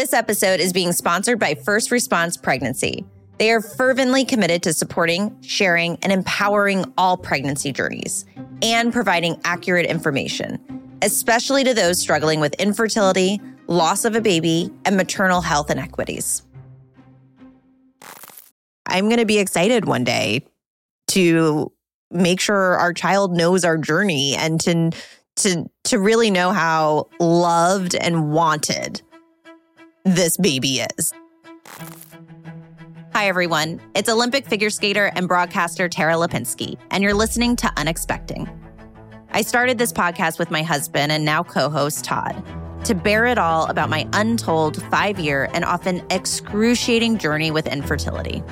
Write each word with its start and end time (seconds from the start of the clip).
This 0.00 0.14
episode 0.14 0.60
is 0.60 0.72
being 0.72 0.92
sponsored 0.92 1.38
by 1.38 1.54
First 1.54 1.90
Response 1.90 2.34
Pregnancy. 2.34 3.04
They 3.36 3.50
are 3.50 3.60
fervently 3.60 4.24
committed 4.24 4.62
to 4.62 4.72
supporting, 4.72 5.36
sharing, 5.42 5.98
and 6.00 6.10
empowering 6.10 6.90
all 6.96 7.18
pregnancy 7.18 7.70
journeys 7.70 8.24
and 8.62 8.94
providing 8.94 9.38
accurate 9.44 9.84
information, 9.84 10.58
especially 11.02 11.64
to 11.64 11.74
those 11.74 12.00
struggling 12.00 12.40
with 12.40 12.54
infertility, 12.54 13.42
loss 13.66 14.06
of 14.06 14.16
a 14.16 14.22
baby, 14.22 14.70
and 14.86 14.96
maternal 14.96 15.42
health 15.42 15.70
inequities. 15.70 16.44
I'm 18.86 19.04
going 19.10 19.18
to 19.18 19.26
be 19.26 19.38
excited 19.38 19.84
one 19.84 20.04
day 20.04 20.46
to 21.08 21.70
make 22.10 22.40
sure 22.40 22.78
our 22.78 22.94
child 22.94 23.36
knows 23.36 23.66
our 23.66 23.76
journey 23.76 24.34
and 24.34 24.58
to 24.62 24.92
to 25.36 25.70
to 25.84 25.98
really 25.98 26.30
know 26.30 26.52
how 26.52 27.08
loved 27.20 27.94
and 27.94 28.32
wanted 28.32 29.02
this 30.04 30.36
baby 30.36 30.80
is. 30.80 31.12
Hi 33.12 33.28
everyone. 33.28 33.80
It's 33.94 34.08
Olympic 34.08 34.46
figure 34.46 34.70
skater 34.70 35.10
and 35.14 35.28
broadcaster 35.28 35.88
Tara 35.88 36.14
Lipinski, 36.14 36.78
and 36.90 37.02
you're 37.02 37.14
listening 37.14 37.56
to 37.56 37.66
Unexpecting. 37.76 38.48
I 39.32 39.42
started 39.42 39.78
this 39.78 39.92
podcast 39.92 40.38
with 40.38 40.50
my 40.50 40.62
husband 40.62 41.12
and 41.12 41.24
now 41.24 41.42
co-host 41.42 42.04
Todd 42.04 42.42
to 42.84 42.94
bear 42.94 43.26
it 43.26 43.36
all 43.36 43.66
about 43.66 43.90
my 43.90 44.08
untold 44.14 44.76
5-year 44.76 45.50
and 45.52 45.64
often 45.64 46.02
excruciating 46.10 47.18
journey 47.18 47.50
with 47.50 47.66
infertility. 47.66 48.42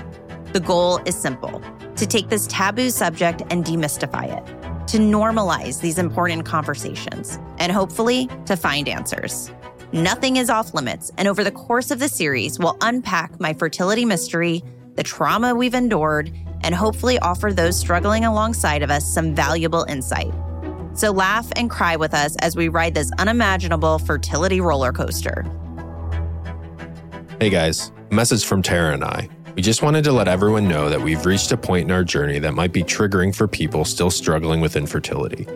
The 0.52 0.60
goal 0.60 1.00
is 1.06 1.16
simple 1.16 1.62
to 1.96 2.06
take 2.06 2.28
this 2.28 2.46
taboo 2.46 2.90
subject 2.90 3.42
and 3.50 3.64
demystify 3.64 4.36
it, 4.36 4.46
to 4.88 4.98
normalize 4.98 5.80
these 5.80 5.98
important 5.98 6.44
conversations, 6.44 7.38
and 7.58 7.72
hopefully 7.72 8.28
to 8.44 8.54
find 8.54 8.86
answers. 8.88 9.50
Nothing 9.92 10.36
is 10.36 10.50
off 10.50 10.74
limits, 10.74 11.10
and 11.16 11.26
over 11.26 11.42
the 11.42 11.50
course 11.50 11.90
of 11.90 11.98
the 11.98 12.10
series, 12.10 12.58
we'll 12.58 12.76
unpack 12.82 13.40
my 13.40 13.54
fertility 13.54 14.04
mystery, 14.04 14.62
the 14.96 15.02
trauma 15.02 15.54
we've 15.54 15.72
endured, 15.72 16.30
and 16.60 16.74
hopefully 16.74 17.18
offer 17.20 17.54
those 17.54 17.80
struggling 17.80 18.26
alongside 18.26 18.82
of 18.82 18.90
us 18.90 19.10
some 19.10 19.34
valuable 19.34 19.84
insight. 19.84 20.30
So 20.92 21.10
laugh 21.10 21.50
and 21.56 21.70
cry 21.70 21.96
with 21.96 22.12
us 22.12 22.36
as 22.40 22.54
we 22.54 22.68
ride 22.68 22.92
this 22.92 23.10
unimaginable 23.18 23.98
fertility 24.00 24.60
roller 24.60 24.92
coaster. 24.92 25.46
Hey 27.40 27.48
guys, 27.48 27.90
message 28.10 28.44
from 28.44 28.60
Tara 28.60 28.92
and 28.92 29.02
I. 29.02 29.30
We 29.56 29.62
just 29.62 29.82
wanted 29.82 30.04
to 30.04 30.12
let 30.12 30.28
everyone 30.28 30.68
know 30.68 30.90
that 30.90 31.00
we've 31.00 31.24
reached 31.24 31.50
a 31.52 31.56
point 31.56 31.86
in 31.86 31.92
our 31.92 32.04
journey 32.04 32.38
that 32.40 32.52
might 32.52 32.74
be 32.74 32.82
triggering 32.82 33.34
for 33.34 33.48
people 33.48 33.86
still 33.86 34.10
struggling 34.10 34.60
with 34.60 34.76
infertility. 34.76 35.46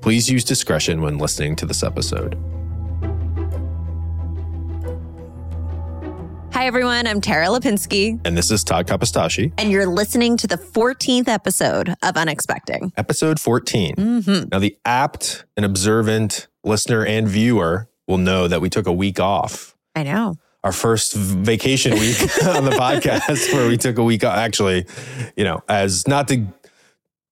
Please 0.00 0.30
use 0.30 0.44
discretion 0.44 1.02
when 1.02 1.18
listening 1.18 1.56
to 1.56 1.66
this 1.66 1.82
episode. 1.82 2.42
Hi, 6.52 6.66
everyone. 6.66 7.06
I'm 7.06 7.22
Tara 7.22 7.46
Lipinski. 7.46 8.20
And 8.26 8.36
this 8.36 8.50
is 8.50 8.62
Todd 8.62 8.86
Kapostasy. 8.86 9.52
And 9.56 9.70
you're 9.70 9.86
listening 9.86 10.36
to 10.36 10.46
the 10.46 10.56
14th 10.56 11.26
episode 11.26 11.88
of 12.02 12.14
Unexpecting. 12.14 12.92
Episode 12.98 13.40
14. 13.40 13.94
Mm-hmm. 13.96 14.48
Now, 14.52 14.58
the 14.58 14.76
apt 14.84 15.46
and 15.56 15.64
observant 15.64 16.48
listener 16.62 17.06
and 17.06 17.26
viewer 17.26 17.88
will 18.06 18.18
know 18.18 18.48
that 18.48 18.60
we 18.60 18.68
took 18.68 18.86
a 18.86 18.92
week 18.92 19.18
off. 19.18 19.74
I 19.96 20.02
know 20.02 20.36
our 20.62 20.72
first 20.72 21.14
vacation 21.14 21.92
week 21.92 22.20
on 22.46 22.66
the 22.66 22.72
podcast 22.72 23.52
where 23.54 23.66
we 23.66 23.78
took 23.78 23.96
a 23.96 24.04
week 24.04 24.22
off. 24.22 24.36
Actually, 24.36 24.86
you 25.36 25.44
know, 25.44 25.62
as 25.70 26.06
not 26.06 26.28
to 26.28 26.46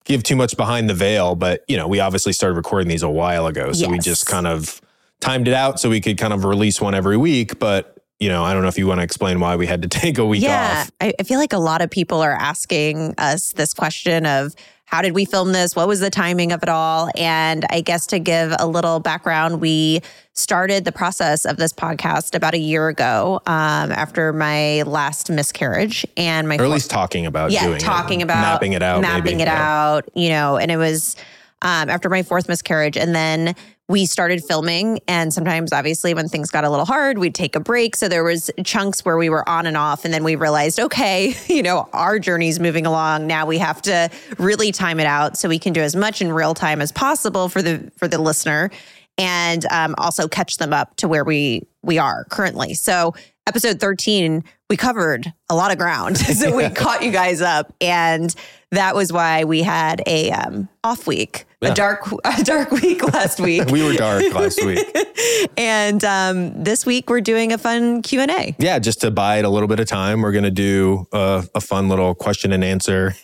give 0.05 0.23
too 0.23 0.35
much 0.35 0.57
behind 0.57 0.89
the 0.89 0.95
veil, 0.95 1.35
but 1.35 1.63
you 1.69 1.77
know, 1.77 1.87
we 1.87 2.01
obviously 2.01 2.33
started 2.33 2.55
recording 2.55 2.89
these 2.89 3.03
a 3.03 3.11
while 3.11 3.47
ago. 3.47 3.71
So 3.73 3.83
yes. 3.83 3.91
we 3.91 3.99
just 3.99 4.27
kind 4.27 4.47
of 4.47 4.81
timed 5.21 5.47
it 5.47 5.55
out 5.55 5.79
so 5.79 5.91
we 5.91 6.01
could 6.01 6.19
kind 6.19 6.33
of 6.33 6.45
release 6.45 6.81
one 6.81 6.95
every 6.95 7.19
week. 7.19 7.59
But 7.59 8.00
you 8.21 8.29
know, 8.29 8.45
I 8.45 8.53
don't 8.53 8.63
know 8.63 8.69
if 8.69 8.79
you 8.79 8.87
want 8.87 9.01
to 9.01 9.05
explain 9.05 9.41
why 9.41 9.57
we 9.57 9.67
had 9.67 9.83
to 9.83 9.89
take 10.01 10.19
a 10.19 10.25
week 10.25 10.43
yeah, 10.43 10.83
off. 10.83 10.91
I, 11.01 11.15
I 11.19 11.23
feel 11.25 11.41
like 11.41 11.53
a 11.53 11.59
lot 11.59 11.83
of 11.83 11.91
people 11.91 12.21
are 12.21 12.35
asking 12.35 13.15
us 13.19 13.53
this 13.53 13.75
question 13.75 14.27
of 14.27 14.55
how 14.85 15.03
did 15.03 15.13
we 15.13 15.25
film 15.25 15.53
this? 15.53 15.77
What 15.77 15.87
was 15.87 16.01
the 16.01 16.11
timing 16.11 16.51
of 16.51 16.65
it 16.65 16.69
all? 16.69 17.11
And 17.17 17.65
I 17.71 17.81
guess 17.81 18.09
to 18.09 18.19
give 18.19 18.53
a 18.59 18.67
little 18.67 18.99
background, 18.99 19.61
we 19.61 20.01
started 20.33 20.85
the 20.85 20.91
process 20.91 21.45
of 21.45 21.59
this 21.59 21.73
podcast 21.73 22.35
about 22.35 22.55
a 22.55 22.59
year 22.59 22.89
ago 22.89 23.41
um, 23.47 23.93
after 23.93 24.33
my 24.33 24.83
last 24.83 25.31
miscarriage 25.31 26.05
and 26.17 26.49
my 26.49 26.57
or 26.57 26.65
at 26.65 26.71
least 26.71 26.91
talking 26.91 27.25
about 27.25 27.53
yeah, 27.53 27.67
doing 27.67 27.79
talking 27.79 28.21
it, 28.21 28.25
about 28.25 28.41
mapping 28.41 28.73
it 28.73 28.83
out, 28.83 29.01
mapping 29.01 29.39
maybe. 29.39 29.43
it 29.43 29.47
yeah. 29.47 29.93
out, 29.93 30.09
you 30.15 30.31
know, 30.31 30.57
and 30.57 30.73
it 30.73 30.77
was 30.77 31.15
um, 31.63 31.89
after 31.89 32.09
my 32.09 32.25
fourth 32.25 32.49
miscarriage, 32.49 32.97
and 32.97 33.15
then 33.15 33.55
we 33.91 34.07
started 34.07 34.45
filming 34.45 35.01
and 35.09 35.35
sometimes 35.35 35.73
obviously 35.73 36.15
when 36.15 36.29
things 36.29 36.49
got 36.49 36.63
a 36.63 36.71
little 36.71 36.85
hard 36.85 37.19
we'd 37.19 37.35
take 37.35 37.57
a 37.57 37.61
break. 37.61 37.97
So 37.97 38.09
there 38.09 38.23
was 38.23 38.49
chunks 38.63 39.05
where 39.05 39.19
we 39.19 39.29
were 39.29 39.47
on 39.49 39.67
and 39.67 39.77
off 39.77 40.05
and 40.05 40.15
then 40.15 40.23
we 40.23 40.37
realized 40.37 40.79
okay 40.79 41.35
you 41.49 41.61
know 41.61 41.89
our 41.93 42.21
journey's 42.21 42.61
moving 42.61 42.87
along. 42.87 43.27
Now 43.27 43.47
we 43.47 43.59
have 43.59 43.83
to 43.83 44.09
really 44.39 44.71
time 44.71 45.01
it 45.01 45.07
out 45.07 45.37
so 45.37 45.49
we 45.49 45.59
can 45.59 45.73
do 45.73 45.81
as 45.81 45.97
much 45.97 46.23
in 46.23 46.33
real 46.33 46.55
time 46.55 46.81
as 46.81 46.93
possible 46.93 47.49
for 47.49 47.63
the 47.63 47.91
for 47.97 48.07
the 48.07 48.19
listener 48.19 48.71
and 49.19 49.67
um, 49.73 49.97
also 49.99 50.29
catch 50.29 50.59
them 50.59 50.73
up 50.73 50.95
to 50.97 51.09
where 51.09 51.25
we 51.25 51.67
we 51.83 51.99
are 51.99 52.25
currently. 52.31 52.75
So 52.75 53.15
episode 53.47 53.81
13 53.81 54.45
we 54.69 54.77
covered 54.77 55.33
a 55.49 55.55
lot 55.55 55.73
of 55.73 55.79
ground 55.79 56.17
so 56.19 56.55
we 56.55 56.69
caught 56.71 57.03
you 57.03 57.11
guys 57.11 57.41
up 57.41 57.75
and 57.81 58.35
that 58.71 58.95
was 58.95 59.13
why 59.13 59.45
we 59.45 59.63
had 59.63 60.03
a 60.07 60.31
um, 60.31 60.69
off 60.85 61.07
week 61.07 61.47
Yeah. 61.61 61.71
a 61.71 61.75
dark 61.75 62.07
a 62.25 62.45
dark 62.45 62.71
week 62.71 63.03
last 63.13 63.41
week 63.49 63.67
we 63.71 63.83
were 63.83 63.95
dark 63.95 64.33
last 64.35 64.65
week. 64.65 64.87
and 65.57 66.05
um, 66.05 66.63
this 66.63 66.87
week 66.87 67.11
we're 67.11 67.21
doing 67.21 67.53
a 67.53 67.59
fun 67.59 68.03
q&a 68.03 68.55
Yeah, 68.59 68.79
just 68.79 69.01
to 69.01 69.11
buy 69.11 69.39
it 69.39 69.45
a 69.45 69.49
little 69.49 69.69
bit 69.69 69.81
of 69.81 69.87
time, 69.89 70.23
we're 70.23 70.33
going 70.33 70.45
to 70.45 70.51
do 70.51 71.07
a, 71.13 71.45
a 71.55 71.61
fun 71.61 71.89
little 71.89 72.15
question 72.15 72.53
and 72.53 72.63
answer 72.63 73.15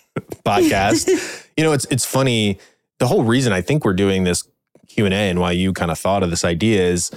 podcast. 0.45 1.09
you 1.57 1.63
know, 1.65 1.73
it's 1.73 1.87
it's 1.91 2.05
funny. 2.05 2.59
The 2.99 3.07
whole 3.07 3.23
reason 3.25 3.53
I 3.53 3.61
think 3.61 3.85
we're 3.85 3.93
doing 3.95 4.25
this 4.25 4.43
Q 4.89 5.05
and 5.05 5.15
A 5.15 5.29
and 5.31 5.39
why 5.41 5.53
you 5.53 5.73
kind 5.73 5.91
of 5.91 5.99
thought 5.99 6.23
of 6.23 6.31
this 6.31 6.45
idea 6.45 6.83
is, 6.83 7.11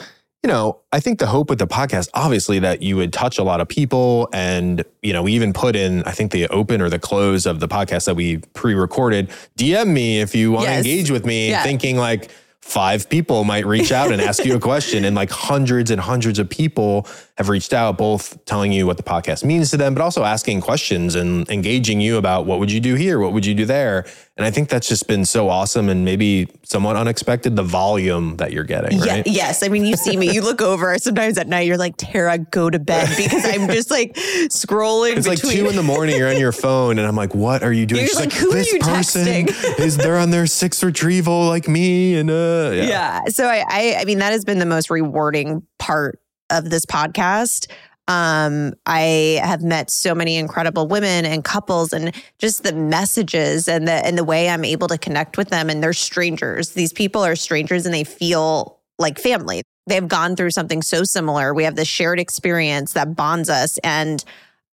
you 0.43 0.47
know, 0.47 0.79
I 0.93 0.99
think 1.01 1.19
the 1.19 1.27
hope 1.27 1.49
with 1.49 1.59
the 1.59 1.67
podcast, 1.67 2.09
obviously, 2.13 2.59
that 2.59 2.81
you 2.81 2.95
would 2.95 3.11
touch 3.11 3.37
a 3.37 3.43
lot 3.43 3.59
of 3.59 3.67
people, 3.67 4.29
and 4.31 4.83
you 5.01 5.11
know, 5.11 5.23
we 5.23 5.33
even 5.33 5.51
put 5.51 5.75
in, 5.75 6.03
I 6.03 6.11
think 6.11 6.31
the 6.31 6.47
open 6.47 6.81
or 6.81 6.89
the 6.89 6.99
close 6.99 7.45
of 7.45 7.59
the 7.59 7.67
podcast 7.67 8.05
that 8.05 8.15
we 8.15 8.37
pre-recorded. 8.53 9.29
DM 9.57 9.87
me 9.87 10.21
if 10.21 10.33
you 10.35 10.51
want 10.53 10.65
to 10.67 10.71
Yes. 10.71 10.85
engage 10.85 11.11
with 11.11 11.25
me, 11.25 11.49
Yeah. 11.49 11.63
thinking 11.63 11.97
like 11.97 12.31
five 12.61 13.09
people 13.09 13.43
might 13.45 13.65
reach 13.65 13.91
out 13.91 14.11
and 14.11 14.21
ask 14.21 14.45
you 14.45 14.53
a 14.55 14.59
question 14.59 15.03
and 15.03 15.15
like 15.15 15.31
hundreds 15.31 15.89
and 15.89 15.99
hundreds 15.99 16.37
of 16.37 16.47
people 16.49 17.07
have 17.37 17.49
reached 17.49 17.73
out 17.73 17.97
both 17.97 18.37
telling 18.45 18.71
you 18.71 18.85
what 18.85 18.95
the 18.97 19.01
podcast 19.01 19.43
means 19.43 19.71
to 19.71 19.77
them 19.77 19.95
but 19.95 20.03
also 20.03 20.23
asking 20.23 20.61
questions 20.61 21.15
and 21.15 21.49
engaging 21.49 21.99
you 21.99 22.17
about 22.17 22.45
what 22.45 22.59
would 22.59 22.71
you 22.71 22.79
do 22.81 22.93
here 22.95 23.17
what 23.17 23.33
would 23.33 23.45
you 23.45 23.55
do 23.55 23.65
there 23.65 24.05
and 24.39 24.45
i 24.47 24.51
think 24.51 24.69
that's 24.69 24.87
just 24.87 25.07
been 25.07 25.25
so 25.25 25.49
awesome 25.49 25.89
and 25.89 26.03
maybe 26.03 26.47
somewhat 26.63 26.95
unexpected 26.95 27.55
the 27.55 27.63
volume 27.63 28.37
that 28.37 28.51
you're 28.53 28.63
getting 28.63 28.97
Yeah, 28.99 29.23
yes. 29.25 29.63
I 29.63 29.67
mean, 29.69 29.85
you 29.85 29.95
see 29.95 30.15
me, 30.17 30.31
you 30.31 30.41
look 30.41 30.61
over 30.61 30.97
sometimes 30.97 31.37
at 31.37 31.47
night, 31.47 31.67
you're 31.67 31.77
like, 31.77 31.95
Tara, 31.97 32.37
go 32.37 32.69
to 32.69 32.79
bed 32.79 33.09
because 33.17 33.43
I'm 33.45 33.67
just 33.67 33.91
like 33.91 34.13
scrolling. 34.49 35.17
it's 35.17 35.27
like 35.27 35.39
two 35.39 35.67
in 35.67 35.75
the 35.75 35.83
morning. 35.83 36.17
You're 36.17 36.29
on 36.29 36.39
your 36.39 36.51
phone, 36.51 36.97
and 36.99 37.07
I'm 37.07 37.15
like, 37.15 37.35
"What 37.35 37.63
are 37.63 37.73
you 37.73 37.85
doing?" 37.85 38.01
You're 38.01 38.09
She's 38.09 38.19
like, 38.19 38.31
"Who 38.33 38.51
are 38.51 38.53
"This 38.53 38.71
you 38.71 38.79
person 38.79 39.25
texting?" 39.25 39.79
is 39.79 39.97
they're 39.97 40.17
on 40.17 40.31
their 40.31 40.47
sixth 40.47 40.83
retrieval, 40.83 41.47
like 41.47 41.67
me." 41.67 42.15
And 42.15 42.29
uh, 42.29 42.71
yeah. 42.73 42.83
yeah. 42.83 43.25
So 43.27 43.45
I, 43.47 43.63
I, 43.67 43.95
I 43.99 44.05
mean, 44.05 44.19
that 44.19 44.31
has 44.31 44.45
been 44.45 44.59
the 44.59 44.65
most 44.65 44.89
rewarding 44.89 45.63
part 45.79 46.19
of 46.49 46.69
this 46.69 46.85
podcast. 46.85 47.67
Um, 48.09 48.73
I 48.87 49.39
have 49.43 49.61
met 49.61 49.91
so 49.91 50.15
many 50.15 50.37
incredible 50.37 50.87
women 50.87 51.25
and 51.25 51.43
couples 51.43 51.93
and 51.93 52.11
just 52.39 52.63
the 52.63 52.73
messages 52.73 53.67
and 53.67 53.87
the 53.87 53.93
and 53.93 54.17
the 54.17 54.23
way 54.23 54.49
I'm 54.49 54.65
able 54.65 54.87
to 54.87 54.97
connect 54.97 55.37
with 55.37 55.49
them 55.49 55.69
and 55.69 55.83
they're 55.83 55.93
strangers. 55.93 56.71
These 56.71 56.91
people 56.91 57.23
are 57.23 57.35
strangers 57.35 57.85
and 57.85 57.93
they 57.93 58.03
feel 58.03 58.79
like 58.97 59.19
family. 59.19 59.61
They've 59.85 60.07
gone 60.07 60.35
through 60.35 60.49
something 60.51 60.81
so 60.81 61.03
similar. 61.03 61.53
We 61.53 61.65
have 61.65 61.75
this 61.75 61.87
shared 61.87 62.19
experience 62.19 62.93
that 62.93 63.15
bonds 63.15 63.47
us 63.47 63.77
and 63.83 64.25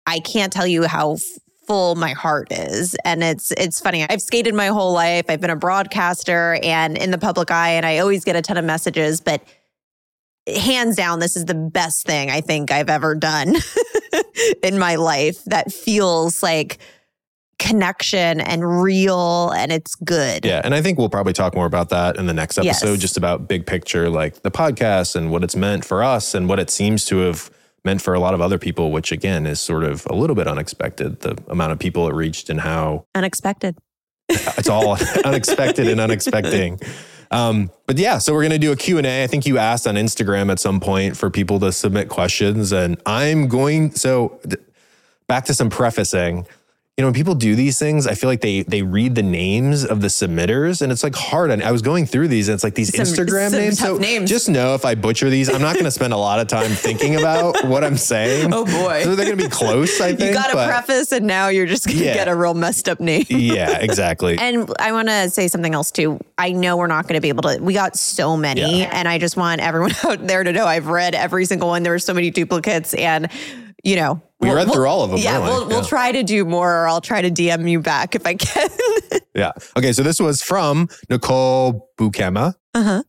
I 0.07 0.19
can't 0.21 0.53
tell 0.53 0.67
you 0.67 0.85
how 0.85 1.19
full 1.67 1.95
my 1.95 2.13
heart 2.13 2.49
is 2.53 2.97
and 3.05 3.25
it's 3.25 3.51
it's 3.53 3.81
funny 3.81 4.07
i've 4.09 4.23
skated 4.23 4.55
my 4.55 4.69
whole 4.69 4.93
life 4.93 5.25
i've 5.29 5.41
been 5.41 5.51
a 5.51 5.57
broadcaster 5.57 6.61
and 6.63 6.97
in 6.97 7.11
the 7.11 7.19
public 7.19 7.51
eye 7.51 7.71
and 7.71 7.85
i 7.85 7.99
always 7.99 8.25
get 8.25 8.37
a 8.37 8.43
ton 8.43 8.57
of 8.57 8.65
messages 8.65 9.21
but 9.21 9.43
hands 10.47 10.97
down 10.97 11.19
this 11.19 11.37
is 11.37 11.45
the 11.45 11.55
best 11.55 12.07
thing 12.07 12.31
i 12.31 12.41
think 12.41 12.71
i've 12.71 12.89
ever 12.91 13.15
done 13.15 13.57
in 14.63 14.79
my 14.79 14.95
life 14.95 15.43
that 15.47 15.73
feels 15.73 16.43
like 16.43 16.79
connection 17.59 18.41
and 18.41 18.83
real 18.83 19.51
and 19.51 19.73
it's 19.73 19.95
good 19.97 20.45
Yeah, 20.45 20.61
and 20.63 20.75
I 20.75 20.83
think 20.83 20.99
we'll 20.99 21.09
probably 21.09 21.33
talk 21.33 21.55
more 21.55 21.65
about 21.67 21.89
that 21.89 22.17
in 22.17 22.27
the 22.27 22.35
next 22.35 22.59
Yes. 22.63 22.83
episode, 22.83 23.01
just 23.01 23.17
about 23.17 23.49
big 23.49 23.65
picture, 23.67 24.11
like 24.11 24.43
the 24.43 24.51
podcast 24.51 25.17
and 25.17 25.31
what 25.31 25.43
it's 25.43 25.57
meant 25.57 25.83
for 25.85 26.05
us 26.05 26.35
and 26.35 26.51
what 26.51 26.61
it 26.61 26.69
seems 26.69 27.07
to 27.07 27.17
have 27.21 27.51
meant 27.83 28.03
for 28.03 28.13
a 28.13 28.21
lot 28.21 28.35
of 28.35 28.43
other 28.43 28.59
people, 28.59 28.93
which 28.93 29.11
again 29.11 29.47
is 29.47 29.59
sort 29.59 29.85
of 29.85 30.07
a 30.11 30.15
little 30.15 30.37
bit 30.37 30.47
unexpected, 30.47 31.21
the 31.21 31.43
amount 31.49 31.73
of 31.73 31.79
people 31.79 32.07
it 32.09 32.15
reached 32.15 32.51
and 32.51 32.61
how 32.61 33.07
unexpected 33.15 33.77
it's 34.29 34.69
all 34.69 34.99
unexpected 35.25 35.89
and 35.89 35.99
unexpecting. 35.99 36.79
Um, 37.31 37.71
but 37.87 37.99
yeah, 37.99 38.19
so 38.19 38.33
we're 38.33 38.43
going 38.43 38.53
to 38.53 38.59
do 38.59 38.73
a 38.73 38.77
Q&A. 38.77 39.25
I 39.25 39.27
think 39.27 39.47
you 39.47 39.59
asked 39.59 39.87
on 39.87 39.95
Instagram 39.95 40.51
at 40.51 40.59
some 40.59 40.81
point 40.81 41.17
for 41.17 41.31
people 41.31 41.61
to 41.61 41.73
submit 41.73 42.09
questions 42.09 42.73
and 42.73 43.01
I'm 43.07 43.49
going 43.49 43.93
so 43.95 44.41
back 45.27 45.45
to 45.47 45.55
some 45.55 45.71
prefacing 45.71 46.47
you 46.97 47.03
know, 47.03 47.09
when 47.09 47.15
people 47.15 47.35
do 47.35 47.55
these 47.55 47.79
things, 47.79 48.07
I 48.07 48.15
feel 48.15 48.31
like 48.31 48.41
they 48.41 48.63
they 48.63 48.81
read 48.81 49.15
the 49.17 49.23
names 49.23 49.85
of 49.85 50.01
the 50.01 50.07
submitters, 50.09 50.81
and 50.81 50.91
it's 50.91 51.03
like 51.03 51.15
hard. 51.15 51.51
And 51.51 51.63
I 51.63 51.71
was 51.71 51.83
going 51.83 52.07
through 52.07 52.29
these, 52.29 52.49
and 52.49 52.55
it's 52.55 52.65
like 52.65 52.75
these 52.75 52.89
Some- 52.97 53.05
Instagram 53.05 53.51
some 53.51 53.59
names. 53.61 53.79
So 53.79 53.99
names. 53.99 54.31
just 54.31 54.49
know 54.49 54.75
if 54.75 54.87
I 54.87 54.95
butcher 54.95 55.29
these, 55.29 55.51
I'm 55.51 55.61
not 55.61 55.75
going 55.75 55.85
to 55.85 55.91
spend 55.91 56.15
a 56.15 56.17
lot 56.17 56.41
of 56.41 56.49
time 56.49 56.71
thinking 56.71 57.17
about 57.17 57.67
what 57.67 57.85
I'm 57.85 57.99
saying. 57.99 58.51
Oh, 58.55 58.65
boy. 58.65 59.03
so 59.05 59.15
they're 59.15 59.27
going 59.27 59.37
to 59.37 59.45
be 59.45 59.51
close. 59.51 60.01
I 60.01 60.15
think. 60.15 60.21
You 60.31 60.33
got 60.33 60.49
a 60.51 60.55
preface, 60.67 61.13
and 61.13 61.27
now 61.27 61.49
you're 61.49 61.67
just 61.67 61.87
going 61.87 61.99
to 61.99 62.05
Yeah. 62.07 62.15
get 62.15 62.29
a 62.29 62.35
real 62.35 62.55
messed 62.55 62.89
up 62.89 62.99
name. 62.99 63.27
Yeah, 63.29 63.77
exactly. 63.79 64.39
And 64.47 64.73
I 64.79 64.93
want 64.93 65.09
to 65.09 65.29
say 65.29 65.49
something 65.49 65.75
else 65.75 65.91
too. 65.91 66.19
I 66.39 66.53
know 66.53 66.79
we're 66.79 66.87
not 66.87 67.07
going 67.07 67.17
to 67.17 67.21
be 67.21 67.29
able 67.29 67.43
to. 67.43 67.59
We 67.61 67.75
got 67.75 67.97
so 67.99 68.39
many, 68.39 68.81
Yeah. 68.81 68.91
and 68.91 69.07
I 69.07 69.19
just 69.19 69.37
want 69.37 69.61
everyone 69.61 69.93
out 70.03 70.27
there 70.27 70.45
to 70.45 70.51
know 70.51 70.65
I've 70.65 70.87
read 70.87 71.15
every 71.15 71.45
single 71.45 71.69
one. 71.69 71.83
There 71.83 71.93
were 71.93 71.99
so 71.99 72.15
many 72.15 72.31
duplicates, 72.31 72.95
and 72.95 73.29
you 73.85 73.97
know, 73.97 74.21
We 74.41 74.51
read 74.53 74.71
through 74.73 74.87
all 74.87 75.03
of 75.03 75.11
them, 75.11 75.19
Yeah, 75.21 75.37
really. 75.39 75.49
we'll 75.51 75.67
we'll 75.69 75.83
Yeah. 75.83 75.89
try 75.89 76.13
to 76.13 76.23
do 76.23 76.45
more, 76.45 76.83
or 76.83 76.89
I'll 76.89 77.01
try 77.01 77.23
to 77.23 77.31
DM 77.31 77.69
you 77.71 77.81
back 77.81 78.15
if 78.15 78.27
I 78.27 78.35
can. 78.35 78.69
yeah. 79.35 79.53
Okay. 79.77 79.93
So 79.93 80.03
this 80.03 80.21
was 80.21 80.43
from 80.43 80.89
Nicole 81.11 81.91
Bukema. 81.99 82.55
uh-huh. 82.75 83.03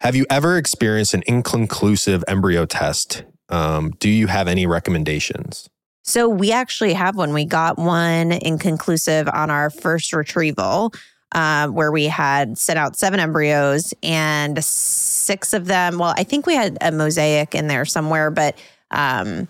Have 0.00 0.14
you 0.16 0.26
ever 0.28 0.58
experienced 0.58 1.14
an 1.14 1.22
inconclusive 1.26 2.22
embryo 2.28 2.66
test? 2.66 3.24
Um, 3.48 3.90
do 4.00 4.10
you 4.10 4.26
have 4.26 4.48
any 4.48 4.66
recommendations? 4.66 5.68
So 6.02 6.28
we 6.28 6.52
actually 6.52 6.92
have 6.92 7.16
one. 7.16 7.32
We 7.32 7.46
got 7.46 7.78
one 7.78 8.32
inconclusive 8.32 9.26
on 9.32 9.48
our 9.50 9.70
first 9.70 10.12
retrieval, 10.12 10.92
um, 11.32 11.74
where 11.74 11.90
we 11.90 12.04
had 12.06 12.58
sent 12.58 12.78
out 12.78 12.96
seven 12.96 13.18
embryos 13.18 13.94
and 14.02 14.62
six 14.62 15.54
of 15.54 15.64
them. 15.66 15.96
Well, 15.98 16.12
I 16.18 16.24
think 16.24 16.46
we 16.46 16.54
had 16.54 16.76
a 16.82 16.92
mosaic 16.92 17.54
in 17.54 17.66
there 17.68 17.86
somewhere, 17.86 18.30
but 18.30 18.58
um, 18.90 19.48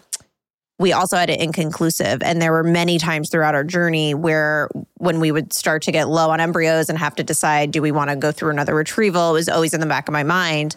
we 0.79 0.93
also 0.93 1.17
had 1.17 1.31
it 1.31 1.41
inconclusive. 1.41 2.23
And 2.23 2.43
there 2.43 2.53
were 2.53 2.65
many 2.65 2.99
times 2.99 3.31
throughout 3.31 3.55
our 3.55 3.65
journey 3.65 4.15
where 4.15 4.69
when 4.94 5.21
we 5.21 5.31
would 5.31 5.53
start 5.53 5.82
to 5.82 5.93
get 5.93 6.09
low 6.09 6.31
on 6.31 6.41
embryos 6.41 6.88
and 6.88 6.99
have 6.99 7.15
to 7.17 7.23
decide, 7.23 7.71
do 7.71 7.81
we 7.81 7.93
want 7.93 8.11
to 8.11 8.17
go 8.17 8.32
through 8.32 8.50
another 8.50 8.75
retrieval? 8.75 9.31
It 9.31 9.35
was 9.35 9.49
always 9.49 9.75
in 9.75 9.81
the 9.81 9.87
back 9.87 10.09
of 10.09 10.12
my 10.12 10.25
mind 10.25 10.75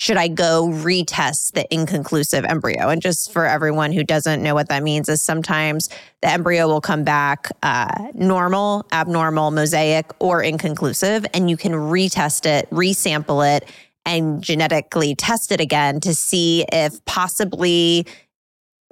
should 0.00 0.16
I 0.16 0.28
go 0.28 0.66
retest 0.66 1.52
the 1.52 1.66
inconclusive 1.70 2.46
embryo? 2.46 2.88
And 2.88 3.02
just 3.02 3.30
for 3.30 3.44
everyone 3.44 3.92
who 3.92 4.02
doesn't 4.02 4.42
know 4.42 4.54
what 4.54 4.70
that 4.70 4.82
means, 4.82 5.10
is 5.10 5.20
sometimes 5.20 5.90
the 6.22 6.28
embryo 6.30 6.68
will 6.68 6.80
come 6.80 7.04
back 7.04 7.48
uh, 7.62 8.08
normal, 8.14 8.86
abnormal, 8.92 9.50
mosaic, 9.50 10.10
or 10.18 10.42
inconclusive, 10.42 11.26
and 11.34 11.50
you 11.50 11.58
can 11.58 11.72
retest 11.72 12.46
it, 12.46 12.70
resample 12.70 13.46
it, 13.56 13.68
and 14.06 14.42
genetically 14.42 15.14
test 15.14 15.52
it 15.52 15.60
again 15.60 16.00
to 16.00 16.14
see 16.14 16.64
if 16.72 17.04
possibly, 17.04 18.06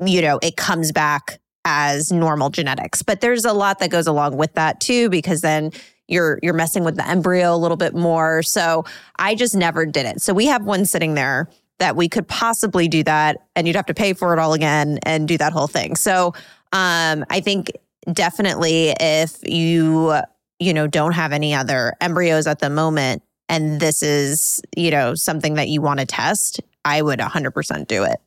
you 0.05 0.23
know, 0.23 0.39
it 0.43 0.57
comes 0.57 0.93
back 0.93 1.41
as 1.65 2.11
normal 2.13 2.51
genetics. 2.51 3.03
But 3.03 3.21
there's 3.21 3.45
a 3.45 3.53
lot 3.53 3.79
that 3.81 3.91
goes 3.91 4.07
along 4.07 4.37
with 4.37 4.55
that 4.55 4.81
too, 4.81 5.11
because 5.11 5.41
then 5.41 5.73
you're 6.07 6.39
you're 6.43 6.55
messing 6.55 6.85
with 6.85 6.97
the 6.97 7.07
embryo 7.07 7.55
a 7.55 7.59
little 7.59 7.77
bit 7.77 7.95
more. 7.95 8.43
So 8.43 8.85
I 9.19 9.35
just 9.35 9.55
never 9.55 9.85
did 9.85 10.07
it. 10.07 10.23
So 10.23 10.33
we 10.33 10.47
have 10.47 10.65
one 10.65 10.87
sitting 10.87 11.15
there 11.15 11.49
that 11.79 11.95
we 11.95 12.09
could 12.09 12.27
possibly 12.27 12.89
do 12.89 13.05
that 13.05 13.47
and 13.55 13.67
you'd 13.67 13.77
have 13.77 13.87
to 13.87 13.95
pay 13.95 14.13
for 14.15 14.33
it 14.33 14.39
all 14.39 14.53
again 14.53 14.99
and 15.05 15.29
do 15.29 15.39
that 15.39 15.53
whole 15.53 15.67
thing. 15.69 15.97
So 15.97 16.29
um 16.73 17.25
I 17.31 17.41
think 17.41 17.71
definitely 18.13 18.95
if 18.99 19.37
you 19.43 20.15
you 20.59 20.73
know 20.73 20.87
don't 20.87 21.13
have 21.13 21.33
any 21.33 21.55
other 21.55 21.95
embryos 22.01 22.47
at 22.47 22.59
the 22.61 22.71
moment 22.71 23.23
and 23.49 23.81
this 23.81 24.03
is, 24.03 24.61
you 24.77 24.91
know, 24.91 25.15
something 25.15 25.55
that 25.55 25.69
you 25.69 25.81
want 25.81 26.01
to 26.01 26.07
test, 26.07 26.61
I 26.85 27.01
would 27.03 27.19
100% 27.19 27.87
do 27.87 28.05
it. 28.05 28.21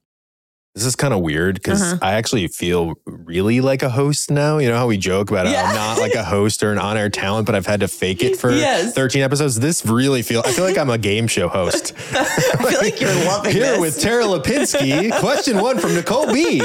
This 0.74 0.86
is 0.86 0.96
kind 0.96 1.14
of 1.14 1.20
weird 1.20 1.56
because 1.56 1.82
Uh-huh. 1.82 1.98
I 2.02 2.14
actually 2.14 2.48
feel 2.48 2.94
really 3.06 3.60
like 3.60 3.84
a 3.84 3.90
host 3.90 4.32
now. 4.32 4.58
You 4.58 4.70
know 4.70 4.78
how 4.78 4.88
we 4.88 4.96
joke 4.98 5.30
about 5.30 5.46
Yeah. 5.48 5.64
I'm 5.64 5.76
not 5.76 5.98
like 6.00 6.14
a 6.16 6.24
host 6.24 6.64
or 6.64 6.72
an 6.72 6.78
on 6.78 6.96
air 6.96 7.10
talent, 7.10 7.46
but 7.46 7.56
I've 7.56 7.66
had 7.66 7.82
to 7.82 7.90
fake 7.90 8.24
it 8.24 8.38
for 8.40 8.52
Yes. 8.52 8.94
13 8.94 9.22
episodes. 9.22 9.60
This 9.60 9.86
really 9.86 10.22
feels. 10.22 10.46
I 10.46 10.52
feel 10.54 10.64
like 10.64 10.78
I'm 10.78 10.90
a 10.90 10.98
game 10.98 11.28
show 11.28 11.50
host. 11.50 11.92
I 12.14 12.24
feel 12.70 12.80
like 12.80 13.02
you're 13.02 13.14
loving 13.26 13.52
Here 13.52 13.72
this. 13.72 13.80
with 13.82 14.00
Tara 14.00 14.24
Lipinski. 14.24 15.12
Question 15.20 15.58
one 15.60 15.78
from 15.78 15.94
Nicole 15.94 16.32
B. 16.32 16.62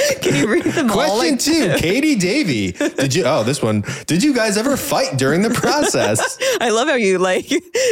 Can 0.22 0.34
you 0.34 0.48
read 0.50 0.64
them 0.64 0.90
all? 0.90 0.96
Question 0.96 1.30
Like, 1.32 1.40
two, 1.40 1.74
Katie 1.78 2.16
Davy. 2.16 2.72
Did 2.72 3.14
you 3.14 3.24
oh 3.26 3.42
this 3.42 3.62
one. 3.62 3.84
Did 4.06 4.22
you 4.22 4.34
guys 4.34 4.56
ever 4.56 4.76
fight 4.76 5.16
during 5.16 5.42
the 5.42 5.50
process? 5.50 6.38
I 6.60 6.70
love 6.70 6.88
how 6.88 6.94
you 6.94 7.18
like 7.18 7.48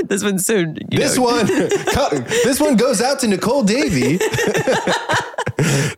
this 0.08 0.22
one's 0.22 0.46
so 0.46 0.64
This 0.90 1.16
know, 1.16 1.22
one, 1.22 1.46
this 1.46 2.60
one 2.60 2.76
goes 2.76 3.00
out 3.00 3.20
to 3.20 3.28
Nicole 3.28 3.62
Davy. 3.62 4.18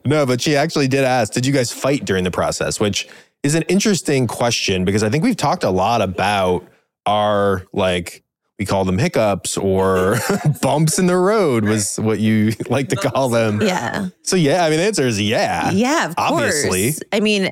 no, 0.05 0.27
but 0.27 0.41
she 0.41 0.57
actually 0.57 0.89
did 0.89 1.05
ask, 1.05 1.33
did 1.33 1.47
you 1.47 1.53
guys 1.53 1.73
fight 1.73 2.05
during 2.05 2.25
the 2.25 2.31
process? 2.31 2.81
Which 2.81 3.09
is 3.43 3.55
an 3.55 3.63
interesting 3.63 4.27
question 4.27 4.85
because 4.85 5.03
I 5.03 5.09
think 5.09 5.25
we've 5.25 5.37
talked 5.37 5.65
a 5.65 5.71
lot 5.71 6.03
about 6.03 6.67
our 7.07 7.67
like 7.73 8.23
we 8.61 8.67
call 8.67 8.85
them 8.85 8.99
hiccups 8.99 9.57
or 9.57 10.17
bumps 10.61 10.99
in 10.99 11.07
the 11.07 11.17
road 11.17 11.65
was 11.65 11.97
what 11.97 12.21
you 12.21 12.53
like 12.69 12.89
to 12.91 12.97
call 12.97 13.31
them. 13.31 13.63
Yeah. 13.63 14.11
So 14.23 14.37
yeah, 14.37 14.65
I 14.67 14.69
mean 14.69 14.79
the 14.79 14.85
answer 14.85 15.07
is 15.07 15.19
yeah. 15.19 15.71
Yeah, 15.71 16.09
of 16.09 16.15
obviously. 16.19 16.93
course. 16.93 17.01
I 17.11 17.21
mean, 17.21 17.51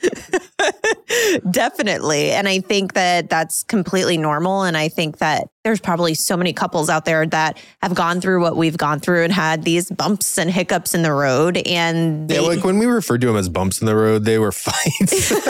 definitely. 1.50 2.30
And 2.30 2.48
I 2.48 2.60
think 2.60 2.94
that 2.94 3.28
that's 3.30 3.62
completely 3.64 4.16
normal. 4.16 4.62
And 4.62 4.76
I 4.76 4.88
think 4.88 5.18
that 5.18 5.48
there's 5.64 5.80
probably 5.80 6.14
so 6.14 6.36
many 6.36 6.52
couples 6.52 6.88
out 6.88 7.04
there 7.04 7.26
that 7.26 7.58
have 7.82 7.94
gone 7.94 8.20
through 8.20 8.40
what 8.40 8.56
we've 8.56 8.76
gone 8.76 9.00
through 9.00 9.24
and 9.24 9.32
had 9.32 9.64
these 9.64 9.90
bumps 9.90 10.38
and 10.38 10.50
hiccups 10.50 10.94
in 10.94 11.02
the 11.02 11.12
road. 11.12 11.56
And 11.66 12.30
Yeah, 12.30 12.40
like 12.40 12.64
when 12.64 12.78
we 12.78 12.86
referred 12.86 13.20
to 13.22 13.26
them 13.26 13.36
as 13.36 13.48
bumps 13.48 13.80
in 13.80 13.86
the 13.86 13.96
road, 13.96 14.24
they 14.24 14.38
were 14.38 14.52
fights. 14.52 15.30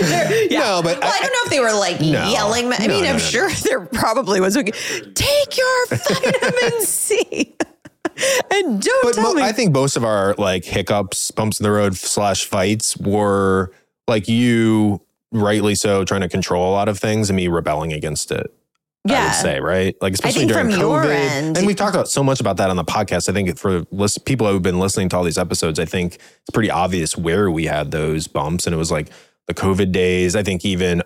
Yeah. 0.00 0.60
No, 0.60 0.80
but 0.82 1.00
well, 1.00 1.10
I, 1.12 1.16
I- 1.16 1.20
don't 1.20 1.32
know 1.32 1.38
if 1.44 1.50
they 1.50 1.60
were 1.60 1.72
like 1.72 2.00
No. 2.00 2.28
yelling. 2.30 2.66
I 2.72 2.86
No, 2.86 2.94
mean, 2.94 3.04
no, 3.04 3.10
I'm 3.10 3.18
sure 3.18 3.50
there 3.64 3.84
probably 3.86 4.40
was. 4.40 4.54
Like, 4.56 4.74
Take 5.14 5.56
your 5.56 5.86
vitamin 5.86 6.80
C 6.82 7.56
and 8.52 8.82
don't 8.82 9.04
But 9.04 9.14
tell 9.14 9.34
mo- 9.34 9.40
me. 9.40 9.42
I 9.42 9.52
think 9.52 9.72
most 9.72 9.96
of 9.96 10.04
our 10.04 10.34
like 10.38 10.64
hiccups, 10.64 11.30
bumps 11.30 11.60
in 11.60 11.64
the 11.64 11.70
road 11.70 11.96
slash 11.96 12.44
fights 12.44 12.96
were 12.96 13.72
like 14.06 14.28
you, 14.28 15.00
rightly 15.32 15.74
so, 15.74 16.04
trying 16.04 16.22
to 16.22 16.28
control 16.28 16.70
a 16.70 16.72
lot 16.72 16.88
of 16.88 16.98
things 16.98 17.30
and 17.30 17.36
me 17.36 17.48
rebelling 17.48 17.92
against 17.92 18.30
it. 18.30 18.52
I 19.06 19.12
yeah. 19.12 19.24
would 19.26 19.34
say, 19.34 19.60
right? 19.60 19.96
Like 20.02 20.12
especially 20.14 20.46
during 20.46 20.68
COVID, 20.68 21.06
end- 21.14 21.56
and 21.56 21.66
we've 21.66 21.76
talked 21.76 21.94
about 21.94 22.08
so 22.08 22.22
much 22.22 22.40
about 22.40 22.56
that 22.58 22.68
on 22.68 22.76
the 22.76 22.84
podcast. 22.84 23.28
I 23.28 23.32
think 23.32 23.56
for 23.56 23.86
list, 23.90 24.24
people 24.26 24.46
who've 24.50 24.60
been 24.62 24.80
listening 24.80 25.08
to 25.10 25.16
all 25.16 25.24
these 25.24 25.38
episodes, 25.38 25.78
I 25.78 25.84
think 25.84 26.14
it's 26.16 26.50
pretty 26.52 26.70
obvious 26.70 27.16
where 27.16 27.50
we 27.50 27.64
had 27.66 27.90
those 27.90 28.26
bumps, 28.26 28.66
and 28.66 28.74
it 28.74 28.76
was 28.76 28.90
like 28.90 29.08
the 29.46 29.54
COVID 29.54 29.92
days. 29.92 30.36
I 30.36 30.42
think 30.42 30.64
even 30.64 31.02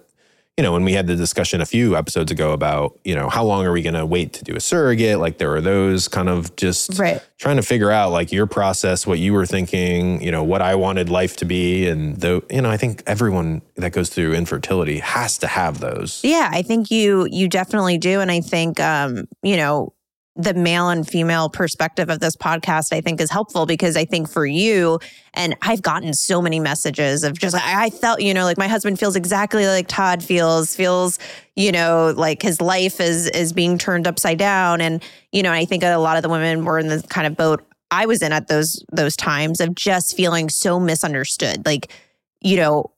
you 0.57 0.63
know 0.63 0.73
when 0.73 0.85
we 0.85 0.93
had 0.93 1.07
the 1.07 1.17
discussion 1.17 1.61
a 1.63 1.67
few 1.67 1.97
episodes 1.97 2.31
ago 2.31 2.53
about 2.53 2.99
you 3.05 3.15
know 3.15 3.29
how 3.31 3.43
long 3.45 3.65
are 3.65 3.73
we 3.73 3.81
going 3.83 3.95
to 3.95 4.05
wait 4.05 4.35
to 4.35 4.45
do 4.45 4.55
a 4.55 4.61
surrogate? 4.61 5.19
Like 5.19 5.39
there 5.39 5.49
were 5.49 5.61
those 5.63 6.09
kind 6.09 6.29
of 6.29 6.55
just 6.57 6.99
Right. 6.99 7.23
trying 7.39 7.57
to 7.57 7.63
figure 7.63 7.91
out 7.91 8.11
like 8.13 8.31
your 8.33 8.47
process, 8.47 9.07
what 9.07 9.19
you 9.19 9.33
were 9.33 9.47
thinking, 9.47 10.23
you 10.23 10.31
know, 10.31 10.45
what 10.45 10.61
I 10.61 10.75
wanted 10.75 11.09
life 11.09 11.37
to 11.39 11.45
be. 11.47 11.89
And 11.89 12.17
though, 12.21 12.43
you 12.51 12.61
know, 12.61 12.71
I 12.71 12.77
think 12.77 13.03
everyone 13.07 13.63
that 13.77 13.93
goes 13.93 14.11
through 14.11 14.35
infertility 14.35 14.99
has 14.99 15.39
to 15.39 15.47
have 15.47 15.81
those. 15.81 16.21
Yeah, 16.23 16.51
I 16.53 16.63
think 16.63 16.91
you 16.91 17.27
you 17.31 17.49
definitely 17.49 17.97
do, 17.99 18.21
and 18.21 18.31
I 18.31 18.41
think 18.41 18.79
um, 18.79 19.27
you 19.43 19.57
know 19.57 19.95
the 20.35 20.55
male 20.55 20.89
and 20.89 21.07
female 21.07 21.51
perspective 21.51 22.09
of 22.09 22.21
this 22.21 22.37
podcast 22.37 22.93
I 22.93 23.03
think 23.03 23.21
is 23.21 23.31
helpful 23.31 23.67
because 23.67 23.97
I 23.97 24.07
think 24.07 24.31
for 24.31 24.47
you 24.47 24.99
and 25.35 25.55
I've 25.61 25.83
gotten 25.83 26.15
so 26.15 26.41
many 26.41 26.59
messages 26.59 27.23
of 27.23 27.39
just 27.39 27.55
I 27.55 27.85
I 27.85 27.91
felt 27.91 28.23
you 28.23 28.33
know 28.33 28.45
like 28.45 28.57
my 28.57 28.69
husband 28.69 28.99
feels 28.99 29.15
exactly 29.15 29.67
like 29.67 29.89
Todd 29.89 30.23
feels 30.23 30.75
feels 30.75 31.19
you 31.55 31.71
know 31.71 32.15
like 32.17 32.41
his 32.41 32.61
life 32.61 32.99
is 33.01 33.29
is 33.31 33.53
being 33.53 33.77
turned 33.77 34.07
upside 34.07 34.39
down 34.39 34.81
and 34.81 35.03
you 35.33 35.43
know 35.43 35.53
I 35.53 35.67
think 35.67 35.83
a 35.83 35.97
lot 35.97 36.17
of 36.17 36.23
the 36.23 36.31
women 36.31 36.65
were 36.65 36.79
in 36.79 36.89
the 36.89 37.05
kind 37.11 37.27
of 37.27 37.37
boat 37.37 37.63
I 37.91 38.07
was 38.07 38.23
in 38.23 38.33
at 38.33 38.49
those 38.49 38.83
those 38.91 39.17
times 39.17 39.61
of 39.61 39.75
just 39.75 40.17
feeling 40.17 40.49
so 40.49 40.81
misunderstood 40.81 41.67
like 41.67 41.93
you 42.41 42.57
know 42.57 42.93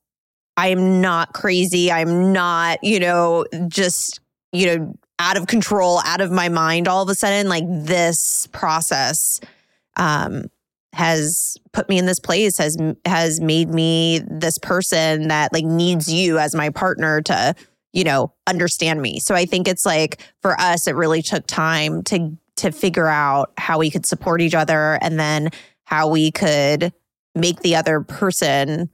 I'm 0.56 1.00
not 1.00 1.32
crazy. 1.32 1.90
I'm 1.90 2.32
not, 2.32 2.82
you 2.82 3.00
know, 3.00 3.44
just, 3.68 4.20
you 4.52 4.66
know, 4.66 4.94
out 5.25 5.37
of 5.37 5.47
control, 5.47 6.00
out 6.04 6.21
of 6.21 6.31
my 6.31 6.49
mind 6.49 6.87
all 6.87 7.02
of 7.02 7.09
a 7.09 7.14
sudden. 7.14 7.49
Like 7.49 7.64
this 7.66 8.47
process 8.49 9.40
um 9.97 10.45
has 10.93 11.57
put 11.73 11.88
me 11.88 11.99
in 11.99 12.07
this 12.07 12.21
place, 12.21 12.59
has 12.59 12.76
has 13.04 13.40
made 13.40 13.71
me 13.71 14.21
this 14.28 14.59
person 14.59 15.28
that 15.28 15.52
like 15.52 15.64
needs 15.64 16.12
you 16.12 16.38
as 16.38 16.54
my 16.54 16.71
partner 16.71 17.21
to, 17.23 17.54
you 17.93 18.04
know, 18.04 18.33
understand 18.47 19.02
me. 19.02 19.19
So 19.19 19.35
I 19.35 19.47
think 19.47 19.66
it's 19.66 19.87
like 19.87 20.21
for 20.40 20.59
us, 20.61 20.87
it 20.87 20.95
really 20.95 21.23
took 21.23 21.47
time 21.47 22.02
to 22.04 22.37
to 22.57 22.71
figure 22.71 23.09
out 23.09 23.52
how 23.59 23.78
we 23.78 23.90
could 23.90 24.07
support 24.07 24.40
each 24.40 24.54
other 24.54 24.99
and 25.02 25.19
then 25.19 25.50
how 25.85 26.09
we 26.09 26.31
could 26.31 26.93
make 27.35 27.61
the 27.61 27.75
other 27.75 28.00
person 28.00 28.88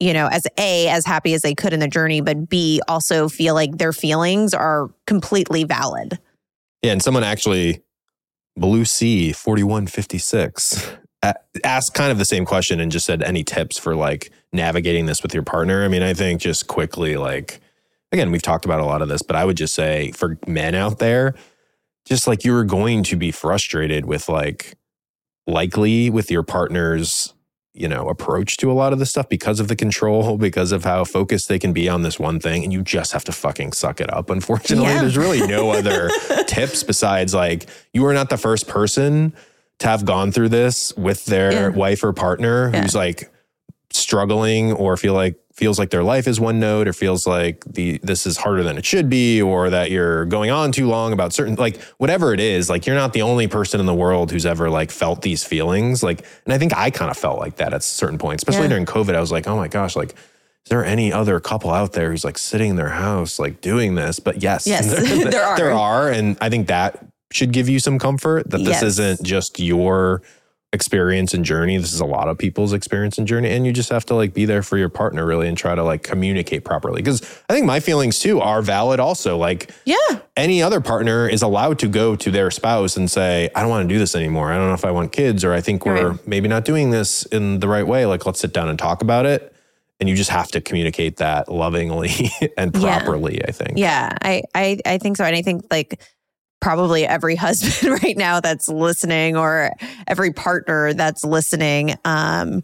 you 0.00 0.12
know, 0.12 0.28
as 0.30 0.46
A, 0.58 0.88
as 0.88 1.06
happy 1.06 1.34
as 1.34 1.42
they 1.42 1.54
could 1.54 1.72
in 1.72 1.80
the 1.80 1.88
journey, 1.88 2.20
but 2.20 2.48
B, 2.48 2.80
also 2.88 3.28
feel 3.28 3.54
like 3.54 3.78
their 3.78 3.92
feelings 3.92 4.52
are 4.52 4.90
completely 5.06 5.64
valid. 5.64 6.18
Yeah. 6.82 6.92
And 6.92 7.02
someone 7.02 7.24
actually, 7.24 7.82
Blue 8.56 8.84
Sea 8.84 9.32
4156, 9.32 10.96
asked 11.64 11.94
kind 11.94 12.12
of 12.12 12.18
the 12.18 12.24
same 12.24 12.44
question 12.44 12.78
and 12.78 12.92
just 12.92 13.06
said, 13.06 13.22
any 13.22 13.42
tips 13.42 13.78
for 13.78 13.96
like 13.96 14.30
navigating 14.52 15.06
this 15.06 15.22
with 15.22 15.34
your 15.34 15.42
partner? 15.42 15.84
I 15.84 15.88
mean, 15.88 16.02
I 16.02 16.14
think 16.14 16.40
just 16.40 16.66
quickly, 16.66 17.16
like, 17.16 17.60
again, 18.12 18.30
we've 18.30 18.42
talked 18.42 18.64
about 18.64 18.80
a 18.80 18.84
lot 18.84 19.02
of 19.02 19.08
this, 19.08 19.22
but 19.22 19.36
I 19.36 19.44
would 19.44 19.56
just 19.56 19.74
say 19.74 20.12
for 20.12 20.38
men 20.46 20.74
out 20.74 20.98
there, 20.98 21.34
just 22.04 22.26
like 22.26 22.44
you're 22.44 22.64
going 22.64 23.02
to 23.04 23.16
be 23.16 23.30
frustrated 23.30 24.04
with 24.04 24.28
like 24.28 24.76
likely 25.46 26.10
with 26.10 26.30
your 26.30 26.42
partner's 26.42 27.32
you 27.76 27.88
know 27.88 28.08
approach 28.08 28.56
to 28.56 28.70
a 28.70 28.74
lot 28.74 28.92
of 28.92 28.98
this 28.98 29.10
stuff 29.10 29.28
because 29.28 29.60
of 29.60 29.68
the 29.68 29.76
control 29.76 30.38
because 30.48 30.72
of 30.72 30.84
how 30.84 31.04
focused 31.04 31.48
they 31.48 31.58
can 31.58 31.72
be 31.72 31.88
on 31.88 32.02
this 32.02 32.18
one 32.18 32.40
thing 32.40 32.64
and 32.64 32.72
you 32.72 32.82
just 32.82 33.12
have 33.12 33.24
to 33.24 33.32
fucking 33.32 33.72
suck 33.72 34.00
it 34.00 34.12
up 34.12 34.30
unfortunately 34.30 34.88
yeah. 34.88 35.00
there's 35.00 35.16
really 35.16 35.46
no 35.46 35.70
other 35.70 36.10
tips 36.46 36.82
besides 36.82 37.34
like 37.34 37.66
you 37.92 38.04
are 38.06 38.14
not 38.14 38.30
the 38.30 38.36
first 38.38 38.66
person 38.66 39.32
to 39.78 39.86
have 39.86 40.04
gone 40.04 40.32
through 40.32 40.48
this 40.48 40.92
with 40.96 41.24
their 41.26 41.52
yeah. 41.52 41.68
wife 41.68 42.02
or 42.02 42.12
partner 42.12 42.70
yeah. 42.72 42.82
who's 42.82 42.94
like 42.94 43.30
struggling 43.90 44.72
or 44.72 44.96
feel 44.96 45.14
like 45.14 45.36
feels 45.56 45.78
like 45.78 45.88
their 45.88 46.02
life 46.02 46.28
is 46.28 46.38
one 46.38 46.60
note 46.60 46.86
or 46.86 46.92
feels 46.92 47.26
like 47.26 47.64
the 47.64 47.98
this 48.02 48.26
is 48.26 48.36
harder 48.36 48.62
than 48.62 48.76
it 48.76 48.84
should 48.84 49.08
be 49.08 49.40
or 49.40 49.70
that 49.70 49.90
you're 49.90 50.26
going 50.26 50.50
on 50.50 50.70
too 50.70 50.86
long 50.86 51.14
about 51.14 51.32
certain 51.32 51.54
like 51.54 51.80
whatever 51.96 52.34
it 52.34 52.40
is 52.40 52.68
like 52.68 52.86
you're 52.86 52.94
not 52.94 53.14
the 53.14 53.22
only 53.22 53.48
person 53.48 53.80
in 53.80 53.86
the 53.86 53.94
world 53.94 54.30
who's 54.30 54.44
ever 54.44 54.68
like 54.68 54.90
felt 54.90 55.22
these 55.22 55.42
feelings 55.42 56.02
like 56.02 56.24
and 56.44 56.52
I 56.52 56.58
think 56.58 56.76
I 56.76 56.90
kind 56.90 57.10
of 57.10 57.16
felt 57.16 57.38
like 57.38 57.56
that 57.56 57.72
at 57.72 57.82
certain 57.82 58.18
points 58.18 58.42
especially 58.42 58.64
yeah. 58.64 58.68
during 58.68 58.84
covid 58.84 59.14
I 59.14 59.20
was 59.20 59.32
like 59.32 59.48
oh 59.48 59.56
my 59.56 59.68
gosh 59.68 59.96
like 59.96 60.10
is 60.10 60.68
there 60.68 60.84
any 60.84 61.10
other 61.10 61.40
couple 61.40 61.70
out 61.70 61.94
there 61.94 62.10
who's 62.10 62.24
like 62.24 62.36
sitting 62.36 62.70
in 62.70 62.76
their 62.76 62.90
house 62.90 63.38
like 63.38 63.62
doing 63.62 63.94
this 63.94 64.20
but 64.20 64.42
yes 64.42 64.66
yes 64.66 64.86
there, 64.86 65.30
there 65.30 65.42
are 65.42 65.56
there 65.56 65.72
are 65.72 66.10
and 66.10 66.36
I 66.42 66.50
think 66.50 66.68
that 66.68 67.02
should 67.32 67.52
give 67.52 67.68
you 67.68 67.80
some 67.80 67.98
comfort 67.98 68.50
that 68.50 68.58
this 68.58 68.82
yes. 68.82 68.82
isn't 68.82 69.22
just 69.22 69.58
your 69.58 70.22
experience 70.76 71.34
and 71.34 71.44
journey. 71.44 71.76
This 71.78 71.92
is 71.92 72.00
a 72.00 72.06
lot 72.06 72.28
of 72.28 72.38
people's 72.38 72.72
experience 72.72 73.18
and 73.18 73.26
journey. 73.26 73.50
And 73.50 73.66
you 73.66 73.72
just 73.72 73.88
have 73.88 74.04
to 74.06 74.14
like 74.14 74.34
be 74.34 74.44
there 74.44 74.62
for 74.62 74.76
your 74.76 74.88
partner 74.88 75.26
really 75.26 75.48
and 75.48 75.56
try 75.56 75.74
to 75.74 75.82
like 75.82 76.04
communicate 76.04 76.64
properly. 76.64 77.02
Cause 77.02 77.22
I 77.48 77.54
think 77.54 77.66
my 77.66 77.80
feelings 77.80 78.20
too 78.20 78.40
are 78.40 78.62
valid 78.62 79.00
also. 79.00 79.36
Like, 79.36 79.70
yeah, 79.84 79.96
any 80.36 80.62
other 80.62 80.80
partner 80.80 81.28
is 81.28 81.42
allowed 81.42 81.78
to 81.80 81.88
go 81.88 82.14
to 82.14 82.30
their 82.30 82.50
spouse 82.50 82.96
and 82.96 83.10
say, 83.10 83.48
I 83.54 83.62
don't 83.62 83.70
want 83.70 83.88
to 83.88 83.92
do 83.94 83.98
this 83.98 84.14
anymore. 84.14 84.52
I 84.52 84.56
don't 84.56 84.68
know 84.68 84.74
if 84.74 84.84
I 84.84 84.90
want 84.90 85.12
kids 85.12 85.44
or 85.44 85.52
I 85.52 85.60
think 85.60 85.86
we're 85.86 86.10
right. 86.10 86.28
maybe 86.28 86.46
not 86.46 86.64
doing 86.64 86.90
this 86.90 87.24
in 87.26 87.60
the 87.60 87.68
right 87.68 87.86
way. 87.86 88.06
Like, 88.06 88.26
let's 88.26 88.38
sit 88.38 88.52
down 88.52 88.68
and 88.68 88.78
talk 88.78 89.02
about 89.02 89.26
it. 89.26 89.52
And 89.98 90.10
you 90.10 90.14
just 90.14 90.28
have 90.28 90.48
to 90.48 90.60
communicate 90.60 91.16
that 91.16 91.50
lovingly 91.50 92.30
and 92.58 92.72
properly, 92.74 93.38
yeah. 93.38 93.44
I 93.48 93.52
think. 93.52 93.78
Yeah, 93.78 94.12
I, 94.20 94.42
I 94.54 94.78
I 94.84 94.98
think 94.98 95.16
so. 95.16 95.24
And 95.24 95.34
I 95.34 95.40
think 95.40 95.64
like 95.70 95.98
probably 96.60 97.06
every 97.06 97.36
husband 97.36 98.02
right 98.02 98.16
now 98.16 98.40
that's 98.40 98.68
listening 98.68 99.36
or 99.36 99.70
every 100.06 100.32
partner 100.32 100.92
that's 100.92 101.24
listening 101.24 101.94
um 102.04 102.62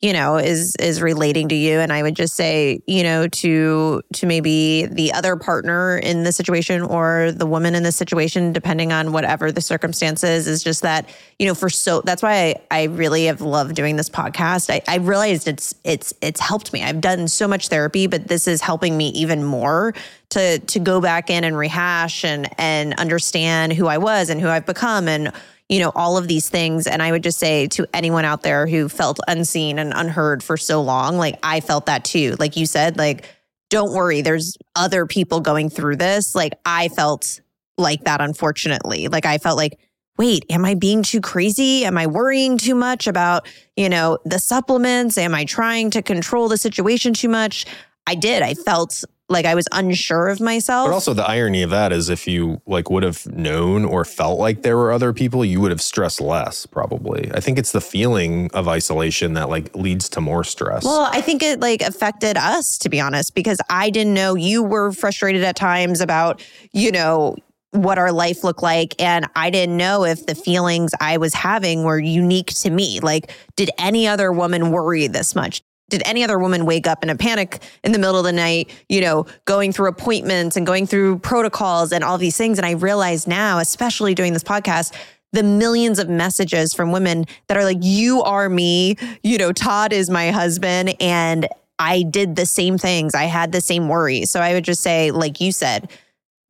you 0.00 0.12
know 0.12 0.36
is 0.36 0.74
is 0.76 1.02
relating 1.02 1.48
to 1.48 1.54
you. 1.54 1.78
And 1.78 1.92
i 1.92 2.02
would 2.02 2.14
just 2.14 2.34
say 2.34 2.80
you 2.86 3.02
know 3.02 3.28
to 3.28 4.02
to 4.14 4.26
maybe 4.26 4.86
the 4.86 5.12
other 5.12 5.36
partner 5.36 5.98
in 5.98 6.22
the 6.22 6.32
situation 6.32 6.82
or 6.82 7.32
the 7.32 7.46
woman 7.46 7.74
in 7.74 7.82
the 7.82 7.92
situation 7.92 8.52
depending 8.52 8.92
on 8.92 9.12
whatever 9.12 9.50
the 9.50 9.60
circumstances 9.60 10.46
is 10.46 10.62
just 10.62 10.82
that 10.82 11.08
you 11.38 11.46
know 11.46 11.54
for 11.54 11.68
so 11.68 12.00
that's 12.02 12.22
why 12.22 12.56
i, 12.70 12.80
I 12.80 12.82
really 12.84 13.24
have 13.24 13.40
loved 13.40 13.74
doing 13.74 13.96
this 13.96 14.10
podcast. 14.10 14.70
I, 14.70 14.82
I 14.86 14.98
realized 14.98 15.48
it's 15.48 15.74
it's 15.84 16.14
it's 16.20 16.40
helped 16.40 16.72
me. 16.72 16.82
I've 16.82 17.00
done 17.00 17.28
so 17.28 17.48
much 17.48 17.68
therapy 17.68 18.06
but 18.06 18.28
this 18.28 18.46
is 18.46 18.60
helping 18.60 18.96
me 18.96 19.08
even 19.10 19.42
more 19.44 19.94
to 20.30 20.58
to 20.58 20.78
go 20.78 21.00
back 21.00 21.30
in 21.30 21.44
and 21.44 21.56
rehash 21.56 22.24
and 22.24 22.48
and 22.58 22.94
understand 22.94 23.72
who 23.72 23.86
i 23.86 23.98
was 23.98 24.30
and 24.30 24.40
who 24.40 24.48
i've 24.48 24.66
become 24.66 25.08
and 25.08 25.32
you 25.68 25.80
know, 25.80 25.92
all 25.94 26.16
of 26.16 26.28
these 26.28 26.48
things. 26.48 26.86
And 26.86 27.02
I 27.02 27.12
would 27.12 27.22
just 27.22 27.38
say 27.38 27.66
to 27.68 27.86
anyone 27.92 28.24
out 28.24 28.42
there 28.42 28.66
who 28.66 28.88
felt 28.88 29.18
unseen 29.28 29.78
and 29.78 29.92
unheard 29.94 30.42
for 30.42 30.56
so 30.56 30.82
long, 30.82 31.18
like 31.18 31.38
I 31.42 31.60
felt 31.60 31.86
that 31.86 32.04
too. 32.04 32.36
Like 32.38 32.56
you 32.56 32.66
said, 32.66 32.96
like, 32.96 33.26
don't 33.70 33.92
worry, 33.92 34.22
there's 34.22 34.56
other 34.74 35.04
people 35.04 35.40
going 35.40 35.68
through 35.68 35.96
this. 35.96 36.34
Like 36.34 36.54
I 36.64 36.88
felt 36.88 37.40
like 37.76 38.04
that, 38.04 38.20
unfortunately. 38.20 39.08
Like 39.08 39.26
I 39.26 39.38
felt 39.38 39.58
like, 39.58 39.78
wait, 40.16 40.44
am 40.50 40.64
I 40.64 40.74
being 40.74 41.02
too 41.02 41.20
crazy? 41.20 41.84
Am 41.84 41.98
I 41.98 42.06
worrying 42.06 42.58
too 42.58 42.74
much 42.74 43.06
about, 43.06 43.46
you 43.76 43.88
know, 43.88 44.18
the 44.24 44.38
supplements? 44.38 45.18
Am 45.18 45.34
I 45.34 45.44
trying 45.44 45.90
to 45.90 46.02
control 46.02 46.48
the 46.48 46.56
situation 46.56 47.12
too 47.12 47.28
much? 47.28 47.66
I 48.06 48.14
did. 48.14 48.42
I 48.42 48.54
felt 48.54 49.04
like 49.28 49.44
I 49.44 49.54
was 49.54 49.66
unsure 49.72 50.28
of 50.28 50.40
myself. 50.40 50.88
But 50.88 50.94
also 50.94 51.12
the 51.12 51.28
irony 51.28 51.62
of 51.62 51.70
that 51.70 51.92
is 51.92 52.08
if 52.08 52.26
you 52.26 52.60
like 52.66 52.90
would 52.90 53.02
have 53.02 53.26
known 53.26 53.84
or 53.84 54.04
felt 54.04 54.38
like 54.38 54.62
there 54.62 54.76
were 54.76 54.90
other 54.90 55.12
people, 55.12 55.44
you 55.44 55.60
would 55.60 55.70
have 55.70 55.82
stressed 55.82 56.20
less 56.20 56.64
probably. 56.66 57.30
I 57.34 57.40
think 57.40 57.58
it's 57.58 57.72
the 57.72 57.80
feeling 57.80 58.50
of 58.54 58.68
isolation 58.68 59.34
that 59.34 59.48
like 59.48 59.74
leads 59.74 60.08
to 60.10 60.20
more 60.20 60.44
stress. 60.44 60.84
Well, 60.84 61.08
I 61.12 61.20
think 61.20 61.42
it 61.42 61.60
like 61.60 61.82
affected 61.82 62.36
us 62.36 62.78
to 62.78 62.88
be 62.88 63.00
honest 63.00 63.34
because 63.34 63.58
I 63.68 63.90
didn't 63.90 64.14
know 64.14 64.34
you 64.34 64.62
were 64.62 64.92
frustrated 64.92 65.44
at 65.44 65.56
times 65.56 66.00
about, 66.00 66.42
you 66.72 66.90
know, 66.90 67.36
what 67.72 67.98
our 67.98 68.12
life 68.12 68.44
looked 68.44 68.62
like 68.62 68.94
and 68.98 69.26
I 69.36 69.50
didn't 69.50 69.76
know 69.76 70.04
if 70.04 70.24
the 70.24 70.34
feelings 70.34 70.92
I 71.02 71.18
was 71.18 71.34
having 71.34 71.82
were 71.82 71.98
unique 71.98 72.46
to 72.46 72.70
me. 72.70 73.00
Like 73.00 73.30
did 73.56 73.70
any 73.78 74.08
other 74.08 74.32
woman 74.32 74.70
worry 74.70 75.06
this 75.06 75.34
much? 75.34 75.60
Did 75.88 76.02
any 76.04 76.22
other 76.22 76.38
woman 76.38 76.66
wake 76.66 76.86
up 76.86 77.02
in 77.02 77.10
a 77.10 77.16
panic 77.16 77.62
in 77.82 77.92
the 77.92 77.98
middle 77.98 78.18
of 78.18 78.24
the 78.24 78.32
night, 78.32 78.70
you 78.88 79.00
know, 79.00 79.26
going 79.44 79.72
through 79.72 79.88
appointments 79.88 80.56
and 80.56 80.66
going 80.66 80.86
through 80.86 81.18
protocols 81.20 81.92
and 81.92 82.04
all 82.04 82.18
these 82.18 82.36
things? 82.36 82.58
And 82.58 82.66
I 82.66 82.72
realize 82.72 83.26
now, 83.26 83.58
especially 83.58 84.14
doing 84.14 84.32
this 84.32 84.44
podcast, 84.44 84.94
the 85.32 85.42
millions 85.42 85.98
of 85.98 86.08
messages 86.08 86.72
from 86.72 86.92
women 86.92 87.26
that 87.48 87.56
are 87.56 87.64
like, 87.64 87.78
you 87.80 88.22
are 88.22 88.48
me, 88.48 88.96
you 89.22 89.38
know, 89.38 89.52
Todd 89.52 89.92
is 89.92 90.08
my 90.08 90.30
husband. 90.30 90.94
And 91.00 91.48
I 91.78 92.02
did 92.02 92.36
the 92.36 92.46
same 92.46 92.78
things. 92.78 93.14
I 93.14 93.24
had 93.24 93.52
the 93.52 93.60
same 93.60 93.88
worries. 93.88 94.30
So 94.30 94.40
I 94.40 94.54
would 94.54 94.64
just 94.64 94.82
say, 94.82 95.10
like 95.10 95.40
you 95.40 95.52
said, 95.52 95.90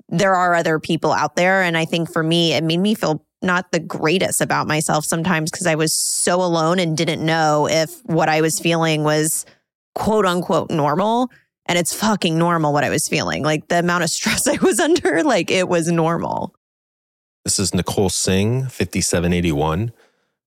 there 0.08 0.34
are 0.34 0.54
other 0.54 0.78
people 0.78 1.12
out 1.12 1.36
there. 1.36 1.62
And 1.62 1.76
I 1.76 1.84
think 1.84 2.10
for 2.10 2.22
me, 2.22 2.54
it 2.54 2.64
made 2.64 2.78
me 2.78 2.94
feel 2.94 3.22
not 3.42 3.70
the 3.72 3.80
greatest 3.80 4.40
about 4.40 4.66
myself 4.66 5.04
sometimes 5.04 5.50
because 5.50 5.66
I 5.66 5.74
was 5.74 5.92
so 5.92 6.42
alone 6.42 6.78
and 6.78 6.96
didn't 6.96 7.24
know 7.24 7.68
if 7.68 8.04
what 8.04 8.28
I 8.28 8.40
was 8.40 8.58
feeling 8.58 9.04
was 9.04 9.46
quote 9.94 10.26
unquote 10.26 10.70
normal. 10.70 11.30
And 11.66 11.78
it's 11.78 11.94
fucking 11.94 12.38
normal 12.38 12.72
what 12.72 12.84
I 12.84 12.88
was 12.88 13.08
feeling. 13.08 13.42
Like 13.42 13.68
the 13.68 13.78
amount 13.78 14.04
of 14.04 14.10
stress 14.18 14.46
I 14.46 14.56
was 14.62 14.80
under, 14.80 15.22
like 15.22 15.50
it 15.50 15.68
was 15.68 15.88
normal. 15.88 16.54
This 17.44 17.58
is 17.58 17.74
Nicole 17.74 18.10
Singh, 18.10 18.62
5781. 18.62 19.92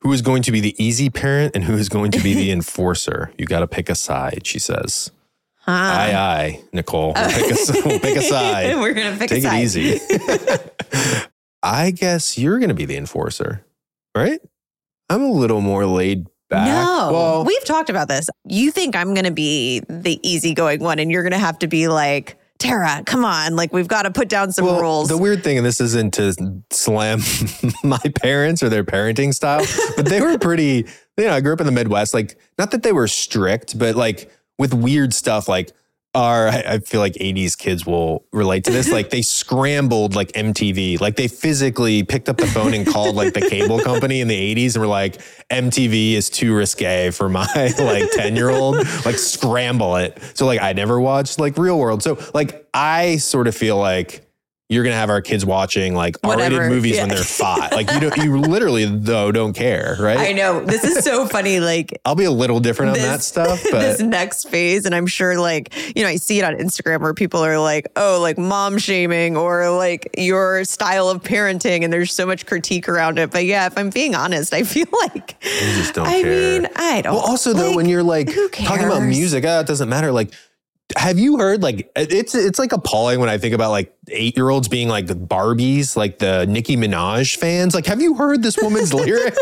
Who 0.01 0.11
is 0.13 0.21
going 0.23 0.41
to 0.43 0.51
be 0.51 0.59
the 0.59 0.75
easy 0.83 1.11
parent 1.11 1.55
and 1.55 1.63
who 1.63 1.75
is 1.75 1.89
going 1.89 2.11
to 2.11 2.19
be 2.19 2.33
the 2.33 2.51
enforcer? 2.51 3.31
You 3.37 3.45
got 3.45 3.59
to 3.59 3.67
pick 3.67 3.89
a 3.89 3.95
side, 3.95 4.45
she 4.45 4.59
says. 4.59 5.11
Huh. 5.57 5.71
Aye, 5.71 6.13
aye, 6.15 6.63
Nicole. 6.73 7.13
We'll 7.15 7.29
pick 7.29 7.51
a, 7.51 7.87
we'll 7.87 7.99
pick 7.99 8.17
a 8.17 8.21
side. 8.29 8.75
We're 8.77 8.93
going 8.93 9.13
to 9.13 9.19
pick 9.19 9.29
Take 9.29 9.43
a 9.43 9.47
side. 9.47 9.51
Take 9.51 9.85
it 9.85 11.21
easy. 11.21 11.30
I 11.63 11.91
guess 11.91 12.37
you're 12.37 12.59
going 12.59 12.69
to 12.69 12.75
be 12.75 12.85
the 12.85 12.97
enforcer, 12.97 13.65
right? 14.15 14.39
I'm 15.09 15.21
a 15.21 15.31
little 15.31 15.61
more 15.61 15.85
laid 15.85 16.27
back. 16.49 16.67
No, 16.67 17.09
well, 17.11 17.45
we've 17.45 17.63
talked 17.65 17.89
about 17.89 18.07
this. 18.07 18.29
You 18.45 18.71
think 18.71 18.95
I'm 18.95 19.13
going 19.13 19.25
to 19.25 19.31
be 19.31 19.81
the 19.89 20.19
easygoing 20.27 20.81
one, 20.81 20.99
and 20.99 21.11
you're 21.11 21.23
going 21.23 21.31
to 21.31 21.37
have 21.37 21.59
to 21.59 21.67
be 21.67 21.87
like, 21.87 22.37
Tara, 22.59 23.01
come 23.05 23.25
on. 23.25 23.55
Like, 23.55 23.73
we've 23.73 23.87
got 23.87 24.03
to 24.03 24.11
put 24.11 24.29
down 24.29 24.51
some 24.51 24.65
well, 24.65 24.81
rules. 24.81 25.09
The 25.09 25.17
weird 25.17 25.43
thing, 25.43 25.57
and 25.57 25.65
this 25.65 25.81
isn't 25.81 26.13
to 26.13 26.63
slam 26.69 27.21
my 27.83 27.99
parents 28.21 28.61
or 28.61 28.69
their 28.69 28.83
parenting 28.83 29.33
style, 29.33 29.65
but 29.95 30.05
they 30.05 30.21
were 30.21 30.37
pretty, 30.37 30.85
you 31.17 31.25
know, 31.25 31.33
I 31.33 31.41
grew 31.41 31.53
up 31.53 31.59
in 31.59 31.65
the 31.65 31.71
Midwest. 31.71 32.13
Like, 32.13 32.37
not 32.57 32.71
that 32.71 32.83
they 32.83 32.91
were 32.91 33.07
strict, 33.07 33.79
but 33.79 33.95
like 33.95 34.31
with 34.59 34.73
weird 34.73 35.13
stuff, 35.13 35.47
like, 35.47 35.71
are 36.13 36.47
I 36.49 36.79
feel 36.79 36.99
like 36.99 37.13
80s 37.13 37.57
kids 37.57 37.85
will 37.85 38.25
relate 38.33 38.65
to 38.65 38.71
this. 38.71 38.91
Like 38.91 39.09
they 39.09 39.21
scrambled 39.21 40.15
like 40.15 40.31
MTV. 40.33 40.99
Like 40.99 41.15
they 41.15 41.27
physically 41.27 42.03
picked 42.03 42.27
up 42.27 42.37
the 42.37 42.47
phone 42.47 42.73
and 42.73 42.85
called 42.85 43.15
like 43.15 43.33
the 43.33 43.41
cable 43.41 43.79
company 43.83 44.19
in 44.21 44.27
the 44.27 44.55
80s 44.55 44.75
and 44.75 44.81
were 44.81 44.87
like, 44.87 45.21
MTV 45.49 46.13
is 46.13 46.29
too 46.29 46.53
risque 46.55 47.11
for 47.11 47.29
my 47.29 47.47
like 47.79 48.11
10 48.11 48.35
year 48.35 48.49
old. 48.49 48.75
Like 49.05 49.17
scramble 49.17 49.95
it. 49.95 50.21
So 50.33 50.45
like 50.45 50.61
I 50.61 50.73
never 50.73 50.99
watched 50.99 51.39
like 51.39 51.57
real 51.57 51.79
world. 51.79 52.03
So 52.03 52.19
like 52.33 52.67
I 52.73 53.17
sort 53.17 53.47
of 53.47 53.55
feel 53.55 53.77
like 53.77 54.25
you're 54.71 54.85
gonna 54.85 54.95
have 54.95 55.09
our 55.09 55.21
kids 55.21 55.45
watching 55.45 55.93
like 55.93 56.15
R-rated 56.23 56.69
movies 56.69 56.95
yeah. 56.95 57.01
when 57.01 57.09
they're 57.09 57.17
five. 57.17 57.71
like 57.73 57.91
you 57.91 57.99
don't, 57.99 58.17
you 58.17 58.39
literally 58.39 58.85
though 58.85 59.29
don't 59.29 59.51
care, 59.51 59.97
right? 59.99 60.17
I 60.17 60.31
know 60.31 60.63
this 60.63 60.85
is 60.85 61.03
so 61.03 61.27
funny. 61.27 61.59
Like 61.59 61.99
I'll 62.05 62.15
be 62.15 62.23
a 62.23 62.31
little 62.31 62.61
different 62.61 62.93
on 62.93 62.97
that 62.99 63.21
stuff, 63.21 63.61
But. 63.71 63.81
this 63.81 63.99
next 63.99 64.47
phase, 64.47 64.85
and 64.85 64.95
I'm 64.95 65.07
sure 65.07 65.37
like 65.37 65.75
you 65.93 66.03
know 66.03 66.07
I 66.07 66.15
see 66.15 66.39
it 66.39 66.45
on 66.45 66.53
Instagram 66.55 67.01
where 67.01 67.13
people 67.13 67.43
are 67.43 67.59
like, 67.59 67.89
oh, 67.97 68.19
like 68.21 68.37
mom 68.37 68.77
shaming 68.77 69.35
or 69.35 69.69
like 69.71 70.09
your 70.17 70.63
style 70.63 71.09
of 71.09 71.21
parenting, 71.21 71.83
and 71.83 71.91
there's 71.91 72.13
so 72.13 72.25
much 72.25 72.45
critique 72.45 72.87
around 72.87 73.19
it. 73.19 73.29
But 73.29 73.43
yeah, 73.43 73.65
if 73.65 73.77
I'm 73.77 73.89
being 73.89 74.15
honest, 74.15 74.53
I 74.53 74.63
feel 74.63 74.87
like 75.01 75.35
you 75.43 75.75
just 75.75 75.95
don't 75.95 76.07
I 76.07 76.21
care. 76.21 76.61
mean 76.61 76.69
I 76.77 77.01
don't. 77.01 77.15
well, 77.15 77.23
also 77.25 77.51
though, 77.51 77.67
like, 77.67 77.75
when 77.75 77.89
you're 77.89 78.03
like 78.03 78.27
talking 78.53 78.85
about 78.85 79.03
music, 79.03 79.43
ah, 79.45 79.59
it 79.59 79.67
doesn't 79.67 79.89
matter. 79.89 80.13
Like, 80.13 80.31
have 80.97 81.17
you 81.19 81.37
heard 81.37 81.61
like 81.63 81.91
it's 81.95 82.35
it's 82.35 82.59
like 82.59 82.71
appalling 82.71 83.19
when 83.19 83.29
I 83.29 83.37
think 83.37 83.53
about 83.53 83.71
like 83.71 83.93
eight 84.09 84.35
year 84.35 84.49
olds 84.49 84.67
being 84.67 84.87
like 84.89 85.07
the 85.07 85.15
Barbies, 85.15 85.95
like 85.95 86.19
the 86.19 86.45
Nicki 86.47 86.75
Minaj 86.75 87.37
fans. 87.37 87.73
Like, 87.75 87.85
have 87.85 88.01
you 88.01 88.15
heard 88.15 88.41
this 88.43 88.57
woman's 88.57 88.93
lyrics? 88.93 89.37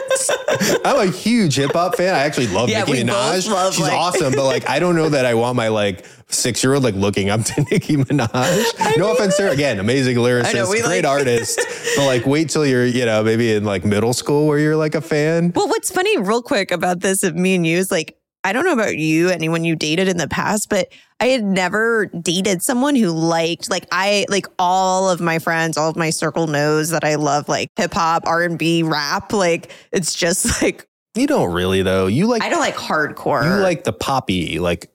I'm 0.86 1.08
a 1.08 1.12
huge 1.12 1.56
hip 1.56 1.72
hop 1.74 1.96
fan. 1.96 2.14
I 2.14 2.20
actually 2.20 2.48
love 2.48 2.70
Yeah, 2.70 2.84
Nicki 2.84 3.04
Minaj. 3.04 3.50
love, 3.50 3.74
She's 3.74 3.82
like- 3.84 3.94
awesome, 3.94 4.34
but 4.34 4.46
like 4.46 4.70
I 4.70 4.80
don't 4.80 4.96
know 4.96 5.10
that 5.10 5.26
I 5.26 5.34
want 5.34 5.56
my 5.56 5.70
like 5.70 6.06
six 6.28 6.64
year 6.64 6.74
old 6.76 6.84
like 6.84 6.96
looking 6.96 7.30
up 7.30 7.42
to 7.44 7.62
Nicki 7.72 7.98
Minaj. 7.98 8.98
no 8.98 9.12
offense 9.14 9.38
to 9.38 9.44
her. 9.44 9.50
Again, 9.50 9.80
amazing 9.80 10.18
lyricist, 10.18 10.54
know, 10.54 10.68
great 10.68 10.84
like- 10.86 11.06
artist. 11.06 11.60
but 11.96 12.06
like 12.06 12.26
wait 12.26 12.50
till 12.50 12.66
you're, 12.66 12.86
you 12.86 13.06
know, 13.06 13.24
maybe 13.24 13.54
in 13.54 13.64
like 13.64 13.86
middle 13.86 14.14
school 14.14 14.48
where 14.48 14.60
you're 14.60 14.76
like 14.76 14.96
a 14.96 15.02
fan. 15.02 15.52
Well, 15.56 15.68
what's 15.68 15.90
funny, 15.92 16.18
real 16.18 16.42
quick, 16.42 16.72
about 16.72 17.00
this 17.00 17.24
of 17.24 17.36
me 17.36 17.56
and 17.56 17.66
you 17.66 17.78
is 17.78 17.90
like, 17.92 18.16
I 18.44 18.54
don't 18.54 18.64
know 18.66 18.74
about 18.74 18.98
you, 18.98 19.30
anyone 19.30 19.64
you 19.66 19.76
dated 19.76 20.08
in 20.08 20.18
the 20.18 20.28
past, 20.28 20.70
but 20.70 20.88
I 21.20 21.26
had 21.28 21.44
never 21.44 22.06
dated 22.06 22.62
someone 22.64 22.96
who 22.96 23.10
liked 23.12 23.70
like 23.70 23.86
I 23.92 24.26
like 24.30 24.48
all 24.58 25.10
of 25.10 25.20
my 25.20 25.40
friends, 25.40 25.78
all 25.78 25.90
of 25.90 25.96
my 25.98 26.10
circle 26.10 26.48
knows 26.48 26.90
that 26.90 27.04
I 27.04 27.16
love 27.16 27.50
like 27.50 27.70
hip 27.76 27.94
hop, 27.94 28.24
R 28.26 28.44
and 28.44 28.58
B, 28.58 28.82
rap. 28.84 29.34
Like 29.34 29.72
it's 29.92 30.16
just 30.16 30.62
like 30.62 30.88
You 31.16 31.28
don't 31.28 31.52
really 31.52 31.82
though. 31.82 32.08
You 32.08 32.28
like 32.28 32.42
I 32.42 32.50
don't 32.50 32.62
like 32.62 32.76
hardcore. 32.78 33.44
you 33.44 33.62
like 33.62 33.84
the 33.84 33.92
poppy, 33.94 34.60
like 34.60 34.90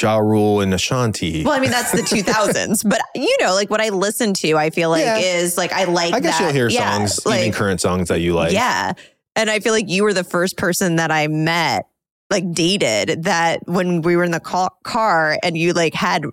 Ja 0.00 0.18
Rule 0.18 0.60
and 0.60 0.74
Ashanti. 0.74 1.44
well, 1.44 1.54
I 1.54 1.60
mean 1.60 1.70
that's 1.70 1.92
the 1.92 1.98
2000s, 2.02 2.82
but 2.88 3.00
you 3.14 3.34
know, 3.40 3.54
like 3.54 3.70
what 3.70 3.80
I 3.80 3.88
listen 3.88 4.34
to, 4.34 4.56
I 4.58 4.68
feel 4.70 4.90
like 4.90 5.04
Yeah. 5.04 5.18
is 5.18 5.56
like 5.56 5.72
I 5.72 5.84
like. 5.84 6.12
I 6.12 6.20
guess 6.20 6.38
that. 6.38 6.44
you'll 6.44 6.52
hear 6.52 6.68
Yeah, 6.68 6.92
songs, 6.98 7.24
like, 7.24 7.40
even 7.40 7.52
current 7.52 7.80
songs 7.80 8.08
that 8.08 8.20
you 8.20 8.34
like. 8.34 8.52
Yeah. 8.52 8.92
And 9.34 9.48
I 9.48 9.60
feel 9.60 9.72
like 9.72 9.88
you 9.88 10.02
were 10.02 10.12
the 10.12 10.24
first 10.24 10.58
person 10.58 10.96
that 10.96 11.10
I 11.10 11.26
met, 11.28 11.86
like 12.32 12.52
dated, 12.52 13.22
that 13.24 13.60
when 13.68 14.02
we 14.02 14.16
were 14.16 14.24
in 14.24 14.32
the 14.32 14.40
ca- 14.40 14.70
car 14.82 15.36
and 15.44 15.56
you 15.56 15.72
like 15.72 15.94
had 15.94 16.24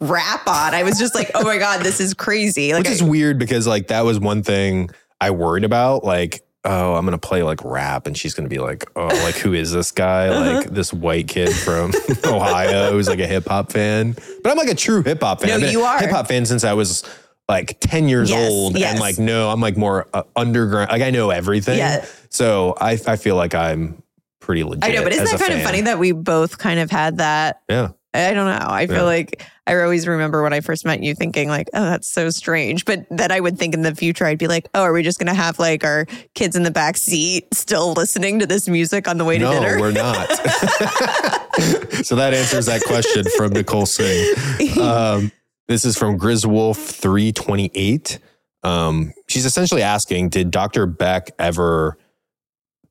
rap 0.00 0.46
on, 0.46 0.74
I 0.74 0.82
was 0.82 0.98
just 0.98 1.14
like, 1.14 1.30
oh 1.34 1.44
my 1.44 1.58
God, 1.58 1.82
this 1.82 2.00
is 2.00 2.14
crazy. 2.14 2.72
Like, 2.72 2.84
Which 2.84 2.92
is 2.92 3.02
I- 3.02 3.06
weird 3.08 3.38
because 3.38 3.66
like 3.66 3.88
that 3.88 4.02
was 4.04 4.20
one 4.20 4.42
thing 4.42 4.90
I 5.20 5.30
worried 5.30 5.64
about. 5.64 6.04
Like, 6.04 6.42
oh, 6.64 6.94
I'm 6.94 7.04
gonna 7.04 7.18
play 7.18 7.42
like 7.42 7.64
rap, 7.64 8.06
and 8.06 8.16
she's 8.16 8.34
gonna 8.34 8.48
be 8.48 8.58
like, 8.58 8.84
oh, 8.96 9.06
like 9.06 9.36
who 9.36 9.54
is 9.54 9.72
this 9.72 9.90
guy? 9.92 10.28
Uh-huh. 10.28 10.56
Like 10.58 10.70
this 10.70 10.92
white 10.92 11.28
kid 11.28 11.52
from 11.54 11.92
Ohio 12.24 12.92
who's 12.92 13.08
like 13.08 13.20
a 13.20 13.26
hip 13.26 13.46
hop 13.48 13.72
fan. 13.72 14.14
But 14.42 14.50
I'm 14.50 14.56
like 14.58 14.68
a 14.68 14.74
true 14.74 15.02
hip 15.02 15.22
hop 15.22 15.40
fan. 15.40 15.60
No, 15.60 15.68
you 15.68 15.82
are. 15.82 15.98
hip 15.98 16.10
hop 16.10 16.28
fan 16.28 16.44
since 16.46 16.64
I 16.64 16.74
was 16.74 17.04
like 17.48 17.78
10 17.80 18.08
years 18.10 18.28
Yes, 18.28 18.50
old, 18.52 18.78
yes. 18.78 18.90
and 18.92 19.00
like 19.00 19.18
no, 19.18 19.50
I'm 19.50 19.60
like 19.60 19.76
more 19.76 20.06
uh, 20.12 20.22
underground. 20.36 20.90
Like 20.90 21.02
I 21.02 21.10
know 21.10 21.30
everything. 21.30 21.78
Yeah. 21.78 22.04
So 22.28 22.74
I 22.80 22.98
I 23.06 23.16
feel 23.16 23.36
like 23.36 23.54
I'm 23.54 24.02
pretty 24.48 24.64
legit. 24.64 24.82
I 24.82 24.92
know, 24.92 25.02
but 25.02 25.12
isn't 25.12 25.26
that 25.26 25.38
kind 25.38 25.52
of 25.52 25.60
funny 25.62 25.82
that 25.82 25.98
we 25.98 26.12
both 26.12 26.56
kind 26.56 26.80
of 26.80 26.90
had 26.90 27.18
that? 27.18 27.60
Yeah. 27.68 27.88
I 28.14 28.32
don't 28.32 28.46
know. 28.46 28.66
I 28.66 28.86
feel 28.86 28.96
Yeah. 28.96 29.02
like 29.02 29.42
I 29.66 29.78
always 29.82 30.08
remember 30.08 30.42
when 30.42 30.54
I 30.54 30.62
first 30.62 30.86
met 30.86 31.02
you 31.02 31.14
thinking 31.14 31.50
like, 31.50 31.68
oh, 31.74 31.84
that's 31.84 32.08
so 32.08 32.30
strange. 32.30 32.86
But 32.86 33.04
then 33.10 33.30
I 33.30 33.40
would 33.40 33.58
think 33.58 33.74
in 33.74 33.82
the 33.82 33.94
future, 33.94 34.24
I'd 34.24 34.38
be 34.38 34.48
like, 34.48 34.66
oh, 34.74 34.80
are 34.84 34.94
we 34.94 35.02
just 35.02 35.18
going 35.18 35.26
to 35.26 35.34
have 35.34 35.58
like 35.58 35.84
our 35.84 36.06
kids 36.34 36.56
in 36.56 36.62
the 36.62 36.70
back 36.70 36.96
seat 36.96 37.46
still 37.52 37.92
listening 37.92 38.38
to 38.38 38.46
this 38.46 38.66
music 38.66 39.06
on 39.06 39.18
the 39.18 39.26
way 39.26 39.36
to 39.36 39.44
No, 39.44 39.52
dinner? 39.52 39.78
we're 39.78 39.92
not. 39.92 40.26
so 42.02 42.16
that 42.16 42.32
answers 42.32 42.64
that 42.64 42.80
question 42.86 43.24
from 43.36 43.52
Nicole 43.52 43.84
Singh. 43.84 44.34
Um, 44.80 45.30
this 45.68 45.84
is 45.84 45.98
from 45.98 46.18
Griswolf328. 46.18 48.18
Um, 48.64 49.12
she's 49.28 49.44
essentially 49.44 49.82
asking 49.82 50.30
Did 50.30 50.50
Dr. 50.50 50.86
Beck 50.86 51.28
ever 51.38 51.98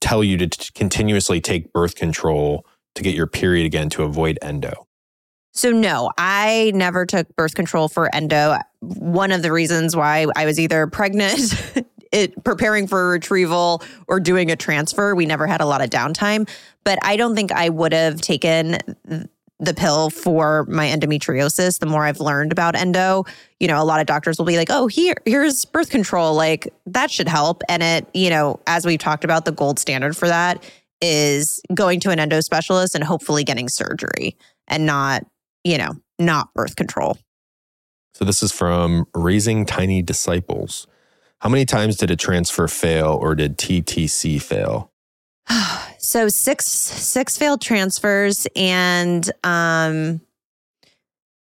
tell 0.01 0.23
you 0.23 0.37
to 0.37 0.47
t- 0.47 0.69
continuously 0.73 1.41
take 1.41 1.71
birth 1.73 1.95
control 1.95 2.65
to 2.95 3.03
get 3.03 3.15
your 3.15 3.27
period 3.27 3.65
again 3.65 3.89
to 3.89 4.03
avoid 4.03 4.39
endo? 4.41 4.87
So 5.53 5.71
no, 5.71 6.11
I 6.17 6.71
never 6.75 7.05
took 7.05 7.35
birth 7.35 7.55
control 7.55 7.87
for 7.87 8.13
endo. 8.13 8.57
One 8.79 9.31
of 9.31 9.41
the 9.41 9.51
reasons 9.51 9.95
why 9.95 10.27
I 10.35 10.45
was 10.45 10.59
either 10.59 10.85
pregnant, 10.87 11.53
it 12.11 12.43
preparing 12.43 12.87
for 12.87 13.09
retrieval, 13.09 13.83
or 14.07 14.19
doing 14.19 14.51
a 14.51 14.55
transfer. 14.55 15.15
We 15.15 15.25
never 15.25 15.47
had 15.47 15.61
a 15.61 15.65
lot 15.65 15.81
of 15.81 15.89
downtime, 15.89 16.47
but 16.83 16.99
I 17.01 17.17
don't 17.17 17.35
think 17.35 17.51
I 17.51 17.69
would 17.69 17.91
have 17.93 18.21
taken 18.21 18.77
the 19.59 19.73
pill 19.73 20.09
for 20.09 20.65
my 20.65 20.87
endometriosis. 20.87 21.79
The 21.79 21.85
more 21.85 22.05
I've 22.05 22.19
learned 22.19 22.51
about 22.51 22.75
endo, 22.75 23.25
you 23.59 23.67
know, 23.67 23.81
a 23.81 23.85
lot 23.85 23.99
of 23.99 24.05
doctors 24.05 24.37
will 24.37 24.45
be 24.45 24.57
like, 24.57 24.69
"Oh, 24.69 24.87
here, 24.87 25.15
here's 25.25 25.65
birth 25.65 25.89
control. 25.89 26.35
Like 26.35 26.71
that 26.85 27.09
should 27.09 27.27
help." 27.27 27.63
And 27.67 27.81
it, 27.81 28.07
you 28.13 28.29
know, 28.29 28.59
as 28.67 28.85
we've 28.85 28.99
talked 28.99 29.23
about, 29.23 29.45
the 29.45 29.51
gold 29.51 29.79
standard 29.79 30.15
for 30.15 30.27
that 30.27 30.63
is 31.01 31.61
going 31.73 31.99
to 32.01 32.11
an 32.11 32.19
endo 32.19 32.41
specialist 32.41 32.95
and 32.95 33.03
hopefully 33.03 33.43
getting 33.43 33.69
surgery 33.69 34.35
and 34.67 34.85
not 34.85 35.25
you 35.63 35.77
know, 35.77 35.95
not 36.17 36.53
birth 36.53 36.75
control. 36.75 37.17
So 38.13 38.25
this 38.25 38.41
is 38.41 38.51
from 38.51 39.05
Raising 39.13 39.65
Tiny 39.65 40.01
Disciples. 40.01 40.87
How 41.39 41.49
many 41.49 41.65
times 41.65 41.97
did 41.97 42.09
a 42.09 42.15
transfer 42.15 42.67
fail 42.67 43.19
or 43.21 43.35
did 43.35 43.57
TTC 43.57 44.41
fail? 44.41 44.91
so 46.07 46.29
six 46.29 46.65
six 46.65 47.37
failed 47.37 47.61
transfers 47.61 48.47
and 48.55 49.29
um 49.43 50.21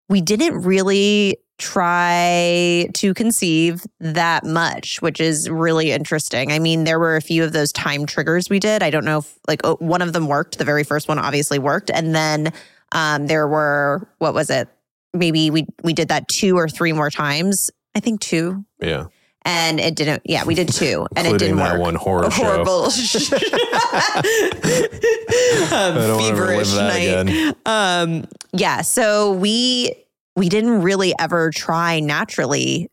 we 0.10 0.22
didn't 0.22 0.62
really 0.62 1.38
try 1.58 2.88
to 2.94 3.16
conceive 3.16 3.84
that 4.00 4.46
much 4.46 5.02
which 5.02 5.20
is 5.20 5.50
really 5.50 5.92
interesting. 5.92 6.52
I 6.52 6.60
mean 6.60 6.84
there 6.84 7.00
were 7.00 7.16
a 7.16 7.22
few 7.22 7.44
of 7.44 7.52
those 7.52 7.72
time 7.72 8.06
triggers 8.06 8.48
we 8.48 8.60
did. 8.60 8.84
I 8.84 8.92
don't 8.92 9.06
know 9.06 9.20
if 9.20 9.39
like 9.48 9.62
oh, 9.63 9.78
one 9.78 10.04
of 10.04 10.13
them 10.13 10.28
worked. 10.28 10.60
The 10.60 10.66
very 10.66 10.84
first 10.84 11.08
one 11.08 11.18
obviously 11.18 11.58
worked. 11.58 11.89
And 11.89 12.13
then 12.13 12.54
um 12.92 13.26
there 13.26 13.48
were 13.48 14.08
what 14.20 14.36
was 14.36 14.52
it? 14.52 14.68
Maybe 15.16 15.50
we 15.50 15.66
we 15.84 15.94
did 15.94 16.10
that 16.10 16.28
two 16.28 16.60
or 16.60 16.70
three 16.70 16.94
more 16.94 17.10
times. 17.10 17.72
I 17.96 18.00
think 18.02 18.22
two. 18.22 18.63
Yeah. 18.80 19.08
And 19.45 19.79
it 19.79 19.95
didn't 19.95 20.21
yeah 20.25 20.43
we 20.45 20.56
did 20.56 20.69
two 20.71 21.06
and 21.15 21.27
it 21.27 21.38
didn't 21.38 21.58
that 21.58 21.73
work 21.73 21.82
one 21.82 21.95
horror 21.95 22.23
a 22.25 22.32
show. 22.32 22.43
horrible 22.43 22.89
don't 25.69 26.17
wanna 26.17 26.36
feverish 26.36 26.73
night. 26.75 26.99
again. 27.01 27.56
Um, 27.65 28.25
yeah, 28.53 28.82
so 28.82 29.34
we 29.34 29.93
we 30.36 30.49
didn't 30.49 30.82
really 30.82 31.13
ever 31.19 31.51
try 31.51 31.99
naturally 31.99 32.89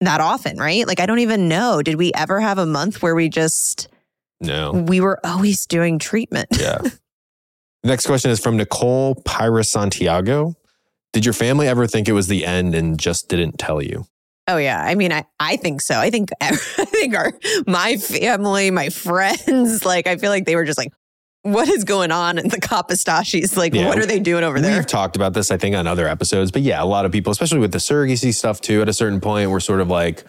that 0.00 0.20
often, 0.20 0.56
right? 0.56 0.86
Like 0.86 1.00
I 1.00 1.06
don't 1.06 1.20
even 1.20 1.48
know. 1.48 1.82
Did 1.82 1.96
we 1.96 2.12
ever 2.14 2.40
have 2.40 2.58
a 2.58 2.66
month 2.66 3.02
where 3.02 3.14
we 3.14 3.28
just 3.28 3.88
No. 4.40 4.72
we 4.72 5.00
were 5.00 5.18
always 5.24 5.66
doing 5.66 5.98
treatment? 5.98 6.48
Yeah. 6.58 6.78
Next 7.84 8.06
question 8.06 8.30
is 8.30 8.40
from 8.40 8.56
Nicole 8.56 9.16
Pyra 9.16 9.66
Santiago. 9.66 10.54
Did 11.12 11.24
your 11.26 11.34
family 11.34 11.68
ever 11.68 11.86
think 11.86 12.08
it 12.08 12.12
was 12.12 12.28
the 12.28 12.46
end 12.46 12.74
and 12.74 12.98
just 12.98 13.28
didn't 13.28 13.58
tell 13.58 13.82
you? 13.82 14.06
Oh 14.48 14.56
yeah, 14.56 14.82
I 14.82 14.94
mean, 14.96 15.12
I 15.12 15.24
I 15.38 15.56
think 15.56 15.80
so. 15.80 15.98
I 15.98 16.10
think 16.10 16.30
I 16.40 16.54
think 16.56 17.14
our 17.16 17.32
my 17.66 17.96
family, 17.96 18.70
my 18.70 18.88
friends, 18.88 19.84
like 19.84 20.06
I 20.06 20.16
feel 20.16 20.30
like 20.30 20.46
they 20.46 20.56
were 20.56 20.64
just 20.64 20.78
like, 20.78 20.92
what 21.42 21.68
is 21.68 21.84
going 21.84 22.10
on 22.10 22.38
in 22.38 22.48
the 22.48 22.60
Kapostasys? 22.60 23.56
Like, 23.56 23.74
Yeah. 23.74 23.88
what 23.88 23.98
are 23.98 24.06
they 24.06 24.20
doing 24.20 24.44
over 24.44 24.60
there? 24.60 24.76
We've 24.76 24.86
talked 24.86 25.16
about 25.16 25.32
this, 25.34 25.50
I 25.50 25.56
think, 25.56 25.74
on 25.76 25.86
other 25.86 26.06
episodes. 26.08 26.50
But 26.50 26.62
yeah, 26.62 26.82
a 26.82 26.86
lot 26.86 27.04
of 27.04 27.12
people, 27.12 27.30
especially 27.32 27.58
with 27.60 27.72
the 27.72 27.78
surrogacy 27.78 28.34
stuff 28.34 28.60
too, 28.60 28.82
at 28.82 28.88
a 28.88 28.92
certain 28.92 29.20
point, 29.20 29.50
we're 29.50 29.60
sort 29.60 29.80
of 29.80 29.88
like, 29.88 30.24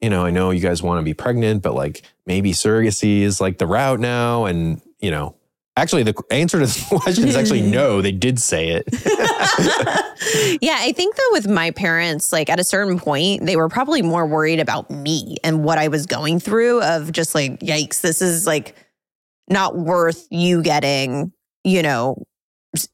you 0.00 0.10
know, 0.10 0.24
I 0.24 0.30
know 0.30 0.50
you 0.50 0.60
guys 0.60 0.82
want 0.82 0.98
to 1.00 1.04
be 1.04 1.14
pregnant, 1.14 1.62
but 1.62 1.74
like 1.74 2.02
maybe 2.26 2.52
surrogacy 2.52 3.22
is 3.22 3.40
like 3.40 3.58
the 3.58 3.66
route 3.66 4.00
now. 4.00 4.44
And, 4.46 4.80
you 5.00 5.10
know, 5.10 5.36
actually, 5.76 6.02
the 6.02 6.14
answer 6.30 6.58
to 6.58 6.66
this 6.66 6.88
question 6.88 7.28
is 7.28 7.36
actually 7.36 7.62
no, 7.62 8.00
they 8.00 8.12
did 8.12 8.38
say 8.40 8.68
it. 8.68 8.88
yeah, 10.62 10.78
I 10.80 10.92
think 10.92 11.16
though 11.16 11.32
with 11.32 11.48
my 11.48 11.70
parents, 11.70 12.32
like 12.32 12.48
at 12.50 12.60
a 12.60 12.64
certain 12.64 12.98
point, 12.98 13.44
they 13.46 13.56
were 13.56 13.68
probably 13.68 14.02
more 14.02 14.26
worried 14.26 14.60
about 14.60 14.90
me 14.90 15.36
and 15.44 15.64
what 15.64 15.78
I 15.78 15.88
was 15.88 16.06
going 16.06 16.40
through 16.40 16.82
of 16.82 17.12
just 17.12 17.34
like, 17.34 17.60
yikes, 17.60 18.00
this 18.00 18.22
is 18.22 18.46
like 18.46 18.76
not 19.48 19.76
worth 19.76 20.26
you 20.30 20.62
getting, 20.62 21.32
you 21.64 21.82
know, 21.82 22.22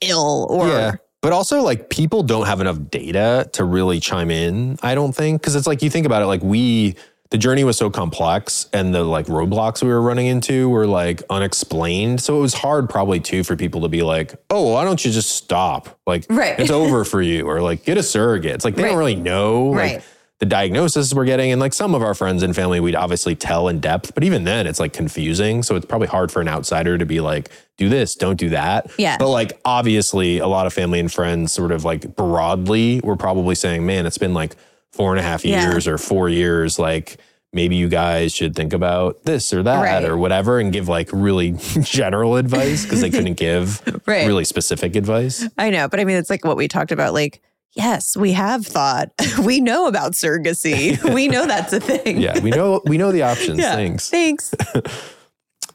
ill 0.01 0.47
or 0.51 0.69
yeah. 0.69 0.93
But 1.23 1.33
also, 1.33 1.61
like, 1.61 1.91
people 1.91 2.23
don't 2.23 2.47
have 2.47 2.63
enough 2.63 2.79
data 2.91 3.49
to 3.53 3.65
really 3.65 4.01
chime 4.01 4.31
in, 4.31 4.79
I 4.83 4.95
don't 4.95 5.13
think. 5.13 5.43
Cause 5.43 5.55
it's 5.55 5.67
like, 5.67 5.83
you 5.83 5.91
think 5.91 6.07
about 6.07 6.23
it, 6.23 6.27
like, 6.27 6.43
we, 6.43 6.97
the 7.31 7.39
journey 7.39 7.63
was 7.65 7.77
so 7.77 7.91
complex 7.91 8.69
and 8.73 8.93
the 8.95 9.05
like 9.05 9.27
roadblocks 9.27 9.83
we 9.83 9.89
were 9.89 10.03
running 10.03 10.27
into 10.27 10.69
were 10.69 10.87
like 10.87 11.23
unexplained. 11.31 12.21
So 12.21 12.37
it 12.37 12.41
was 12.41 12.55
hard, 12.55 12.89
probably, 12.91 13.21
too, 13.21 13.45
for 13.45 13.55
people 13.57 13.83
to 13.83 13.89
be 13.89 14.03
like, 14.03 14.35
oh, 14.51 14.73
why 14.73 14.85
don't 14.85 15.05
you 15.05 15.13
just 15.13 15.31
stop? 15.31 15.99
Like, 16.07 16.27
Right. 16.29 16.59
it's 16.59 16.71
over 16.71 17.05
for 17.13 17.23
you. 17.23 17.49
Or 17.49 17.61
like, 17.61 17.85
get 17.85 17.99
a 17.99 18.03
surrogate. 18.03 18.55
It's 18.55 18.65
like, 18.65 18.75
they 18.75 18.83
Right. 18.83 18.89
don't 18.91 18.99
really 18.99 19.17
know. 19.17 19.73
Right. 19.73 19.95
Like, 19.97 20.05
the 20.41 20.47
diagnosis 20.47 21.13
we're 21.13 21.27
getting. 21.27 21.53
And 21.53 21.61
like 21.61 21.75
some 21.75 21.95
of 21.95 22.03
our 22.03 22.15
friends 22.15 22.43
and 22.43 22.57
family, 22.57 22.81
we'd 22.81 22.95
obviously 22.97 23.35
tell 23.35 23.69
in 23.69 23.79
depth, 23.79 24.15
but 24.15 24.25
even 24.25 24.45
then 24.45 24.67
it's 24.67 24.81
like 24.81 24.95
confusing. 24.95 25.63
So 25.63 25.77
it's 25.77 25.85
probably 25.85 26.07
hard 26.09 26.33
for 26.33 26.41
an 26.41 26.49
outsider 26.49 26.97
to 26.97 27.05
be 27.05 27.21
like, 27.21 27.51
do 27.77 27.91
this, 27.91 28.15
don't 28.15 28.39
do 28.39 28.49
that. 28.49 28.91
Yeah. 28.97 29.19
But 29.19 29.29
like 29.29 29.61
obviously 29.67 30.39
a 30.39 30.47
lot 30.47 30.67
of 30.67 30.73
family 30.73 30.99
and 30.99 31.13
friends 31.13 31.53
sort 31.53 31.73
of 31.73 31.85
like 31.85 32.17
broadly 32.17 33.03
were 33.05 33.17
probably 33.17 33.55
saying, 33.55 33.85
man, 33.85 34.07
it's 34.07 34.17
been 34.17 34.33
like 34.33 34.57
four 35.01 35.13
and 35.13 35.19
a 35.21 35.23
half 35.23 35.45
Yeah. 35.47 35.71
years 35.71 35.89
or 35.89 35.97
four 35.97 36.29
years. 36.29 36.79
Like 36.79 37.17
maybe 37.55 37.75
you 37.75 37.89
guys 37.89 38.35
should 38.35 38.55
think 38.55 38.75
about 38.75 39.25
this 39.25 39.53
or 39.55 39.63
that 39.63 39.81
Right. 39.83 40.05
or 40.05 40.19
whatever 40.19 40.59
and 40.61 40.71
give 40.73 40.89
like 40.89 41.09
really 41.11 41.53
general 41.83 42.37
advice 42.37 42.85
because 42.85 43.01
they 43.01 43.09
couldn't 43.11 43.39
give 43.39 43.81
Right. 44.07 44.27
really 44.27 44.45
specific 44.45 44.95
advice. 44.97 45.49
I 45.57 45.71
know, 45.71 45.89
but 45.89 46.01
I 46.01 46.05
mean, 46.05 46.17
it's 46.19 46.29
like 46.29 46.45
what 46.45 46.57
we 46.59 46.69
talked 46.69 46.93
about. 46.93 47.15
Like, 47.15 47.41
yes, 47.73 48.15
we 48.15 48.33
have 48.33 48.67
thought. 48.67 49.09
we 49.45 49.61
know 49.61 49.87
about 49.87 50.13
surrogacy. 50.13 51.03
we 51.15 51.29
know 51.29 51.47
that's 51.47 51.73
a 51.73 51.81
thing. 51.81 52.21
Yeah, 52.21 52.39
we 52.41 52.51
know 52.51 52.83
we 52.85 52.99
know 52.99 53.11
the 53.11 53.23
options. 53.23 53.59
Yeah. 53.59 53.75
Thanks. 53.75 54.11
Thanks. 54.11 54.55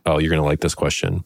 Oh, 0.05 0.19
you're 0.19 0.29
gonna 0.29 0.43
like 0.45 0.59
this 0.61 0.75
question. 0.75 1.23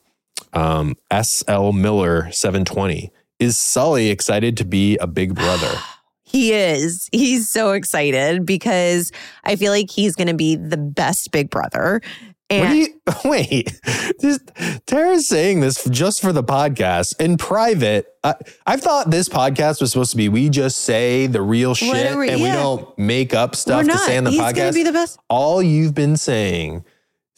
Um, 0.54 0.96
S.L. 1.12 1.74
Miller, 1.74 2.32
720. 2.32 3.12
Is 3.40 3.58
Sully 3.58 4.10
excited 4.10 4.56
to 4.58 4.64
be 4.66 4.96
a 4.98 5.06
big 5.08 5.36
brother? 5.36 5.72
He 6.30 6.54
is. 6.54 7.10
He's 7.12 7.50
so 7.50 7.72
excited 7.72 8.46
because 8.46 9.12
I 9.44 9.56
feel 9.56 9.72
like 9.72 9.90
he's 9.90 10.16
going 10.16 10.28
to 10.28 10.34
be 10.36 10.56
the 10.56 10.78
best 10.78 11.32
big 11.32 11.50
brother. 11.50 12.02
And 12.52 12.78
you 12.80 12.88
wait? 13.26 13.80
Tara's 14.88 15.28
saying 15.28 15.60
this 15.60 15.84
just 15.86 16.22
for 16.22 16.32
the 16.34 16.44
podcast. 16.44 17.20
In 17.22 17.38
private, 17.38 18.08
I, 18.24 18.36
I 18.66 18.78
thought 18.78 19.12
this 19.12 19.30
podcast 19.30 19.82
was 19.82 19.92
supposed 19.92 20.12
to 20.12 20.18
be 20.18 20.30
we 20.30 20.50
just 20.50 20.80
say 20.80 21.28
the 21.28 21.42
real 21.42 21.76
shit 21.76 22.18
we- 22.18 22.30
and 22.30 22.42
we 22.42 22.48
don't 22.48 22.98
make 22.98 23.34
up 23.34 23.56
stuff 23.56 23.86
to 23.86 23.98
say 24.00 24.18
on 24.18 24.24
the 24.24 24.32
he's 24.32 24.40
podcast. 24.42 24.74
be 24.74 24.84
the 24.84 24.92
best. 24.94 25.20
All 25.30 25.62
you've 25.62 25.94
been 25.94 26.18
saying 26.18 26.86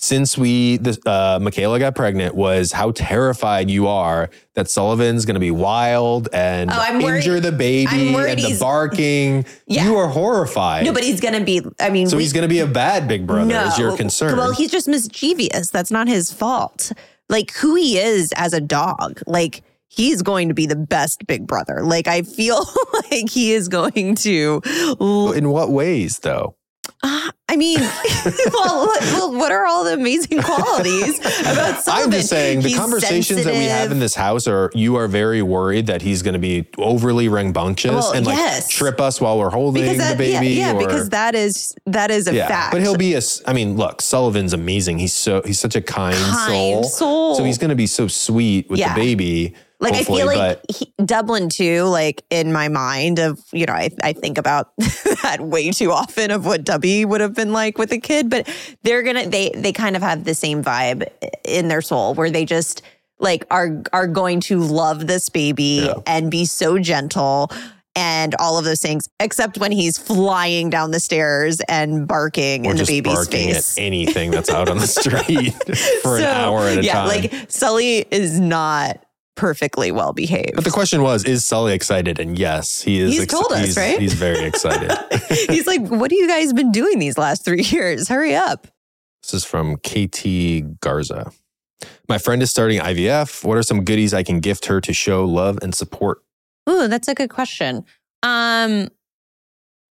since 0.03 0.35
we 0.35 0.77
the, 0.77 0.97
uh, 1.05 1.37
Michaela 1.39 1.77
got 1.77 1.95
pregnant 1.95 2.33
was 2.33 2.71
how 2.71 2.89
terrified 2.91 3.69
you 3.69 3.87
are 3.87 4.31
that 4.55 4.67
Sullivan's 4.67 5.25
going 5.25 5.35
to 5.35 5.39
be 5.39 5.51
wild 5.51 6.27
and 6.33 6.71
Oh, 6.71 6.75
I'm 6.75 7.01
worried- 7.03 7.17
injure 7.17 7.39
the 7.39 7.51
baby 7.51 8.15
and 8.15 8.39
the 8.39 8.57
barking. 8.59 9.45
Yeah. 9.67 9.85
You 9.85 9.97
are 9.97 10.07
horrified. 10.07 10.85
No, 10.85 10.91
but 10.93 11.03
he's 11.03 11.21
going 11.21 11.35
to 11.35 11.45
be, 11.45 11.61
I 11.79 11.91
mean, 11.91 12.09
so 12.09 12.17
we- 12.17 12.23
he's 12.23 12.33
going 12.33 12.41
to 12.41 12.49
be 12.53 12.59
a 12.59 12.67
bad 12.67 13.07
big 13.07 13.27
brother. 13.27 13.55
Is 13.67 13.77
your 13.77 13.95
concern? 13.95 14.35
Well, 14.37 14.53
he's 14.53 14.71
just 14.71 14.87
mischievous. 14.87 15.69
That's 15.69 15.91
not 15.91 16.07
his 16.07 16.33
fault. 16.33 16.91
Like 17.29 17.51
who 17.53 17.75
he 17.75 17.97
is 17.99 18.33
as 18.35 18.53
a 18.53 18.59
dog, 18.59 19.21
like 19.27 19.61
he's 19.87 20.21
going 20.23 20.47
to 20.47 20.53
be 20.55 20.65
the 20.65 20.75
best 20.75 21.27
big 21.27 21.45
brother. 21.45 21.81
Like 21.83 22.07
I 22.07 22.23
feel 22.23 22.65
like 23.11 23.29
he 23.29 23.53
is 23.53 23.67
going 23.69 24.15
to. 24.15 24.61
In 25.35 25.49
what 25.49 25.69
ways, 25.69 26.19
though? 26.19 26.55
Uh, 27.03 27.31
I 27.49 27.57
mean, 27.57 27.79
well, 28.53 28.85
what- 28.85 29.01
well, 29.01 29.33
what 29.33 29.51
are 29.51 29.65
all 29.65 29.83
the 29.83 29.93
amazing 29.93 30.41
qualities 30.41 31.19
about 31.19 31.83
Sullivan? 31.83 31.83
I'm 32.05 32.11
just 32.11 32.29
saying 32.29 32.61
the 32.61 32.69
He's 32.69 32.77
conversations 32.77 33.43
that 33.43 33.53
we 33.55 33.65
have 33.65 33.91
in 33.91 33.99
this 33.99 34.13
house 34.15 34.47
are 34.47 34.69
you 34.75 34.95
are 34.97 35.07
very 35.07 35.41
worried 35.41 35.87
that 35.87 36.01
he's 36.03 36.21
going 36.21 36.33
to 36.33 36.39
be 36.39 36.67
overly 36.77 37.27
rambunctious 37.27 37.91
Well, 37.91 38.11
and 38.13 38.25
like 38.25 38.37
yes. 38.37 38.69
trip 38.69 39.01
us 39.01 39.19
while 39.19 39.39
we're 39.39 39.49
holding 39.49 39.81
because 39.83 39.97
the 39.97 40.03
that, 40.15 40.23
yeah, 40.27 40.39
baby. 40.39 40.53
yeah, 40.53 40.73
or, 40.73 40.79
because 40.79 41.09
that 41.09 41.33
is 41.35 41.75
that 41.87 42.11
is 42.11 42.27
a 42.27 42.35
yeah, 42.35 42.47
fact. 42.47 42.71
but 42.71 42.81
he'll 42.81 42.95
be 42.97 43.15
a. 43.15 43.21
I 43.47 43.53
mean, 43.53 43.75
look, 43.77 44.01
Sullivan's 44.01 44.53
amazing. 44.53 44.99
He's 44.99 45.13
so 45.13 45.41
he's 45.43 45.59
such 45.59 45.75
a 45.75 45.81
kind, 45.81 46.15
kind 46.15 46.51
soul. 46.51 46.83
soul. 46.83 47.35
So 47.35 47.43
he's 47.43 47.57
going 47.57 47.69
to 47.69 47.75
be 47.75 47.87
so 47.87 48.07
sweet 48.07 48.69
with 48.69 48.79
Yeah. 48.79 48.93
the 48.93 48.99
baby. 48.99 49.55
Like 49.81 49.93
I 49.95 50.03
feel 50.03 50.25
like 50.27 50.59
he, 50.73 50.93
Dublin 51.03 51.49
too. 51.49 51.83
Like 51.83 52.23
in 52.29 52.53
my 52.53 52.67
mind 52.69 53.19
of 53.19 53.39
you 53.51 53.65
know, 53.65 53.73
I, 53.73 53.89
I 54.03 54.13
think 54.13 54.37
about 54.37 54.71
that 55.23 55.37
way 55.41 55.71
too 55.71 55.91
often 55.91 56.31
of 56.31 56.45
what 56.45 56.63
Dubby 56.63 57.05
would 57.05 57.19
have 57.19 57.33
been 57.33 57.51
like 57.51 57.77
with 57.77 57.91
a 57.91 57.97
kid. 57.99 58.29
But 58.29 58.47
they're 58.83 59.03
gonna 59.03 59.27
they 59.27 59.49
they 59.55 59.73
kind 59.73 59.95
of 59.95 60.01
have 60.01 60.23
the 60.23 60.35
same 60.35 60.63
vibe 60.63 61.07
in 61.45 61.67
their 61.67 61.81
soul 61.81 62.13
where 62.13 62.29
they 62.29 62.45
just 62.45 62.81
like 63.19 63.45
are 63.51 63.81
are 63.91 64.07
going 64.07 64.39
to 64.41 64.59
love 64.59 65.07
this 65.07 65.29
baby 65.29 65.83
Yeah. 65.85 65.95
and 66.07 66.31
be 66.31 66.45
so 66.45 66.77
gentle. 66.79 67.51
And 67.93 68.35
all 68.35 68.57
of 68.57 68.63
those 68.63 68.81
things, 68.81 69.09
except 69.19 69.57
when 69.57 69.73
he's 69.73 69.97
flying 69.97 70.69
down 70.69 70.91
the 70.91 70.99
stairs 71.01 71.59
and 71.67 72.07
barking 72.07 72.65
or 72.65 72.71
in 72.71 72.77
the 72.77 72.83
just 72.83 72.89
baby's 72.89 73.13
barking 73.13 73.49
face. 73.53 73.77
at 73.77 73.81
anything 73.83 74.31
that's 74.31 74.49
out 74.49 74.69
on 74.69 74.77
the 74.77 74.87
street 74.87 75.51
for 76.01 76.15
an 76.17 76.23
hour 76.23 76.67
at 76.69 76.77
a 76.77 76.83
yeah, 76.85 76.93
time. 76.93 77.07
like 77.09 77.33
Sully 77.49 78.05
is 78.09 78.39
not 78.39 79.03
perfectly 79.35 79.91
well 79.91 80.13
behaved. 80.13 80.55
but 80.55 80.63
the 80.63 80.71
question 80.71 81.01
was, 81.01 81.23
is 81.23 81.45
Sully 81.45 81.73
excited? 81.73 82.19
And 82.19 82.37
yes, 82.37 82.81
he 82.81 82.99
is. 82.99 83.13
He's 83.17 83.27
told 83.27 83.51
us, 83.51 83.65
he's, 83.65 83.77
right? 83.77 83.99
He's 83.99 84.13
very 84.13 84.45
excited. 84.45 84.91
He's 85.49 85.67
like, 85.67 85.81
what 85.87 86.11
have 86.11 86.17
you 86.19 86.27
guys 86.27 86.53
been 86.53 86.71
doing 86.71 86.99
these 86.99 87.17
last 87.17 87.45
three 87.45 87.63
years? 87.63 88.07
Hurry 88.07 88.35
up. 88.35 88.67
This 89.23 89.33
is 89.33 89.45
from 89.45 89.77
KT 89.77 90.79
Garza. 90.81 91.31
My 92.09 92.17
friend 92.17 92.41
is 92.41 92.49
starting 92.49 92.79
IVF. 92.79 93.43
What 93.43 93.57
are 93.57 93.63
some 93.63 93.83
goodies 93.85 94.13
I 94.13 94.23
can 94.23 94.39
gift 94.39 94.65
her 94.65 94.81
to 94.81 94.93
show 94.93 95.25
love 95.25 95.59
and 95.61 95.73
support? 95.73 96.23
Ooh, 96.69 96.87
that's 96.87 97.07
a 97.07 97.15
good 97.15 97.29
question. 97.29 97.85
Um, 98.23 98.89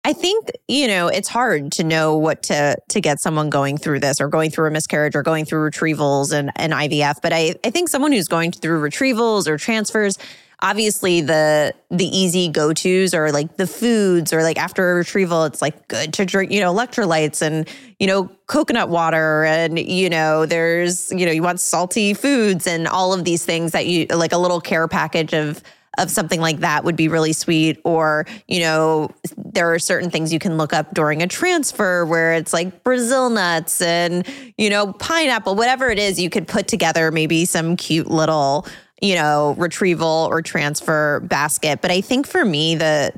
I 0.06 0.14
think, 0.14 0.52
you 0.68 0.88
know, 0.88 1.08
it's 1.08 1.28
hard 1.28 1.72
to 1.74 1.84
know 1.84 2.16
what 2.16 2.44
to 2.44 2.78
to 2.90 3.02
get 3.02 3.20
someone 3.20 3.50
going 3.50 3.76
through 3.80 4.02
this 4.02 4.22
or 4.22 4.28
going 4.28 4.52
through 4.52 4.68
a 4.68 4.72
miscarriage 4.72 5.16
or 5.16 5.24
going 5.24 5.46
through 5.46 5.68
retrievals 5.68 6.32
and, 6.32 6.52
and 6.58 6.74
IVF. 6.74 7.24
But 7.24 7.34
I, 7.34 7.56
I 7.64 7.72
think 7.72 7.90
someone 7.90 8.12
who's 8.12 8.28
going 8.28 8.52
through 8.52 8.88
retrievals 8.88 9.48
or 9.48 9.58
transfers, 9.58 10.20
obviously 10.62 11.22
the 11.22 11.74
the 11.90 12.06
easy 12.06 12.50
go-tos 12.50 13.16
are 13.16 13.32
like 13.32 13.58
the 13.58 13.66
foods 13.66 14.32
or 14.32 14.44
like 14.44 14.60
after 14.60 14.92
a 14.92 14.94
retrieval, 14.94 15.44
it's 15.46 15.60
like 15.64 15.88
good 15.88 16.14
to 16.14 16.24
drink, 16.24 16.52
you 16.52 16.60
know, 16.60 16.72
electrolytes 16.72 17.42
and, 17.42 17.68
you 17.98 18.06
know, 18.06 18.30
coconut 18.46 18.90
water 18.90 19.44
and, 19.46 19.80
you 19.80 20.08
know, 20.08 20.46
there's, 20.46 21.12
you 21.14 21.26
know, 21.26 21.32
you 21.32 21.42
want 21.42 21.60
salty 21.60 22.14
foods 22.14 22.68
and 22.68 22.88
all 22.88 23.12
of 23.12 23.24
these 23.24 23.44
things 23.44 23.72
that 23.72 23.88
you 23.88 24.06
like 24.14 24.34
a 24.34 24.38
little 24.38 24.62
care 24.62 24.88
package 24.88 25.34
of 25.34 25.64
of 25.98 26.12
something 26.12 26.42
like 26.42 26.60
that 26.60 26.84
would 26.84 26.96
be 26.96 27.08
really 27.08 27.34
sweet. 27.34 27.80
Or, 27.84 28.26
you 28.48 28.60
know, 28.60 29.10
there 29.38 29.74
are 29.74 29.80
certain 29.80 30.10
things 30.10 30.34
you 30.34 30.40
can 30.40 30.58
look 30.58 30.74
up 30.74 30.94
during 30.94 31.22
a 31.22 31.28
transfer 31.28 32.06
where 32.06 32.34
it's 32.34 32.54
like 32.54 32.84
Brazil 32.84 33.30
nuts 33.30 33.82
and, 33.82 34.28
you 34.58 34.70
know, 34.70 34.94
pineapple, 34.94 35.56
whatever 35.56 35.90
it 35.90 36.00
is, 36.00 36.20
you 36.20 36.30
could 36.30 36.48
put 36.48 36.68
together 36.68 37.12
maybe 37.12 37.46
some 37.46 37.76
cute 37.76 38.08
little, 38.08 38.68
you 39.02 39.16
know, 39.16 39.56
retrieval 39.58 40.28
or 40.30 40.42
transfer 40.42 41.20
basket. 41.22 41.82
But 41.82 41.92
I 41.92 42.02
think 42.02 42.28
for 42.28 42.46
me, 42.46 42.76
the, 42.76 43.12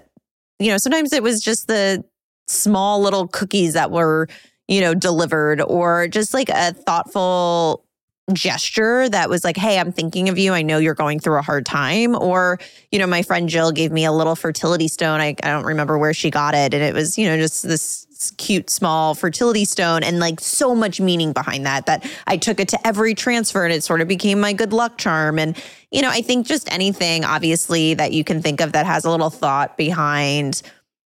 you 0.59 0.71
know, 0.71 0.77
sometimes 0.77 1.13
it 1.13 1.23
was 1.23 1.41
just 1.41 1.67
the 1.67 2.03
small 2.47 3.01
little 3.01 3.27
cookies 3.27 3.73
that 3.73 3.91
were, 3.91 4.27
you 4.67 4.81
know, 4.81 4.93
delivered 4.93 5.61
or 5.61 6.07
just 6.07 6.33
like 6.33 6.49
a 6.49 6.73
thoughtful 6.73 7.85
gesture 8.33 9.07
that 9.09 9.29
was 9.29 9.43
like, 9.43 9.57
hey, 9.57 9.79
I'm 9.79 9.91
thinking 9.91 10.29
of 10.29 10.37
you. 10.37 10.53
I 10.53 10.61
know 10.61 10.77
you're 10.77 10.93
going 10.93 11.19
through 11.19 11.39
a 11.39 11.41
hard 11.41 11.65
time. 11.65 12.15
Or, 12.15 12.59
you 12.91 12.99
know, 12.99 13.07
my 13.07 13.21
friend 13.21 13.47
Jill 13.47 13.71
gave 13.71 13.91
me 13.91 14.05
a 14.05 14.11
little 14.11 14.35
fertility 14.35 14.87
stone. 14.87 15.21
I, 15.21 15.35
I 15.43 15.49
don't 15.49 15.65
remember 15.65 15.97
where 15.97 16.13
she 16.13 16.29
got 16.29 16.53
it. 16.53 16.73
And 16.73 16.83
it 16.83 16.93
was, 16.93 17.17
you 17.17 17.27
know, 17.27 17.37
just 17.37 17.63
this 17.63 18.05
cute 18.37 18.69
small 18.69 19.13
fertility 19.13 19.63
stone 19.63 20.03
and 20.03 20.19
like 20.19 20.39
so 20.39 20.73
much 20.73 20.99
meaning 20.99 21.33
behind 21.33 21.65
that 21.65 21.85
that 21.85 22.09
I 22.25 22.37
took 22.37 22.59
it 22.59 22.67
to 22.69 22.87
every 22.87 23.13
transfer 23.13 23.63
and 23.63 23.71
it 23.71 23.83
sort 23.83 24.01
of 24.01 24.07
became 24.07 24.39
my 24.39 24.53
good 24.53 24.73
luck 24.73 24.97
charm. 24.97 25.37
And, 25.37 25.55
you 25.91 26.01
know, 26.01 26.09
I 26.09 26.21
think 26.21 26.47
just 26.47 26.71
anything 26.71 27.23
obviously 27.23 27.93
that 27.93 28.11
you 28.13 28.23
can 28.23 28.41
think 28.41 28.59
of 28.59 28.71
that 28.73 28.85
has 28.85 29.05
a 29.05 29.11
little 29.11 29.29
thought 29.29 29.77
behind 29.77 30.61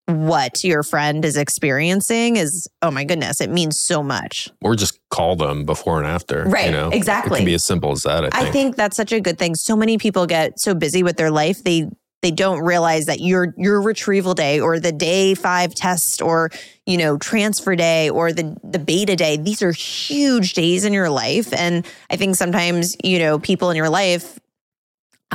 what 0.08 0.64
your 0.64 0.84
friend 0.84 1.26
is 1.26 1.36
experiencing 1.36 2.38
is 2.38 2.68
oh 2.84 2.92
my 2.92 3.04
goodness 3.04 3.42
it 3.42 3.50
means 3.50 3.80
so 3.80 4.04
much 4.04 4.50
Or 4.62 4.76
just 4.76 5.00
call 5.10 5.36
them 5.36 5.66
before 5.66 5.98
and 5.98 6.08
after. 6.08 6.44
Right, 6.44 6.66
You 6.66 6.72
know? 6.72 6.90
exactly. 6.90 7.38
It 7.38 7.42
can 7.42 7.46
be 7.46 7.54
as 7.54 7.64
simple 7.64 7.92
as 7.92 8.04
that, 8.04 8.26
I 8.26 8.30
think. 8.30 8.50
I 8.50 8.52
think 8.52 8.76
that's 8.76 8.98
such 8.98 9.12
a 9.12 9.20
good 9.20 9.40
thing. 9.40 9.56
So 9.56 9.76
many 9.76 9.98
people 9.98 10.28
get 10.28 10.60
so 10.60 10.76
busy 10.76 11.04
with 11.04 11.18
their 11.18 11.32
life 11.32 11.64
they 11.64 11.90
they 12.22 12.32
don't 12.32 12.60
realize 12.66 13.06
that 13.06 13.20
your 13.20 13.54
your 13.56 13.82
retrieval 13.82 14.34
day 14.34 14.60
or 14.60 14.80
the 14.80 14.92
day 14.92 15.36
5 15.36 15.76
test 15.76 16.22
or 16.22 16.50
you 16.86 16.98
know 16.98 17.18
transfer 17.18 17.76
day 17.76 18.10
or 18.10 18.34
the 18.34 18.58
the 18.64 18.80
beta 18.80 19.16
day 19.16 19.38
these 19.38 19.62
are 19.62 19.72
huge 19.72 20.54
days 20.54 20.86
in 20.86 20.94
your 20.94 21.10
life 21.10 21.54
and 21.54 21.86
I 22.10 22.16
think 22.16 22.36
sometimes 22.36 22.98
you 23.04 23.20
know 23.20 23.38
people 23.38 23.70
in 23.70 23.78
your 23.78 23.90
life 23.90 24.40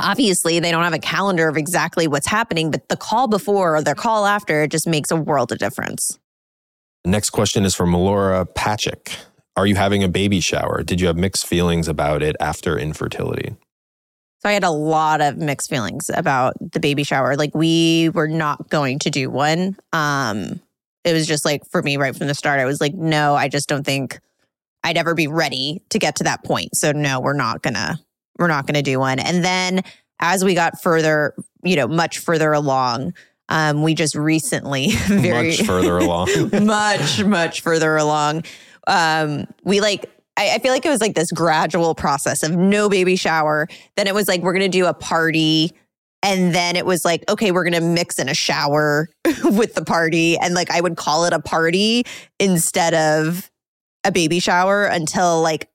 obviously 0.01 0.59
they 0.59 0.71
don't 0.71 0.83
have 0.83 0.93
a 0.93 0.99
calendar 0.99 1.47
of 1.47 1.57
exactly 1.57 2.07
what's 2.07 2.27
happening 2.27 2.71
but 2.71 2.87
the 2.89 2.95
call 2.95 3.27
before 3.27 3.75
or 3.75 3.81
the 3.81 3.95
call 3.95 4.25
after 4.25 4.67
just 4.67 4.87
makes 4.87 5.11
a 5.11 5.15
world 5.15 5.51
of 5.51 5.57
difference. 5.57 6.19
Next 7.03 7.31
question 7.31 7.65
is 7.65 7.73
from 7.73 7.93
Laura 7.93 8.45
Patchick. 8.45 9.15
Are 9.55 9.65
you 9.65 9.75
having 9.75 10.03
a 10.03 10.07
baby 10.07 10.39
shower? 10.39 10.83
Did 10.83 11.01
you 11.01 11.07
have 11.07 11.17
mixed 11.17 11.45
feelings 11.45 11.87
about 11.87 12.23
it 12.23 12.35
after 12.39 12.77
infertility? 12.77 13.55
So 14.39 14.49
I 14.49 14.53
had 14.53 14.63
a 14.63 14.71
lot 14.71 15.21
of 15.21 15.37
mixed 15.37 15.69
feelings 15.69 16.09
about 16.13 16.55
the 16.59 16.79
baby 16.79 17.03
shower. 17.03 17.35
Like 17.35 17.53
we 17.53 18.09
were 18.09 18.27
not 18.27 18.69
going 18.69 18.99
to 18.99 19.09
do 19.09 19.29
one. 19.29 19.77
Um 19.93 20.61
it 21.03 21.13
was 21.13 21.25
just 21.25 21.45
like 21.45 21.65
for 21.65 21.81
me 21.81 21.97
right 21.97 22.15
from 22.15 22.27
the 22.27 22.35
start 22.35 22.59
I 22.59 22.65
was 22.65 22.79
like 22.79 22.93
no, 22.93 23.35
I 23.35 23.47
just 23.47 23.67
don't 23.67 23.83
think 23.83 24.19
I'd 24.83 24.97
ever 24.97 25.13
be 25.13 25.27
ready 25.27 25.81
to 25.89 25.99
get 25.99 26.15
to 26.17 26.23
that 26.23 26.43
point. 26.43 26.75
So 26.75 26.91
no, 26.91 27.19
we're 27.19 27.33
not 27.33 27.61
going 27.61 27.75
to 27.75 27.99
we're 28.39 28.47
not 28.47 28.65
going 28.67 28.75
to 28.75 28.81
do 28.81 28.99
one. 28.99 29.19
And 29.19 29.43
then 29.43 29.81
as 30.19 30.43
we 30.43 30.53
got 30.53 30.81
further, 30.81 31.33
you 31.63 31.75
know, 31.75 31.87
much 31.87 32.19
further 32.19 32.53
along, 32.53 33.13
Um, 33.49 33.83
we 33.83 33.93
just 33.95 34.15
recently, 34.15 34.91
very 35.07 35.49
Much 35.49 35.63
further 35.63 35.97
along. 35.97 36.29
much, 36.65 37.23
much 37.23 37.59
further 37.61 37.97
along. 37.97 38.43
Um, 38.87 39.45
we 39.65 39.81
like, 39.81 40.05
I, 40.37 40.55
I 40.55 40.59
feel 40.59 40.71
like 40.71 40.85
it 40.85 40.89
was 40.89 41.01
like 41.01 41.15
this 41.15 41.31
gradual 41.31 41.93
process 41.93 42.43
of 42.43 42.55
no 42.55 42.87
baby 42.87 43.17
shower. 43.17 43.67
Then 43.97 44.07
it 44.07 44.15
was 44.15 44.29
like, 44.29 44.41
we're 44.41 44.53
going 44.53 44.71
to 44.71 44.77
do 44.77 44.85
a 44.85 44.93
party. 44.93 45.73
And 46.23 46.55
then 46.55 46.75
it 46.77 46.85
was 46.85 47.03
like, 47.03 47.29
okay, 47.29 47.51
we're 47.51 47.63
going 47.63 47.73
to 47.73 47.81
mix 47.81 48.19
in 48.19 48.29
a 48.29 48.33
shower 48.33 49.09
with 49.43 49.73
the 49.73 49.83
party. 49.83 50.37
And 50.37 50.53
like, 50.53 50.71
I 50.71 50.79
would 50.79 50.95
call 50.95 51.25
it 51.25 51.33
a 51.33 51.39
party 51.41 52.05
instead 52.39 52.93
of 52.93 53.51
a 54.05 54.11
baby 54.11 54.39
shower 54.39 54.85
until 54.85 55.41
like, 55.41 55.67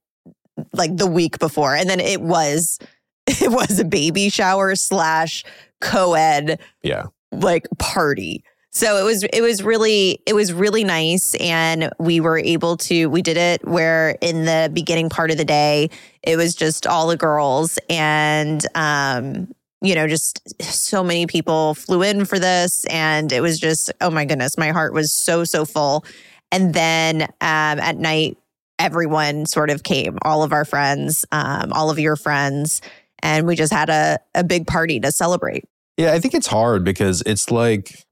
like 0.73 0.97
the 0.97 1.07
week 1.07 1.39
before. 1.39 1.75
And 1.75 1.89
then 1.89 2.01
it 2.01 2.21
was, 2.21 2.79
it 3.27 3.51
was 3.51 3.79
a 3.79 3.85
baby 3.85 4.29
shower 4.29 4.75
slash 4.75 5.45
co-ed 5.81 6.61
yeah. 6.83 7.07
like 7.33 7.67
party. 7.79 8.45
So 8.77 8.99
it 8.99 9.05
was 9.05 9.25
it 9.25 9.41
was 9.41 9.63
really 9.63 10.21
it 10.27 10.35
was 10.35 10.53
really 10.53 10.85
nice 10.85 11.35
and 11.37 11.89
we 11.99 12.21
were 12.21 12.37
able 12.37 12.77
to 12.77 13.07
we 13.07 13.23
did 13.23 13.39
it 13.39 13.67
where 13.67 14.19
in 14.21 14.45
the 14.45 14.71
beginning 14.71 15.09
part 15.09 15.31
of 15.31 15.39
the 15.39 15.47
day 15.47 15.89
it 16.23 16.37
was 16.37 16.55
just 16.55 16.87
all 16.87 17.07
the 17.07 17.17
girls 17.17 17.79
and 17.89 18.61
um 18.75 19.49
you 19.81 19.95
know 19.95 20.07
just 20.07 20.43
so 20.63 21.03
many 21.03 21.27
people 21.27 21.73
flew 21.73 22.03
in 22.03 22.27
for 22.27 22.39
this 22.39 22.85
and 22.91 23.33
it 23.33 23.41
was 23.41 23.59
just 23.59 23.91
oh 24.03 24.11
my 24.11 24.27
goodness 24.27 24.59
my 24.59 24.73
heart 24.73 24.93
was 24.93 25.11
so 25.11 25.43
so 25.43 25.65
full 25.65 26.05
and 26.53 26.75
then 26.75 27.23
um 27.23 27.81
at 27.81 27.97
night 27.97 28.37
everyone 28.79 29.47
sort 29.47 29.71
of 29.71 29.83
came 29.83 30.19
all 30.23 30.43
of 30.43 30.53
our 30.53 30.65
friends 30.65 31.25
um 31.33 31.73
all 31.73 31.91
of 31.91 31.99
your 31.99 32.17
friends 32.17 32.83
and 33.23 33.47
we 33.47 33.57
just 33.57 33.73
had 33.73 33.89
a 33.89 34.19
a 34.35 34.45
big 34.45 34.67
party 34.67 35.01
to 35.01 35.11
celebrate 35.11 35.65
Yeah, 35.97 36.13
I 36.13 36.21
think 36.21 36.35
it's 36.35 36.47
hard 36.47 36.85
because 36.85 37.23
it's 37.25 37.51
like, 37.51 38.05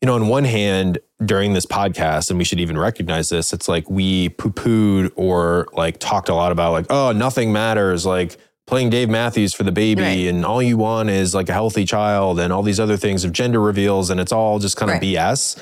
you 0.00 0.06
know, 0.06 0.14
on 0.14 0.26
one 0.28 0.44
hand, 0.44 0.98
during 1.24 1.52
this 1.52 1.66
podcast, 1.66 2.30
and 2.30 2.38
we 2.38 2.44
should 2.44 2.58
even 2.58 2.76
recognize 2.78 3.28
this, 3.28 3.52
it's 3.52 3.68
like 3.68 3.88
we 3.90 4.30
poo 4.30 4.50
pooed 4.50 5.12
or 5.14 5.68
like 5.72 5.98
talked 6.00 6.28
a 6.30 6.34
lot 6.34 6.50
about, 6.52 6.72
like, 6.72 6.86
oh, 6.90 7.12
nothing 7.12 7.52
matters, 7.52 8.04
like 8.06 8.36
playing 8.66 8.88
Dave 8.90 9.08
Matthews 9.10 9.52
for 9.54 9.62
the 9.62 9.70
baby, 9.72 10.02
Right. 10.02 10.26
and 10.28 10.44
all 10.46 10.62
you 10.62 10.78
want 10.78 11.10
is 11.10 11.34
like 11.34 11.48
a 11.48 11.52
healthy 11.52 11.84
child, 11.84 12.40
and 12.40 12.52
all 12.52 12.62
these 12.64 12.80
other 12.80 12.96
things 12.96 13.24
of 13.24 13.32
gender 13.32 13.60
reveals, 13.60 14.08
and 14.10 14.18
it's 14.18 14.32
all 14.32 14.58
just 14.58 14.76
kind 14.76 14.90
of 14.90 14.94
Right. 14.94 15.02
BS. 15.02 15.56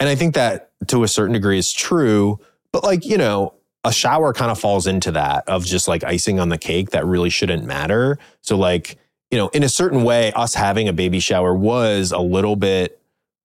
And 0.00 0.08
I 0.08 0.14
think 0.14 0.34
that 0.34 0.70
to 0.88 1.02
a 1.02 1.08
certain 1.08 1.32
degree 1.34 1.58
is 1.58 1.72
true, 1.72 2.38
but 2.72 2.84
like, 2.84 3.04
you 3.06 3.18
know, 3.18 3.54
a 3.84 3.92
shower 3.92 4.32
kind 4.32 4.50
of 4.50 4.58
falls 4.58 4.86
into 4.86 5.12
that 5.12 5.48
of 5.48 5.64
just 5.64 5.86
like 5.88 6.02
icing 6.04 6.40
on 6.40 6.48
the 6.48 6.58
cake 6.58 6.90
that 6.90 7.06
really 7.06 7.30
shouldn't 7.30 7.64
matter. 7.64 8.18
So, 8.40 8.56
like, 8.56 8.98
you 9.30 9.38
know, 9.38 9.48
in 9.48 9.62
a 9.62 9.68
certain 9.68 10.02
way, 10.04 10.32
us 10.32 10.54
having 10.54 10.88
a 10.88 10.92
baby 10.92 11.20
shower 11.20 11.54
was 11.54 12.12
a 12.12 12.18
little 12.18 12.56
bit 12.56 13.00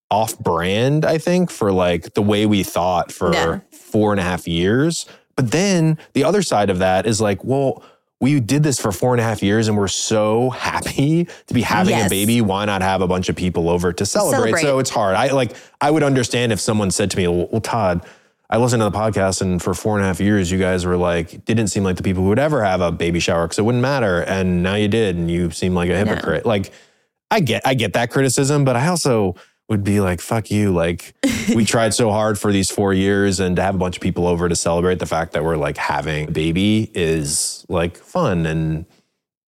off 0.09 0.37
brand, 0.39 1.05
I 1.05 1.17
think, 1.17 1.49
for 1.51 1.71
like 1.71 2.13
the 2.15 2.21
way 2.21 2.45
we 2.45 2.63
thought 2.63 3.11
for 3.11 3.33
Yeah. 3.33 3.59
four 3.71 4.11
and 4.11 4.19
a 4.19 4.23
half 4.23 4.47
years. 4.47 5.05
But 5.35 5.51
then 5.51 5.97
the 6.13 6.23
other 6.23 6.41
side 6.41 6.69
of 6.69 6.79
that 6.79 7.05
is 7.05 7.21
like, 7.21 7.43
well, 7.43 7.83
we 8.19 8.39
did 8.39 8.61
this 8.61 8.79
for 8.79 8.91
four 8.91 9.13
and 9.13 9.21
a 9.21 9.23
half 9.23 9.41
years 9.41 9.67
and 9.67 9.77
we're 9.77 9.87
so 9.87 10.49
happy 10.51 11.27
to 11.47 11.53
be 11.53 11.61
having 11.61 11.95
Yes. 11.95 12.07
a 12.07 12.09
baby. 12.09 12.41
Why 12.41 12.65
not 12.65 12.81
have 12.81 13.01
a 13.01 13.07
bunch 13.07 13.29
of 13.29 13.35
people 13.35 13.69
over 13.69 13.93
to 13.93 14.05
celebrate? 14.05 14.37
Celebrate. 14.51 14.61
So 14.61 14.79
it's 14.79 14.89
hard. 14.91 15.15
I 15.15 15.27
like, 15.29 15.53
I 15.79 15.89
would 15.89 16.03
understand 16.03 16.51
if 16.51 16.59
someone 16.59 16.91
said 16.91 17.09
to 17.11 17.17
me, 17.17 17.27
well, 17.27 17.47
well, 17.51 17.61
Todd, 17.61 18.05
I 18.51 18.57
listened 18.57 18.81
to 18.81 18.89
the 18.89 18.97
podcast 18.97 19.41
and 19.41 19.61
for 19.61 19.73
four 19.73 19.95
and 19.95 20.03
a 20.03 20.07
half 20.07 20.19
years, 20.19 20.51
you 20.51 20.59
guys 20.59 20.85
were 20.85 20.97
like, 20.97 21.45
didn't 21.45 21.69
seem 21.69 21.83
like 21.83 21.95
the 21.95 22.03
people 22.03 22.23
who 22.23 22.29
would 22.29 22.39
ever 22.39 22.61
have 22.61 22.81
a 22.81 22.91
baby 22.91 23.21
shower 23.21 23.45
because 23.45 23.57
it 23.57 23.63
wouldn't 23.63 23.81
matter. 23.81 24.23
And 24.23 24.61
now 24.61 24.75
you 24.75 24.89
did 24.89 25.15
and 25.15 25.31
you 25.31 25.51
seem 25.51 25.73
like 25.73 25.89
a 25.89 25.97
hypocrite. 25.97 26.45
Like, 26.45 26.73
I 27.29 27.39
get, 27.39 27.65
I 27.65 27.75
get 27.75 27.93
that 27.93 28.11
criticism, 28.11 28.65
but 28.65 28.75
I 28.75 28.87
also 28.87 29.35
would 29.69 29.85
be 29.85 30.01
like, 30.01 30.19
fuck 30.19 30.51
you. 30.51 30.73
Like, 30.73 31.13
we 31.55 31.63
tried 31.63 31.93
so 31.93 32.11
hard 32.11 32.37
for 32.37 32.51
these 32.51 32.69
four 32.69 32.93
years 32.93 33.39
and 33.39 33.55
to 33.55 33.61
have 33.61 33.73
a 33.73 33.77
bunch 33.77 33.95
of 33.95 34.01
people 34.01 34.27
over 34.27 34.49
to 34.49 34.55
celebrate 34.55 34.99
the 34.99 35.05
fact 35.05 35.31
that 35.31 35.45
we're 35.45 35.55
like 35.55 35.77
having 35.77 36.27
a 36.27 36.31
baby 36.31 36.91
is 36.93 37.65
like 37.69 37.95
fun 37.95 38.45
and 38.45 38.85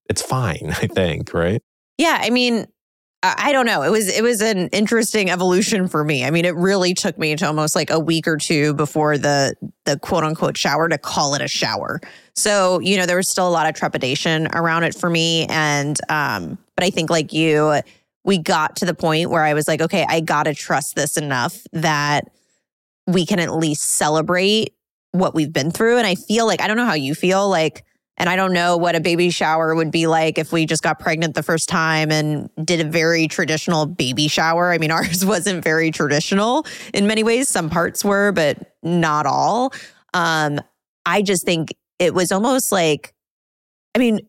it's 0.09 0.21
fine, 0.21 0.69
I 0.81 0.87
think, 0.87 1.33
right? 1.33 1.61
Yeah, 1.97 2.19
I 2.21 2.29
mean, 2.29 2.67
I 3.25 3.53
don't 3.53 3.65
know. 3.65 3.83
It 3.83 3.89
was 3.89 4.09
it 4.09 4.21
was 4.21 4.41
an 4.41 4.67
interesting 4.69 5.29
evolution 5.29 5.87
for 5.87 6.03
me. 6.03 6.25
I 6.25 6.29
mean, 6.29 6.43
it 6.43 6.55
really 6.55 6.93
took 6.93 7.17
me 7.17 7.37
to 7.37 7.47
almost 7.47 7.73
like 7.73 7.89
a 7.89 7.97
week 7.97 8.27
or 8.27 8.35
two 8.35 8.73
before 8.73 9.17
the 9.17 9.55
the 9.85 9.97
quote 9.97 10.25
unquote 10.25 10.57
shower 10.57 10.89
to 10.89 10.97
call 10.97 11.33
it 11.33 11.41
a 11.41 11.47
shower. 11.47 12.01
So, 12.35 12.79
you 12.79 12.97
know, 12.97 13.05
there 13.05 13.15
was 13.15 13.29
still 13.29 13.47
a 13.47 13.51
lot 13.51 13.67
of 13.67 13.75
trepidation 13.75 14.49
around 14.53 14.83
it 14.83 14.93
for 14.93 15.09
me 15.09 15.45
and 15.47 15.97
um 16.09 16.57
but 16.75 16.83
I 16.83 16.89
think 16.89 17.09
like 17.09 17.31
you 17.31 17.81
we 18.25 18.39
got 18.39 18.75
to 18.77 18.85
the 18.85 18.93
point 18.93 19.29
where 19.29 19.43
I 19.43 19.53
was 19.53 19.69
like, 19.69 19.81
okay, 19.81 20.05
I 20.07 20.19
got 20.19 20.43
to 20.43 20.53
trust 20.53 20.95
this 20.95 21.15
enough 21.15 21.61
that 21.71 22.29
we 23.07 23.25
can 23.25 23.39
at 23.39 23.53
least 23.53 23.83
celebrate 23.83 24.73
what 25.11 25.33
we've 25.33 25.53
been 25.53 25.71
through 25.71 25.97
and 25.97 26.07
I 26.07 26.15
feel 26.15 26.45
like 26.45 26.59
I 26.59 26.67
don't 26.67 26.77
know 26.77 26.85
how 26.85 26.93
you 26.93 27.15
feel 27.15 27.47
like 27.47 27.85
and 28.17 28.29
I 28.29 28.35
don't 28.35 28.53
know 28.53 28.77
what 28.77 28.95
a 28.95 28.99
baby 28.99 29.29
shower 29.29 29.73
would 29.75 29.91
be 29.91 30.07
like 30.07 30.37
if 30.37 30.51
we 30.51 30.65
just 30.65 30.83
got 30.83 30.99
pregnant 30.99 31.33
the 31.33 31.43
first 31.43 31.67
time 31.67 32.11
and 32.11 32.49
did 32.63 32.79
a 32.79 32.83
very 32.83 33.27
traditional 33.27 33.85
baby 33.85 34.27
shower. 34.27 34.71
I 34.71 34.77
mean, 34.77 34.91
ours 34.91 35.25
wasn't 35.25 35.63
very 35.63 35.91
traditional 35.91 36.65
in 36.93 37.07
many 37.07 37.23
ways. 37.23 37.49
Some 37.49 37.69
parts 37.69 38.05
were, 38.05 38.31
but 38.31 38.75
not 38.83 39.25
all. 39.25 39.73
Um, 40.13 40.59
I 41.05 41.21
just 41.21 41.45
think 41.45 41.73
it 41.99 42.13
was 42.13 42.31
almost 42.31 42.71
like, 42.71 43.13
I 43.95 43.99
mean, 43.99 44.19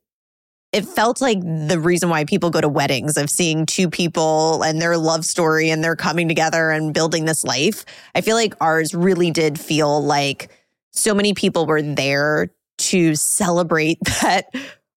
it 0.73 0.85
felt 0.85 1.21
like 1.21 1.39
the 1.41 1.79
reason 1.79 2.09
why 2.09 2.25
people 2.25 2.51
go 2.51 2.61
to 2.61 2.69
weddings 2.69 3.17
of 3.17 3.31
seeing 3.31 3.65
two 3.65 3.89
people 3.89 4.63
and 4.63 4.83
their 4.83 4.97
love 4.97 5.25
story 5.25 5.71
and 5.71 5.85
they're 5.85 5.95
coming 5.95 6.27
together 6.27 6.71
and 6.71 6.93
building 6.93 7.27
this 7.27 7.45
life. 7.45 7.85
I 8.15 8.23
feel 8.23 8.35
like 8.35 8.55
ours 8.61 8.93
really 8.93 9.31
did 9.31 9.61
feel 9.61 10.03
like 10.03 10.51
so 10.91 11.15
many 11.15 11.33
people 11.33 11.67
were 11.67 11.81
there 11.81 12.51
to 12.91 13.15
celebrate 13.15 13.99
that 14.23 14.47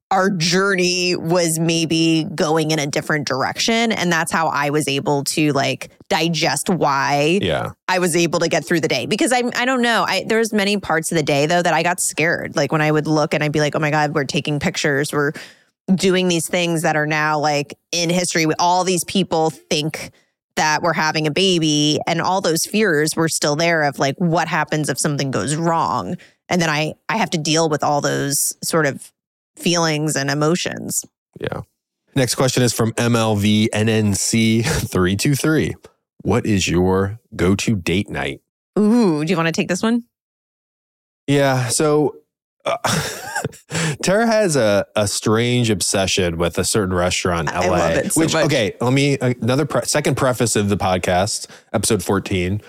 our 0.09 0.29
journey 0.29 1.17
was 1.17 1.59
maybe 1.59 2.25
going 2.33 2.71
in 2.71 2.79
a 2.79 2.87
different 2.87 3.27
direction. 3.27 3.91
And 3.91 4.09
that's 4.09 4.31
how 4.31 4.47
I 4.47 4.69
was 4.69 4.87
able 4.87 5.25
to 5.25 5.51
like 5.51 5.91
digest 6.07 6.69
why 6.69 7.39
Yeah. 7.41 7.71
I 7.89 7.99
was 7.99 8.15
able 8.15 8.39
to 8.39 8.47
get 8.47 8.63
through 8.65 8.79
the 8.79 8.87
day. 8.87 9.05
Because 9.05 9.33
I 9.33 9.43
I 9.55 9.65
don't 9.65 9.81
know. 9.81 10.05
I 10.07 10.23
there's 10.25 10.53
many 10.53 10.77
parts 10.77 11.11
of 11.11 11.17
the 11.17 11.23
day 11.23 11.45
though 11.45 11.61
that 11.61 11.73
I 11.73 11.83
got 11.83 11.99
scared. 11.99 12.55
Like 12.55 12.71
when 12.71 12.81
I 12.81 12.89
would 12.89 13.05
look 13.05 13.33
and 13.33 13.43
I'd 13.43 13.51
be 13.51 13.59
like 13.59 13.75
oh 13.75 13.79
my 13.79 13.91
god 13.91 14.15
we're 14.15 14.23
taking 14.23 14.59
pictures. 14.61 15.11
We're 15.11 15.33
doing 15.93 16.29
these 16.29 16.47
things 16.47 16.83
that 16.83 16.95
are 16.95 17.05
now 17.07 17.39
like 17.39 17.77
in 17.91 18.09
history. 18.09 18.45
All 18.59 18.85
these 18.85 19.03
people 19.03 19.49
think 19.49 20.11
that 20.55 20.81
we're 20.81 20.93
having 20.93 21.27
a 21.27 21.31
baby 21.31 21.99
and 22.07 22.21
all 22.21 22.39
those 22.39 22.65
fears 22.65 23.15
were 23.15 23.29
still 23.29 23.57
there 23.57 23.83
of 23.83 23.99
like 23.99 24.15
what 24.17 24.47
happens 24.47 24.89
if 24.89 24.97
something 24.97 25.31
goes 25.31 25.55
wrong 25.55 26.15
and 26.49 26.61
then 26.61 26.69
I 26.69 26.95
I 27.09 27.17
have 27.17 27.29
to 27.31 27.37
deal 27.37 27.67
with 27.69 27.83
all 27.83 27.99
those 28.01 28.55
sort 28.63 28.85
of 28.85 29.11
feelings 29.55 30.15
and 30.15 30.29
emotions. 30.29 31.03
Yeah. 31.39 31.61
Next 32.15 32.35
question 32.35 32.63
is 32.63 32.73
from 32.73 32.93
MLVNNC323. 32.93 35.73
What 36.23 36.45
is 36.45 36.67
your 36.67 37.19
go 37.37 37.55
to 37.55 37.75
date 37.75 38.09
night? 38.09 38.41
Ooh, 38.77 39.23
do 39.23 39.31
you 39.31 39.37
want 39.37 39.47
to 39.47 39.53
take 39.53 39.69
this 39.69 39.81
one? 39.81 40.03
Yeah. 41.25 41.69
So 41.69 42.17
uh, 42.65 42.77
Tara 44.03 44.27
has 44.27 44.55
a, 44.55 44.85
a 44.95 45.07
strange 45.07 45.69
obsession 45.69 46.37
with 46.37 46.57
a 46.57 46.65
certain 46.65 46.93
restaurant 46.93 47.49
in 47.49 47.55
LA. 47.55 47.61
I 47.61 47.67
love 47.67 47.91
it 47.91 48.11
so 48.11 48.21
which, 48.21 48.33
much. 48.33 48.45
okay, 48.45 48.75
let 48.81 48.91
me, 48.91 49.17
another 49.21 49.65
pre- 49.65 49.83
second 49.83 50.17
preface 50.17 50.55
of 50.55 50.69
the 50.69 50.77
podcast, 50.77 51.47
episode 51.71 52.03
14. 52.03 52.61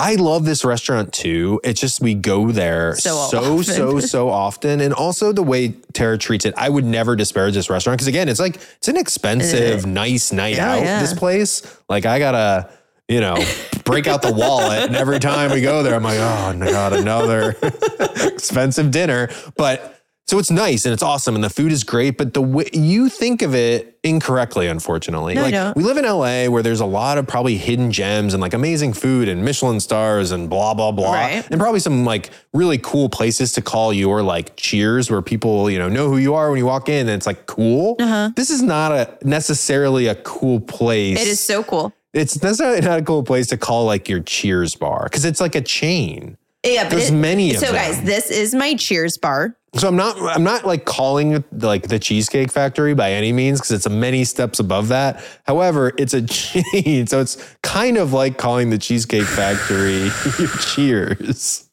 I 0.00 0.14
love 0.14 0.44
this 0.44 0.64
restaurant 0.64 1.12
too. 1.12 1.60
It's 1.62 1.80
just 1.80 2.00
we 2.00 2.14
go 2.14 2.50
there 2.50 2.94
So 2.96 3.28
so 3.30 3.62
so 3.62 4.00
so 4.00 4.28
often, 4.30 4.80
and 4.80 4.94
also 4.94 5.32
the 5.32 5.42
way 5.42 5.68
Tara 5.92 6.16
treats 6.18 6.44
it. 6.46 6.54
I 6.56 6.68
would 6.68 6.84
never 6.84 7.16
disparage 7.16 7.54
this 7.54 7.68
restaurant 7.68 7.98
because 7.98 8.08
again, 8.08 8.28
it's 8.28 8.40
like 8.40 8.56
it's 8.78 8.88
an 8.88 8.96
expensive, 8.96 9.84
nice 9.86 10.32
night 10.32 10.56
Yeah, 10.56 10.72
out. 10.72 10.82
yeah. 10.82 11.00
This 11.00 11.12
place, 11.14 11.62
like 11.88 12.06
I 12.06 12.18
gotta, 12.18 12.70
you 13.08 13.20
know, 13.20 13.36
break 13.84 14.06
out 14.06 14.22
the 14.22 14.32
wallet, 14.32 14.84
and 14.86 14.96
every 14.96 15.18
time 15.18 15.52
we 15.52 15.60
go 15.60 15.82
there, 15.82 15.94
I'm 15.94 16.02
like, 16.02 16.18
oh 16.18 16.52
my 16.56 16.70
god, 16.70 16.92
another 16.94 17.56
expensive 18.22 18.90
dinner. 18.90 19.28
But 19.56 19.99
so 20.30 20.38
it's 20.38 20.52
nice 20.52 20.84
and 20.84 20.92
it's 20.92 21.02
awesome 21.02 21.34
and 21.34 21.42
the 21.42 21.50
food 21.50 21.72
is 21.72 21.82
great, 21.82 22.16
but 22.16 22.34
the 22.34 22.40
way 22.40 22.70
you 22.72 23.08
think 23.08 23.42
of 23.42 23.52
it 23.52 23.98
incorrectly, 24.04 24.68
unfortunately. 24.68 25.34
No, 25.34 25.42
like 25.42 25.52
don't. 25.52 25.76
we 25.76 25.82
live 25.82 25.96
in 25.96 26.04
LA 26.04 26.46
where 26.46 26.62
there's 26.62 26.78
a 26.78 26.86
lot 26.86 27.18
of 27.18 27.26
probably 27.26 27.56
hidden 27.56 27.90
gems 27.90 28.32
and 28.32 28.40
like 28.40 28.54
amazing 28.54 28.92
food 28.92 29.28
and 29.28 29.44
Michelin 29.44 29.80
stars 29.80 30.30
and 30.30 30.48
blah 30.48 30.72
blah 30.72 30.92
blah. 30.92 31.14
Right. 31.14 31.44
And 31.50 31.58
probably 31.60 31.80
some 31.80 32.04
like 32.04 32.30
really 32.54 32.78
cool 32.78 33.08
places 33.08 33.54
to 33.54 33.60
call 33.60 33.92
your 33.92 34.22
like 34.22 34.54
cheers 34.54 35.10
where 35.10 35.20
people, 35.20 35.68
you 35.68 35.80
know, 35.80 35.88
know 35.88 36.08
who 36.08 36.18
you 36.18 36.34
are 36.34 36.48
when 36.48 36.58
you 36.58 36.66
walk 36.66 36.88
in 36.88 37.08
and 37.08 37.10
it's 37.16 37.26
like 37.26 37.46
cool. 37.46 37.96
Uh-huh. 37.98 38.30
This 38.36 38.50
is 38.50 38.62
not 38.62 38.92
a 38.92 39.18
necessarily 39.24 40.06
a 40.06 40.14
cool 40.14 40.60
place. 40.60 41.20
It 41.20 41.26
is 41.26 41.40
so 41.40 41.64
cool. 41.64 41.92
It's 42.14 42.40
necessarily 42.40 42.82
not 42.82 43.00
a 43.00 43.02
cool 43.02 43.24
place 43.24 43.48
to 43.48 43.56
call 43.56 43.84
like 43.84 44.08
your 44.08 44.20
cheers 44.20 44.76
bar 44.76 45.04
because 45.04 45.24
it's 45.24 45.40
like 45.40 45.56
a 45.56 45.60
chain. 45.60 46.36
Yeah, 46.64 46.84
but 46.84 46.90
There's 46.90 47.10
it- 47.10 47.14
many 47.14 47.54
of 47.54 47.60
them. 47.60 47.68
so 47.68 47.72
them. 47.72 47.82
guys, 47.82 48.02
this 48.02 48.30
is 48.30 48.54
my 48.54 48.74
Cheers 48.74 49.16
bar. 49.16 49.56
So 49.76 49.86
I'm 49.86 49.94
not 49.96 50.18
I'm 50.20 50.42
not 50.42 50.66
like 50.66 50.84
calling 50.84 51.32
it 51.32 51.44
like 51.62 51.88
the 51.88 51.98
Cheesecake 52.00 52.50
Factory 52.50 52.92
by 52.92 53.12
any 53.12 53.32
means 53.32 53.60
because 53.60 53.70
it's 53.70 53.86
a 53.86 53.90
many 53.90 54.24
steps 54.24 54.58
above 54.58 54.88
that. 54.88 55.24
However, 55.46 55.92
it's 55.96 56.12
a 56.12 56.22
chain, 56.26 57.06
so 57.06 57.20
it's 57.20 57.36
kind 57.62 57.96
of 57.96 58.12
like 58.12 58.36
calling 58.36 58.70
the 58.70 58.78
Cheesecake 58.78 59.24
Factory 59.26 60.10
Cheers. 60.60 61.68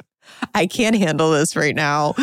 I 0.54 0.68
can't 0.68 0.96
handle 0.96 1.32
this 1.32 1.56
right 1.56 1.76
now. 1.76 2.14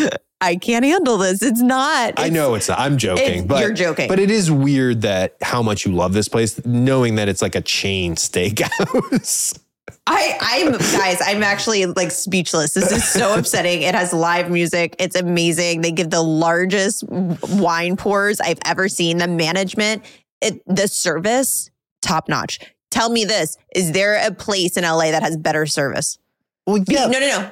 I 0.40 0.56
can't 0.56 0.84
handle 0.84 1.16
this. 1.18 1.42
It's 1.42 1.60
not. 1.60 2.14
I 2.18 2.28
know 2.28 2.54
it's 2.54 2.68
not. 2.68 2.78
I'm 2.78 2.96
joking, 2.96 3.24
it's- 3.24 3.44
but 3.46 3.60
you're 3.60 3.72
joking. 3.72 4.08
But 4.08 4.18
it 4.20 4.30
is 4.30 4.50
weird 4.52 5.00
that 5.02 5.37
how 5.42 5.62
much 5.62 5.84
you 5.87 5.92
love 5.92 6.12
this 6.12 6.28
place, 6.28 6.64
knowing 6.64 7.16
that 7.16 7.28
it's 7.28 7.42
like 7.42 7.54
a 7.56 7.60
chain 7.62 8.14
steakhouse. 8.14 9.58
I, 10.07 10.37
I'm 10.40 10.73
guys, 10.73 11.20
I'm 11.25 11.42
actually 11.42 11.87
like 11.87 12.11
speechless. 12.11 12.75
This 12.75 12.90
is 12.90 13.05
so 13.07 13.35
upsetting. 13.38 13.83
It 13.83 13.94
has 13.94 14.12
live 14.12 14.51
music. 14.51 14.97
It's 14.99 15.16
amazing. 15.16 15.81
They 15.83 15.92
give 15.92 16.11
the 16.11 16.23
largest 16.23 17.05
wine 17.09 17.97
pours 17.97 18.40
I've 18.40 18.59
ever 18.64 18.88
seen. 18.88 19.18
The 19.18 19.29
management, 19.29 20.03
it, 20.40 20.62
the 20.66 20.88
service, 20.88 21.70
top 22.03 22.29
notch. 22.29 22.61
Tell 22.90 23.11
me 23.11 23.25
this: 23.25 23.57
Is 23.75 23.92
there 23.92 24.16
a 24.27 24.33
place 24.33 24.77
in 24.77 24.85
LA 24.85 25.11
that 25.11 25.23
has 25.23 25.37
better 25.37 25.66
service? 25.66 26.18
well, 26.66 26.83
No, 26.88 27.09
no, 27.09 27.18
no, 27.20 27.51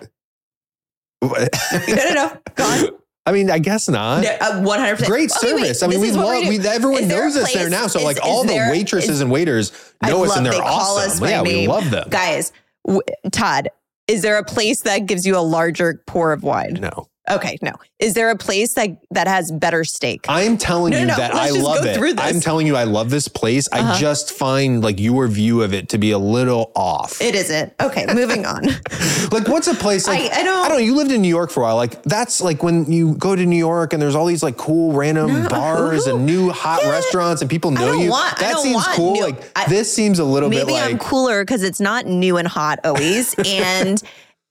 no, 1.22 1.46
no, 1.88 2.14
no. 2.14 2.38
Go 2.54 2.64
on. 2.64 2.88
I 3.24 3.32
mean, 3.32 3.50
I 3.50 3.58
guess 3.60 3.88
not. 3.88 4.24
Uh, 4.26 4.60
one 4.62 4.80
hundred 4.80 4.94
percent. 4.96 5.10
Great 5.10 5.30
service. 5.30 5.82
I 5.82 5.86
mean, 5.86 6.00
we 6.00 6.10
love. 6.10 6.46
We, 6.48 6.58
everyone 6.58 7.06
there 7.06 7.24
knows 7.24 7.36
us 7.36 7.52
there 7.54 7.70
now. 7.70 7.86
So, 7.86 8.00
is- 8.00 8.04
like, 8.04 8.16
is 8.16 8.22
all 8.24 8.42
the 8.44 8.54
waitresses 8.70 9.10
is- 9.10 9.20
and 9.20 9.30
waiters 9.30 9.72
I 10.02 10.10
know 10.10 10.24
us, 10.24 10.36
and 10.36 10.44
they're 10.44 10.52
they 10.54 10.58
call 10.58 10.98
us 10.98 11.16
awesome. 11.20 11.28
yeah, 11.28 11.42
we 11.42 11.66
love 11.68 11.90
them. 11.90 12.08
guys. 12.10 12.52
W- 12.84 13.02
Todd, 13.30 13.68
is 14.08 14.22
there 14.22 14.38
a 14.38 14.44
place 14.44 14.80
that 14.82 15.06
gives 15.06 15.24
you 15.24 15.36
a 15.36 15.40
larger 15.40 16.02
pour 16.08 16.32
of 16.32 16.42
wine? 16.42 16.74
No, 16.80 17.08
Okay, 17.30 17.56
no. 17.62 17.72
Is 18.00 18.14
there 18.14 18.30
a 18.30 18.36
place 18.36 18.74
that 18.74 18.90
that 19.12 19.28
has 19.28 19.52
better 19.52 19.84
steak? 19.84 20.24
I'm 20.28 20.58
telling 20.58 20.90
No, 20.90 20.98
you 20.98 21.06
no, 21.06 21.14
that 21.14 21.32
I 21.32 21.50
love 21.50 21.86
it. 21.86 22.18
I'm 22.18 22.40
telling 22.40 22.66
you, 22.66 22.74
I 22.74 22.82
love 22.82 23.10
this 23.10 23.28
place. 23.28 23.68
Uh-huh. 23.70 23.92
I 23.92 23.98
just 23.98 24.32
find 24.32 24.82
like 24.82 24.98
your 24.98 25.28
view 25.28 25.62
of 25.62 25.72
it 25.72 25.88
to 25.90 25.98
be 25.98 26.10
a 26.10 26.18
little 26.18 26.72
off. 26.74 27.20
It 27.20 27.36
isn't. 27.36 27.72
Okay, 27.80 28.06
moving 28.12 28.44
on. 28.44 28.64
like, 29.30 29.46
what's 29.46 29.68
a 29.68 29.74
place 29.74 30.08
like? 30.08 30.32
I- 30.32 30.40
I 30.40 30.42
don't- 30.42 30.64
I 30.64 30.68
don't. 30.68 30.78
know, 30.78 30.84
You 30.84 30.96
lived 30.96 31.12
in 31.12 31.22
New 31.22 31.28
York 31.28 31.50
for 31.52 31.60
a 31.60 31.62
while. 31.66 31.76
Like, 31.76 32.02
that's 32.02 32.40
like 32.40 32.64
when 32.64 32.90
you 32.90 33.14
go 33.14 33.36
to 33.36 33.46
New 33.46 33.56
York 33.56 33.92
and 33.92 34.02
there's 34.02 34.16
all 34.16 34.26
these 34.26 34.42
like 34.42 34.56
cool 34.56 34.92
random 34.92 35.44
No, 35.44 35.48
bars 35.48 36.08
and 36.08 36.26
new 36.26 36.50
hot 36.50 36.80
Yeah. 36.82 36.90
restaurants 36.90 37.40
and 37.40 37.48
people 37.48 37.70
know 37.70 37.92
you. 37.92 38.10
want- 38.10 38.36
that 38.40 38.58
seems 38.58 38.84
cool. 38.88 39.12
new- 39.12 39.22
like, 39.22 39.40
I- 39.54 39.66
this 39.68 39.92
seems 39.94 40.18
a 40.18 40.24
little 40.24 40.50
bit 40.50 40.66
Maybe 40.66 40.72
like 40.72 40.90
I'm 40.90 40.98
cooler 40.98 41.44
because 41.44 41.62
it's 41.62 41.80
not 41.80 42.04
new 42.06 42.36
and 42.36 42.48
hot 42.48 42.80
always, 42.84 43.34
and 43.46 44.02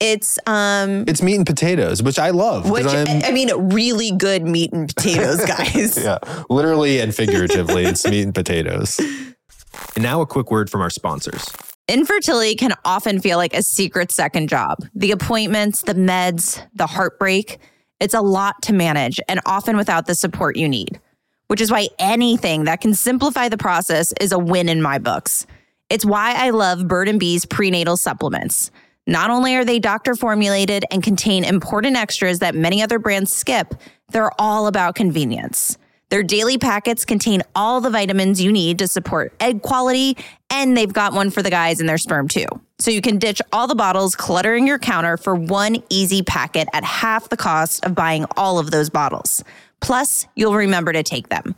it's 0.02 0.38
um, 0.46 1.04
it's 1.06 1.22
meat 1.22 1.36
and 1.36 1.46
potatoes, 1.46 2.02
which 2.02 2.18
I 2.18 2.30
love. 2.30 2.68
which 2.70 2.86
I'm- 2.86 3.22
I 3.24 3.30
mean, 3.32 3.50
really 3.72 4.10
good 4.10 4.42
meat 4.42 4.72
and 4.72 4.88
potatoes, 4.94 5.44
guys. 5.46 5.96
yeah, 6.02 6.18
literally 6.50 7.00
and 7.00 7.14
figuratively, 7.14 7.84
it's 7.84 8.04
meat 8.06 8.22
and 8.22 8.34
potatoes. 8.34 8.98
And 8.98 10.02
now 10.02 10.20
a 10.20 10.26
quick 10.26 10.50
word 10.50 10.68
from 10.68 10.80
our 10.80 10.90
sponsors. 10.90 11.44
Infertility 11.88 12.54
can 12.54 12.72
often 12.84 13.20
feel 13.20 13.38
like 13.38 13.54
a 13.54 13.62
secret 13.62 14.12
second 14.12 14.48
job. 14.48 14.78
The 14.94 15.10
appointments, 15.10 15.82
the 15.82 15.94
meds, 15.94 16.64
the 16.74 16.86
heartbreak, 16.86 17.58
it's 18.00 18.14
a 18.14 18.20
lot 18.20 18.62
to 18.62 18.72
manage 18.72 19.20
and 19.28 19.40
often 19.46 19.76
without 19.76 20.06
the 20.06 20.14
support 20.14 20.56
you 20.56 20.68
need, 20.68 21.00
which 21.48 21.60
is 21.60 21.70
why 21.70 21.88
anything 21.98 22.64
that 22.64 22.80
can 22.80 22.94
simplify 22.94 23.48
the 23.48 23.58
process 23.58 24.12
is 24.20 24.32
a 24.32 24.38
win 24.38 24.68
in 24.68 24.80
my 24.80 24.98
books. 24.98 25.46
It's 25.90 26.04
why 26.04 26.34
I 26.36 26.50
love 26.50 26.86
Bird 26.88 27.08
and 27.08 27.18
Be's 27.20 27.44
prenatal 27.44 27.96
supplements. 27.96 28.70
Not 29.06 29.30
only 29.30 29.56
are 29.56 29.64
they 29.64 29.78
doctor 29.78 30.14
formulated 30.14 30.84
and 30.90 31.02
contain 31.02 31.44
important 31.44 31.96
extras 31.96 32.38
that 32.38 32.54
many 32.54 32.82
other 32.82 32.98
brands 32.98 33.32
skip, 33.32 33.74
they're 34.10 34.30
all 34.40 34.68
about 34.68 34.94
convenience. 34.94 35.76
Their 36.10 36.22
daily 36.22 36.58
packets 36.58 37.04
contain 37.04 37.42
all 37.56 37.80
the 37.80 37.88
vitamins 37.88 38.40
you 38.40 38.52
need 38.52 38.78
to 38.80 38.86
support 38.86 39.32
egg 39.40 39.62
quality, 39.62 40.16
and 40.50 40.76
they've 40.76 40.92
got 40.92 41.14
one 41.14 41.30
for 41.30 41.42
the 41.42 41.50
guys 41.50 41.80
in 41.80 41.86
their 41.86 41.98
sperm 41.98 42.28
too. 42.28 42.44
So 42.78 42.90
you 42.90 43.00
can 43.00 43.18
ditch 43.18 43.40
all 43.52 43.66
the 43.66 43.74
bottles 43.74 44.14
cluttering 44.14 44.66
your 44.66 44.78
counter 44.78 45.16
for 45.16 45.34
one 45.34 45.82
easy 45.88 46.22
packet 46.22 46.68
at 46.72 46.84
half 46.84 47.28
the 47.30 47.36
cost 47.36 47.84
of 47.84 47.94
buying 47.94 48.26
all 48.36 48.58
of 48.58 48.70
those 48.70 48.90
bottles. 48.90 49.42
Plus, 49.80 50.26
you'll 50.36 50.54
remember 50.54 50.92
to 50.92 51.02
take 51.02 51.28
them. 51.28 51.54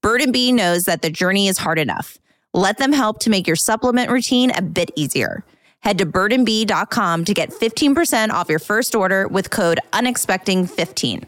Bird 0.00 0.22
and 0.22 0.32
Be 0.32 0.52
knows 0.52 0.84
that 0.84 1.02
the 1.02 1.10
journey 1.10 1.46
is 1.46 1.58
hard 1.58 1.78
enough. 1.78 2.18
Let 2.54 2.78
them 2.78 2.92
help 2.92 3.18
to 3.20 3.30
make 3.30 3.46
your 3.46 3.56
supplement 3.56 4.10
routine 4.10 4.50
a 4.52 4.62
bit 4.62 4.90
easier. 4.96 5.44
Head 5.82 5.98
to 5.98 6.06
birdandbe.com 6.06 7.24
to 7.24 7.34
get 7.34 7.50
15% 7.50 8.30
off 8.30 8.48
your 8.48 8.58
first 8.58 8.94
order 8.94 9.28
with 9.28 9.50
code 9.50 9.80
unexpecting15. 9.92 11.24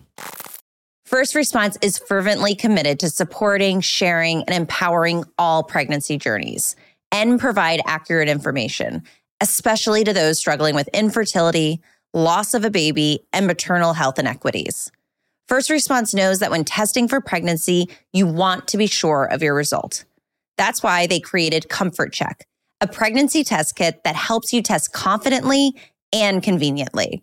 First 1.05 1.35
Response 1.35 1.77
is 1.83 1.99
fervently 1.99 2.55
committed 2.55 3.01
to 3.01 3.11
supporting, 3.11 3.81
sharing, 3.81 4.45
and 4.45 4.55
empowering 4.55 5.25
all 5.39 5.65
pregnancy 5.65 6.17
journeys 6.17 6.77
and 7.11 7.41
provide 7.41 7.81
accurate 7.85 8.29
information, 8.29 9.03
especially 9.41 10.05
to 10.05 10.13
those 10.13 10.39
struggling 10.39 10.77
with 10.77 10.89
infertility, 10.95 11.81
loss 12.15 12.55
of 12.55 12.65
a 12.65 12.71
baby, 12.71 13.27
and 13.33 13.47
maternal 13.47 13.93
health 13.93 14.19
inequities. 14.19 14.93
First 15.49 15.69
Response 15.69 16.15
knows 16.15 16.39
that 16.39 16.53
when 16.53 16.65
testing 16.65 17.09
for 17.09 17.21
pregnancy, 17.21 17.89
you 18.13 18.25
want 18.25 18.69
to 18.69 18.77
be 18.77 18.87
sure 18.87 19.25
of 19.25 19.43
your 19.43 19.55
result. 19.55 20.05
That's 20.57 20.81
why 20.81 21.09
they 21.09 21.19
created 21.19 21.69
Comfort 21.69 22.13
Check, 22.13 22.47
a 22.81 22.87
pregnancy 22.87 23.45
test 23.45 23.77
kit 23.77 24.03
that 24.05 24.17
helps 24.17 24.53
you 24.53 24.63
test 24.63 24.93
confidently 24.93 25.73
and 26.13 26.43
conveniently. 26.43 27.23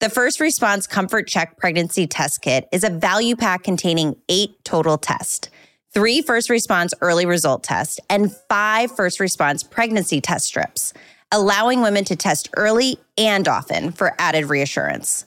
The 0.00 0.10
First 0.10 0.40
Response 0.40 0.86
Comfort 0.86 1.28
Check 1.28 1.56
Pregnancy 1.56 2.06
Test 2.06 2.42
Kit 2.42 2.68
is 2.72 2.84
a 2.84 2.90
value 2.90 3.36
pack 3.36 3.62
containing 3.62 4.16
eight 4.28 4.62
total 4.64 4.98
tests, 4.98 5.48
three 5.94 6.20
First 6.20 6.50
Response 6.50 6.92
Early 7.00 7.26
Result 7.26 7.62
tests, 7.62 8.00
and 8.10 8.34
five 8.48 8.94
First 8.94 9.20
Response 9.20 9.62
Pregnancy 9.62 10.20
Test 10.20 10.46
strips, 10.46 10.92
allowing 11.32 11.80
women 11.80 12.04
to 12.04 12.16
test 12.16 12.50
early 12.56 12.98
and 13.16 13.46
often 13.48 13.92
for 13.92 14.14
added 14.18 14.46
reassurance. 14.46 15.26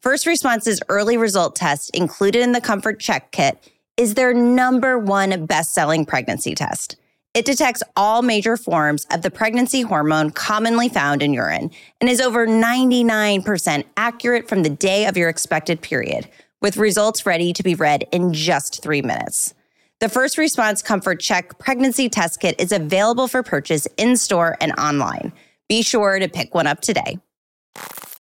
First 0.00 0.26
Response's 0.26 0.80
Early 0.88 1.16
Result 1.16 1.56
test, 1.56 1.90
included 1.94 2.42
in 2.42 2.52
the 2.52 2.60
Comfort 2.60 3.00
Check 3.00 3.32
Kit, 3.32 3.70
is 3.96 4.14
their 4.14 4.34
number 4.34 4.98
one 4.98 5.46
best 5.46 5.72
selling 5.72 6.04
pregnancy 6.04 6.54
test. 6.54 6.96
It 7.34 7.46
detects 7.46 7.82
all 7.96 8.20
major 8.20 8.58
forms 8.58 9.06
of 9.10 9.22
the 9.22 9.30
pregnancy 9.30 9.80
hormone 9.80 10.30
commonly 10.30 10.90
found 10.90 11.22
in 11.22 11.32
urine 11.32 11.70
and 11.98 12.10
is 12.10 12.20
over 12.20 12.46
99% 12.46 13.84
accurate 13.96 14.48
from 14.48 14.62
the 14.62 14.68
day 14.68 15.06
of 15.06 15.16
your 15.16 15.30
expected 15.30 15.80
period, 15.80 16.28
with 16.60 16.76
results 16.76 17.24
ready 17.24 17.54
to 17.54 17.62
be 17.62 17.74
read 17.74 18.06
in 18.12 18.34
just 18.34 18.82
three 18.82 19.00
minutes. 19.00 19.54
The 20.00 20.10
First 20.10 20.36
Response 20.36 20.82
Comfort 20.82 21.20
Check 21.20 21.58
Pregnancy 21.58 22.10
Test 22.10 22.38
Kit 22.38 22.54
is 22.58 22.70
available 22.70 23.28
for 23.28 23.42
purchase 23.42 23.88
in 23.96 24.18
store 24.18 24.58
and 24.60 24.72
online. 24.72 25.32
Be 25.70 25.80
sure 25.80 26.18
to 26.18 26.28
pick 26.28 26.54
one 26.54 26.66
up 26.66 26.82
today. 26.82 27.18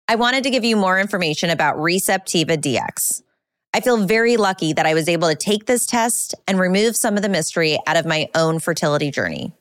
I 0.09 0.15
wanted 0.15 0.43
to 0.43 0.49
give 0.49 0.65
you 0.65 0.75
more 0.75 0.99
information 0.99 1.49
about 1.49 1.77
Receptiva 1.77 2.57
DX. 2.57 3.21
I 3.73 3.81
feel 3.81 4.05
very 4.05 4.37
lucky 4.37 4.73
that 4.73 4.85
I 4.85 4.93
was 4.93 5.07
able 5.07 5.27
to 5.29 5.35
take 5.35 5.65
this 5.65 5.85
test 5.85 6.33
and 6.47 6.59
remove 6.59 6.95
some 6.95 7.15
of 7.15 7.21
the 7.21 7.29
mystery 7.29 7.77
out 7.85 7.97
of 7.97 8.05
my 8.05 8.29
own 8.33 8.59
fertility 8.59 9.11
journey. 9.11 9.53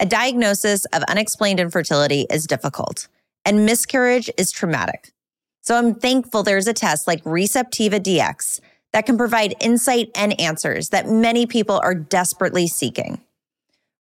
A 0.00 0.06
diagnosis 0.06 0.84
of 0.86 1.02
unexplained 1.04 1.60
infertility 1.60 2.26
is 2.30 2.46
difficult, 2.46 3.08
and 3.44 3.66
miscarriage 3.66 4.30
is 4.36 4.50
traumatic. 4.50 5.12
So 5.60 5.76
I'm 5.76 5.94
thankful 5.94 6.42
there's 6.42 6.66
a 6.66 6.72
test 6.72 7.06
like 7.06 7.22
Receptiva 7.24 8.00
DX 8.00 8.60
that 8.92 9.06
can 9.06 9.16
provide 9.16 9.54
insight 9.60 10.10
and 10.14 10.38
answers 10.40 10.88
that 10.88 11.08
many 11.08 11.46
people 11.46 11.80
are 11.82 11.94
desperately 11.94 12.66
seeking. 12.66 13.20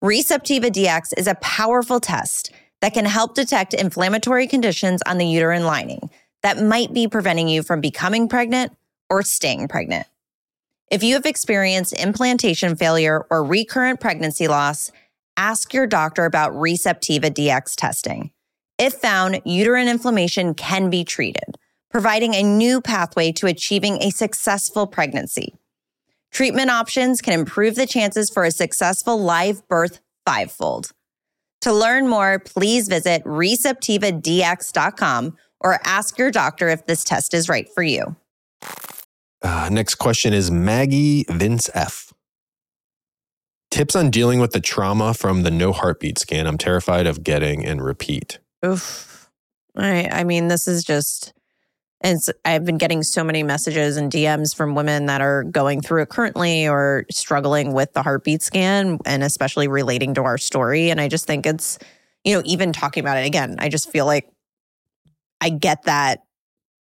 Receptiva 0.03 0.71
DX 0.71 1.17
is 1.17 1.27
a 1.27 1.35
powerful 1.35 1.99
test 1.99 2.51
that 2.81 2.93
can 2.93 3.05
help 3.05 3.35
detect 3.35 3.73
inflammatory 3.73 4.47
conditions 4.47 5.01
on 5.05 5.17
the 5.17 5.27
uterine 5.27 5.65
lining 5.65 6.09
that 6.41 6.63
might 6.63 6.93
be 6.93 7.07
preventing 7.07 7.49
you 7.49 7.61
from 7.63 7.81
becoming 7.81 8.29
pregnant 8.29 8.71
or 9.09 9.23
staying 9.23 9.67
pregnant. 9.67 10.07
If 10.91 11.03
you 11.03 11.15
have 11.15 11.25
experienced 11.25 11.93
implantation 11.93 12.75
failure 12.75 13.25
or 13.29 13.43
recurrent 13.43 13.99
pregnancy 13.99 14.47
loss, 14.47 14.91
ask 15.37 15.73
your 15.73 15.87
doctor 15.87 16.25
about 16.25 16.53
Receptiva 16.53 17.31
DX 17.31 17.75
testing. 17.75 18.31
If 18.77 18.93
found, 18.93 19.41
uterine 19.45 19.87
inflammation 19.87 20.53
can 20.53 20.89
be 20.89 21.03
treated, 21.03 21.57
providing 21.91 22.33
a 22.33 22.43
new 22.43 22.81
pathway 22.81 23.31
to 23.33 23.47
achieving 23.47 24.01
a 24.01 24.09
successful 24.09 24.87
pregnancy. 24.87 25.53
Treatment 26.31 26.69
options 26.69 27.21
can 27.21 27.33
improve 27.33 27.75
the 27.75 27.85
chances 27.85 28.29
for 28.29 28.45
a 28.45 28.51
successful 28.51 29.21
live 29.21 29.67
birth 29.67 29.99
fivefold. 30.25 30.91
To 31.61 31.73
learn 31.73 32.07
more, 32.07 32.39
please 32.39 32.87
visit 32.87 33.21
receptivadx.com 33.25 35.37
or 35.59 35.79
ask 35.83 36.17
your 36.17 36.31
doctor 36.31 36.69
if 36.69 36.85
this 36.85 37.03
test 37.03 37.33
is 37.33 37.49
right 37.49 37.67
for 37.73 37.83
you. 37.83 38.15
Uh, 39.41 39.69
next 39.71 39.95
question 39.95 40.33
is 40.33 40.51
Maggie 40.51 41.25
Vince 41.29 41.69
F. 41.73 42.13
Tips 43.71 43.95
on 43.95 44.09
dealing 44.09 44.39
with 44.39 44.51
the 44.51 44.59
trauma 44.59 45.13
from 45.13 45.43
the 45.43 45.51
no 45.51 45.71
heartbeat 45.71 46.17
scan. 46.17 46.47
I'm 46.47 46.57
terrified 46.57 47.07
of 47.07 47.23
getting 47.23 47.65
and 47.65 47.83
repeat. 47.83 48.39
Oof. 48.65 49.29
I, 49.75 50.09
I 50.11 50.23
mean, 50.23 50.47
this 50.47 50.67
is 50.67 50.83
just 50.83 51.33
and 52.01 52.17
I've 52.45 52.63
been 52.63 52.77
getting 52.77 53.03
so 53.03 53.23
many 53.23 53.43
messages 53.43 53.97
and 53.97 54.11
DMs 54.11 54.55
from 54.55 54.73
women 54.73 55.07
that 55.07 55.19
are 55.19 55.43
going 55.43 55.81
through 55.81 56.03
it 56.03 56.09
currently 56.09 56.67
or 56.67 57.05
struggling 57.11 57.73
with 57.73 57.91
the 57.93 58.01
heartbeat 58.01 58.41
scan 58.41 58.99
and 59.05 59.21
especially 59.21 59.67
relating 59.67 60.13
to 60.13 60.23
our 60.23 60.37
story. 60.37 60.91
And 60.91 61.01
I 61.01 61.09
just 61.09 61.27
think 61.27 61.45
it's, 61.45 61.77
you 62.23 62.35
know, 62.35 62.41
even 62.45 62.71
talking 62.71 63.01
about 63.01 63.17
it 63.17 63.25
again, 63.25 63.57
I 63.59 63.67
just 63.67 63.91
feel 63.91 64.05
like 64.05 64.29
I 65.41 65.49
get 65.49 65.83
that 65.83 66.21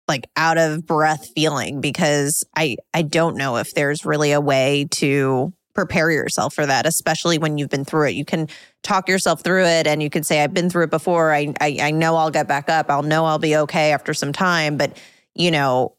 like 0.07 0.29
out 0.35 0.57
of 0.57 0.85
breath 0.85 1.29
feeling 1.35 1.81
because 1.81 2.43
I 2.55 2.77
I 2.93 3.01
don't 3.01 3.35
know 3.35 3.57
if 3.57 3.73
there's 3.73 4.05
really 4.05 4.31
a 4.31 4.41
way 4.41 4.87
to 4.91 5.53
prepare 5.77 6.09
yourself 6.09 6.55
for 6.55 6.65
that, 6.65 6.87
especially 6.87 7.37
when 7.37 7.59
you've 7.59 7.69
been 7.69 7.85
through 7.85 8.07
it. 8.07 8.15
You 8.15 8.25
can 8.25 8.49
talk 8.81 9.07
yourself 9.07 9.43
through 9.43 9.65
it 9.65 9.85
and 9.85 10.01
you 10.01 10.09
can 10.09 10.23
say, 10.23 10.43
I've 10.43 10.53
been 10.53 10.71
through 10.71 10.85
it 10.85 10.89
before. 10.89 11.31
I, 11.31 11.53
I, 11.61 11.77
I 11.79 11.91
know 11.91 12.15
I'll 12.15 12.31
get 12.31 12.47
back 12.47 12.67
up. 12.67 12.89
I'll 12.89 13.03
know 13.03 13.25
I'll 13.25 13.37
be 13.37 13.55
okay 13.55 13.91
after 13.91 14.11
some 14.15 14.33
time. 14.33 14.75
But, 14.75 14.97
you 15.35 15.51
know, 15.51 15.95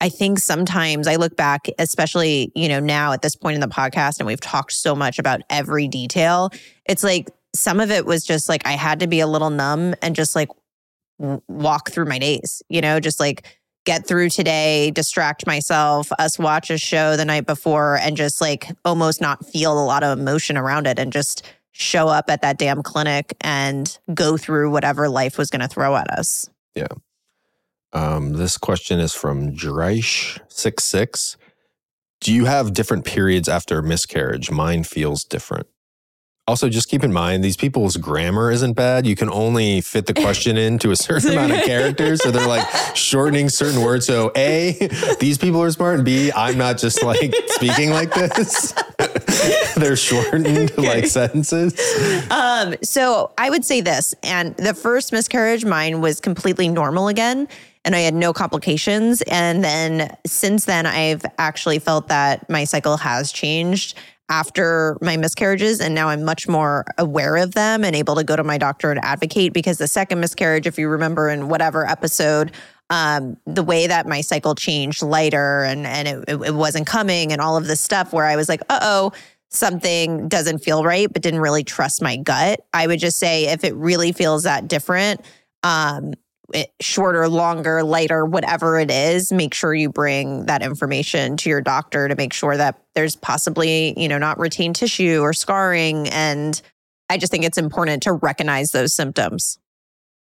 I 0.00 0.08
think 0.08 0.40
sometimes 0.40 1.06
I 1.06 1.14
look 1.14 1.36
back, 1.36 1.68
especially, 1.78 2.50
you 2.56 2.68
know, 2.68 2.80
now 2.80 3.12
at 3.12 3.22
this 3.22 3.36
point 3.36 3.54
in 3.54 3.60
the 3.60 3.68
podcast, 3.68 4.18
and 4.18 4.26
we've 4.26 4.40
talked 4.40 4.72
so 4.72 4.96
much 4.96 5.20
about 5.20 5.42
every 5.48 5.86
detail. 5.86 6.50
It's 6.84 7.04
like 7.04 7.30
some 7.54 7.78
of 7.78 7.92
it 7.92 8.04
was 8.04 8.24
just 8.24 8.48
like 8.48 8.66
I 8.66 8.72
had 8.72 8.98
to 8.98 9.06
be 9.06 9.20
a 9.20 9.28
little 9.28 9.50
numb 9.50 9.94
and 10.02 10.16
just 10.16 10.34
like 10.34 10.48
walk 11.18 11.90
through 11.90 12.06
my 12.06 12.18
days, 12.18 12.62
you 12.68 12.80
know, 12.80 13.00
just 13.00 13.20
like 13.20 13.46
get 13.84 14.06
through 14.06 14.30
today, 14.30 14.90
distract 14.90 15.46
myself, 15.46 16.10
us 16.18 16.38
watch 16.38 16.70
a 16.70 16.78
show 16.78 17.16
the 17.16 17.24
night 17.24 17.46
before 17.46 17.96
and 17.98 18.16
just 18.16 18.40
like 18.40 18.68
almost 18.84 19.20
not 19.20 19.44
feel 19.46 19.78
a 19.78 19.84
lot 19.84 20.02
of 20.02 20.18
emotion 20.18 20.56
around 20.56 20.86
it 20.86 20.98
and 20.98 21.12
just 21.12 21.44
show 21.72 22.08
up 22.08 22.30
at 22.30 22.40
that 22.40 22.58
damn 22.58 22.82
clinic 22.82 23.36
and 23.40 23.98
go 24.14 24.36
through 24.36 24.70
whatever 24.70 25.08
life 25.08 25.36
was 25.36 25.50
going 25.50 25.60
to 25.60 25.68
throw 25.68 25.96
at 25.96 26.08
us. 26.10 26.48
Yeah. 26.74 26.86
Um, 27.92 28.32
this 28.32 28.56
question 28.56 29.00
is 29.00 29.12
from 29.14 29.52
Dreish66. 29.52 31.36
Do 32.20 32.32
you 32.32 32.46
have 32.46 32.72
different 32.72 33.04
periods 33.04 33.48
after 33.48 33.82
miscarriage? 33.82 34.50
Mine 34.50 34.82
feels 34.82 35.24
different. 35.24 35.66
Also, 36.46 36.68
just 36.68 36.90
keep 36.90 37.02
in 37.02 37.10
mind 37.10 37.42
these 37.42 37.56
people's 37.56 37.96
grammar 37.96 38.50
isn't 38.50 38.74
bad. 38.74 39.06
You 39.06 39.16
can 39.16 39.30
only 39.30 39.80
fit 39.80 40.04
the 40.04 40.12
question 40.22 40.58
into 40.58 40.90
a 40.90 40.96
certain 40.96 41.32
amount 41.32 41.52
of 41.52 41.62
characters. 41.62 42.22
So 42.22 42.30
they're 42.30 42.46
like 42.46 42.66
shortening 42.94 43.48
certain 43.48 43.80
words. 43.80 44.06
So, 44.06 44.30
A, 44.36 44.88
these 45.20 45.38
people 45.38 45.62
are 45.62 45.70
smart. 45.70 45.96
And 45.96 46.04
B, 46.04 46.30
I'm 46.32 46.58
not 46.58 46.76
just 46.76 47.02
like 47.02 47.34
speaking 47.46 47.90
like 47.90 48.12
this. 48.12 48.74
they're 49.76 49.96
shortened 49.96 50.70
okay. 50.72 50.86
like 50.86 51.06
sentences. 51.06 51.72
Um, 52.30 52.74
so 52.82 53.32
I 53.38 53.48
would 53.48 53.64
say 53.64 53.80
this. 53.80 54.14
And 54.22 54.54
the 54.56 54.74
first 54.74 55.12
miscarriage, 55.12 55.64
mine 55.64 56.02
was 56.02 56.20
completely 56.20 56.68
normal 56.68 57.08
again 57.08 57.48
and 57.84 57.94
I 57.94 58.00
had 58.00 58.14
no 58.14 58.32
complications. 58.32 59.22
And 59.22 59.62
then 59.62 60.16
since 60.26 60.64
then, 60.64 60.86
I've 60.86 61.24
actually 61.38 61.78
felt 61.78 62.08
that 62.08 62.48
my 62.48 62.64
cycle 62.64 62.96
has 62.96 63.30
changed 63.30 63.94
after 64.28 64.96
my 65.02 65.16
miscarriages 65.16 65.80
and 65.80 65.94
now 65.94 66.08
I'm 66.08 66.24
much 66.24 66.48
more 66.48 66.86
aware 66.96 67.36
of 67.36 67.54
them 67.54 67.84
and 67.84 67.94
able 67.94 68.14
to 68.16 68.24
go 68.24 68.36
to 68.36 68.44
my 68.44 68.56
doctor 68.56 68.90
and 68.90 69.04
advocate 69.04 69.52
because 69.52 69.76
the 69.76 69.88
second 69.88 70.20
miscarriage 70.20 70.66
if 70.66 70.78
you 70.78 70.88
remember 70.88 71.28
in 71.28 71.48
whatever 71.48 71.86
episode 71.86 72.52
um, 72.90 73.36
the 73.46 73.62
way 73.62 73.86
that 73.86 74.06
my 74.06 74.20
cycle 74.22 74.54
changed 74.54 75.02
lighter 75.02 75.62
and 75.64 75.86
and 75.86 76.08
it, 76.08 76.28
it 76.28 76.54
wasn't 76.54 76.86
coming 76.86 77.32
and 77.32 77.40
all 77.40 77.56
of 77.56 77.66
this 77.66 77.80
stuff 77.80 78.12
where 78.12 78.24
I 78.24 78.36
was 78.36 78.48
like 78.48 78.62
uh-oh 78.70 79.12
something 79.50 80.26
doesn't 80.28 80.58
feel 80.58 80.84
right 80.84 81.12
but 81.12 81.20
didn't 81.20 81.40
really 81.40 81.64
trust 81.64 82.00
my 82.00 82.16
gut. 82.16 82.60
I 82.72 82.86
would 82.86 83.00
just 83.00 83.18
say 83.18 83.48
if 83.48 83.62
it 83.62 83.74
really 83.74 84.12
feels 84.12 84.44
that 84.44 84.68
different 84.68 85.20
um, 85.62 86.14
shorter, 86.80 87.28
longer, 87.28 87.82
lighter, 87.82 88.24
whatever 88.24 88.78
it 88.78 88.90
is, 88.90 89.32
make 89.32 89.54
sure 89.54 89.74
you 89.74 89.88
bring 89.88 90.46
that 90.46 90.62
information 90.62 91.36
to 91.38 91.48
your 91.48 91.60
doctor 91.60 92.08
to 92.08 92.14
make 92.14 92.32
sure 92.32 92.56
that 92.56 92.80
there's 92.94 93.16
possibly, 93.16 93.98
you 94.00 94.08
know, 94.08 94.18
not 94.18 94.38
retained 94.38 94.76
tissue 94.76 95.20
or 95.20 95.32
scarring. 95.32 96.08
And 96.08 96.60
I 97.08 97.18
just 97.18 97.30
think 97.30 97.44
it's 97.44 97.58
important 97.58 98.02
to 98.04 98.12
recognize 98.12 98.70
those 98.70 98.94
symptoms. 98.94 99.58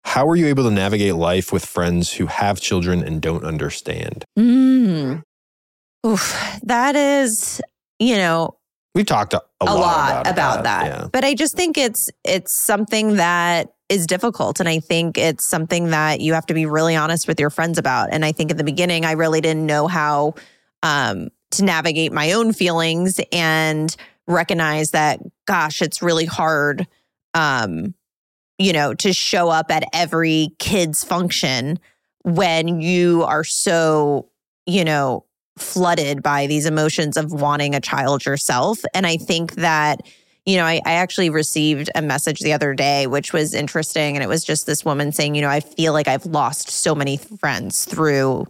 How 0.03 0.27
are 0.27 0.35
you 0.35 0.47
able 0.47 0.63
to 0.63 0.71
navigate 0.71 1.15
life 1.15 1.51
with 1.53 1.65
friends 1.65 2.13
who 2.13 2.25
have 2.25 2.59
children 2.59 3.03
and 3.03 3.21
don't 3.21 3.43
understand? 3.43 4.25
Mm. 4.37 5.21
Oof, 6.05 6.59
that 6.63 6.95
is, 6.95 7.61
you 7.99 8.15
know, 8.15 8.57
we've 8.95 9.05
talked 9.05 9.33
a, 9.33 9.41
a, 9.61 9.65
a 9.65 9.65
lot, 9.65 9.75
lot, 9.75 10.21
about, 10.21 10.33
about 10.33 10.63
that. 10.63 10.63
that. 10.63 10.85
Yeah. 10.85 11.07
But 11.11 11.23
I 11.23 11.35
just 11.35 11.55
think 11.55 11.77
it's 11.77 12.09
it's 12.23 12.53
something 12.53 13.17
that 13.17 13.73
is 13.91 14.07
difficult. 14.07 14.61
And 14.61 14.69
I 14.69 14.79
think 14.79 15.17
it's 15.17 15.45
something 15.45 15.89
that 15.89 16.21
you 16.21 16.33
have 16.33 16.45
to 16.45 16.53
be 16.53 16.65
really 16.65 16.95
honest 16.95 17.27
with 17.27 17.41
your 17.41 17.49
friends 17.49 17.77
about. 17.77 18.09
And 18.13 18.23
I 18.23 18.31
think 18.31 18.49
in 18.49 18.55
the 18.55 18.63
beginning, 18.63 19.05
I 19.05 19.11
really 19.11 19.41
didn't 19.41 19.65
know 19.65 19.87
how 19.87 20.35
um, 20.81 21.27
to 21.51 21.65
navigate 21.65 22.13
my 22.13 22.31
own 22.31 22.53
feelings 22.53 23.19
and 23.33 23.93
recognize 24.27 24.91
that, 24.91 25.19
gosh, 25.45 25.81
it's 25.81 26.01
really 26.01 26.25
hard, 26.25 26.87
um, 27.33 27.93
you 28.57 28.71
know, 28.71 28.93
to 28.93 29.11
show 29.11 29.49
up 29.49 29.69
at 29.69 29.83
every 29.91 30.55
kid's 30.57 31.03
function 31.03 31.77
when 32.23 32.79
you 32.79 33.23
are 33.23 33.43
so, 33.43 34.29
you 34.65 34.85
know, 34.85 35.25
flooded 35.57 36.23
by 36.23 36.47
these 36.47 36.65
emotions 36.65 37.17
of 37.17 37.33
wanting 37.33 37.75
a 37.75 37.81
child 37.81 38.25
yourself. 38.25 38.79
And 38.93 39.05
I 39.05 39.17
think 39.17 39.55
that 39.55 39.99
you 40.45 40.57
know, 40.57 40.65
I, 40.65 40.81
I 40.85 40.93
actually 40.93 41.29
received 41.29 41.89
a 41.93 42.01
message 42.01 42.39
the 42.39 42.53
other 42.53 42.73
day, 42.73 43.05
which 43.05 43.31
was 43.31 43.53
interesting. 43.53 44.15
And 44.15 44.23
it 44.23 44.27
was 44.27 44.43
just 44.43 44.65
this 44.65 44.83
woman 44.83 45.11
saying, 45.11 45.35
you 45.35 45.41
know, 45.41 45.49
I 45.49 45.59
feel 45.59 45.93
like 45.93 46.07
I've 46.07 46.25
lost 46.25 46.69
so 46.69 46.95
many 46.95 47.17
friends 47.17 47.85
through 47.85 48.47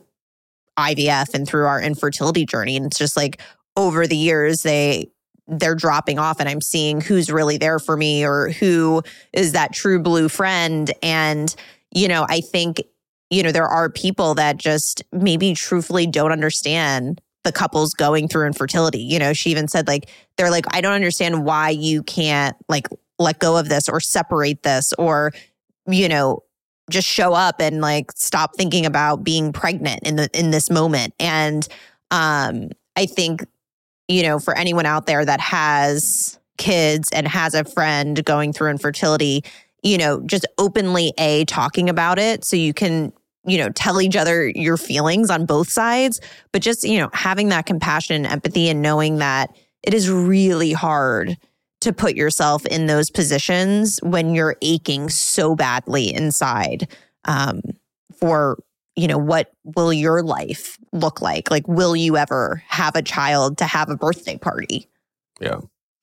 IVF 0.80 1.34
and 1.34 1.46
through 1.46 1.66
our 1.66 1.82
infertility 1.82 2.46
journey. 2.46 2.78
And 2.78 2.86
it's 2.86 2.98
just 2.98 3.18
like 3.18 3.42
over 3.76 4.08
the 4.08 4.16
years, 4.16 4.64
they, 4.64 5.12
they're 5.48 5.76
dropping 5.76 6.18
off 6.18 6.40
and 6.40 6.48
I'm 6.48 6.62
seeing 6.62 7.02
who's 7.02 7.30
really 7.30 7.58
there 7.58 7.80
for 7.80 7.98
me 7.98 8.26
or 8.26 8.50
who 8.52 9.04
is 9.34 9.52
that 9.52 9.74
true 9.74 10.02
blue 10.02 10.30
friend. 10.30 10.92
And, 11.04 11.54
you 11.94 12.08
know, 12.08 12.26
I 12.30 12.40
think, 12.40 12.82
you 13.30 13.44
know, 13.44 13.52
there 13.52 13.68
are 13.68 13.90
people 13.90 14.36
that 14.36 14.56
just 14.56 15.04
maybe 15.12 15.54
truthfully 15.54 16.08
don't 16.08 16.32
understand 16.32 17.20
the 17.44 17.52
couples 17.52 17.94
going 17.94 18.28
through 18.28 18.48
infertility. 18.48 19.00
You 19.00 19.20
know, 19.20 19.34
she 19.34 19.50
even 19.52 19.68
said 19.68 19.88
like 19.88 20.10
they're 20.38 20.52
like 20.52 20.66
I 20.74 20.82
don't 20.82 20.94
understand 20.94 21.46
why 21.46 21.70
you 21.70 22.04
can't 22.04 22.56
like 22.68 22.88
let 23.20 23.40
go 23.40 23.58
of 23.58 23.70
this 23.70 23.90
or 23.90 24.00
separate 24.00 24.64
this 24.64 24.94
or 24.98 25.32
you 25.88 26.08
know 26.08 26.44
just 26.90 27.08
show 27.08 27.34
up 27.34 27.60
and 27.60 27.82
like 27.82 28.12
stop 28.16 28.56
thinking 28.56 28.86
about 28.86 29.24
being 29.24 29.54
pregnant 29.54 30.02
in 30.04 30.16
the 30.16 30.30
in 30.34 30.52
this 30.52 30.70
moment. 30.70 31.14
And 31.20 31.68
um 32.12 32.70
I 32.96 33.06
think 33.06 33.46
you 34.08 34.24
know 34.24 34.40
for 34.40 34.56
anyone 34.58 34.86
out 34.86 35.06
there 35.06 35.26
that 35.26 35.40
has 35.40 36.40
kids 36.58 37.10
and 37.12 37.28
has 37.28 37.56
a 37.56 37.64
friend 37.64 38.24
going 38.24 38.54
through 38.54 38.70
infertility, 38.70 39.44
you 39.82 39.98
know, 39.98 40.22
just 40.22 40.46
openly 40.60 41.12
a 41.18 41.44
talking 41.46 41.90
about 41.90 42.20
it 42.20 42.46
so 42.46 42.56
you 42.56 42.74
can 42.74 43.12
you 43.46 43.58
know, 43.58 43.70
tell 43.70 44.02
each 44.02 44.16
other 44.16 44.48
your 44.50 44.78
feelings 44.78 45.30
on 45.30 45.46
both 45.46 45.70
sides, 45.70 46.20
but 46.52 46.62
just, 46.62 46.84
you 46.84 47.00
know, 47.00 47.10
having 47.14 47.50
that 47.50 47.66
compassion 47.66 48.16
and 48.16 48.26
empathy 48.26 48.70
and 48.70 48.82
knowing 48.82 49.18
that 49.18 49.56
it 49.84 49.94
is 49.94 50.10
really 50.10 50.74
hard 50.74 51.38
to 51.82 51.92
put 51.92 52.16
yourself 52.16 52.66
in 52.68 52.86
those 52.86 53.10
positions 53.10 54.00
when 54.04 54.36
you're 54.36 54.56
aching 54.62 55.10
so 55.10 55.56
badly 55.56 56.14
inside 56.14 56.88
um, 57.26 57.62
for, 58.14 58.60
you 58.96 59.08
know, 59.08 59.18
what 59.18 59.52
will 59.76 59.92
your 59.92 60.22
life 60.22 60.78
look 60.94 61.22
like? 61.22 61.50
Like, 61.50 61.68
will 61.68 61.96
you 61.96 62.18
ever 62.18 62.62
have 62.68 62.96
a 62.96 63.02
child 63.02 63.58
to 63.58 63.66
have 63.66 63.90
a 63.90 63.96
birthday 63.96 64.38
party? 64.38 64.88
Yeah. 65.40 65.62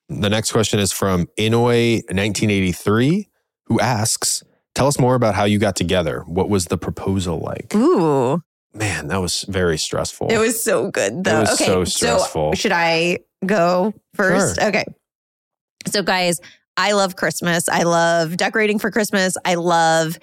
The 0.09 0.31
next 0.31 0.51
question 0.51 0.81
is 0.81 0.91
from 0.91 1.27
inoy 1.39 1.97
1983 2.07 3.29
who 3.67 3.79
asks, 3.79 4.43
Tell 4.79 4.87
us 4.87 5.01
more 5.01 5.17
about 5.17 5.35
how 5.35 5.43
you 5.43 5.59
got 5.59 5.75
together. 5.75 6.21
What 6.29 6.49
was 6.49 6.67
the 6.67 6.79
proposal 6.79 7.41
like? 7.41 7.75
Ooh. 7.75 8.41
Man, 8.73 9.09
that 9.09 9.21
was 9.21 9.45
very 9.49 9.77
stressful. 9.77 10.29
It 10.31 10.39
was 10.39 10.63
so 10.63 10.89
good 10.93 11.25
though. 11.25 11.39
It 11.39 11.41
was 11.41 11.61
okay, 11.61 11.67
so 11.67 11.83
stressful. 11.83 12.53
So 12.53 12.55
should 12.55 12.71
I 12.71 13.19
go 13.45 13.93
first? 14.15 14.61
Sure. 14.61 14.69
Okay. 14.69 14.85
So 15.89 16.05
guys, 16.05 16.41
I 16.77 16.93
love 16.93 17.17
Christmas. 17.17 17.69
I 17.69 17.83
love 17.83 18.37
decorating 18.37 18.79
for 18.79 18.93
Christmas. 18.93 19.37
I 19.45 19.57
love, 19.57 20.17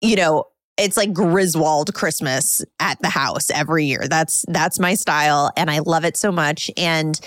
you 0.00 0.16
know, 0.16 0.44
it's 0.78 0.96
like 0.96 1.12
Griswold 1.12 1.92
Christmas 1.92 2.62
at 2.80 2.98
the 3.02 3.10
house 3.10 3.50
every 3.50 3.84
year. 3.84 4.08
That's 4.08 4.46
that's 4.48 4.80
my 4.80 4.94
style 4.94 5.50
and 5.58 5.70
I 5.70 5.80
love 5.80 6.06
it 6.06 6.16
so 6.16 6.32
much. 6.32 6.70
And 6.78 7.20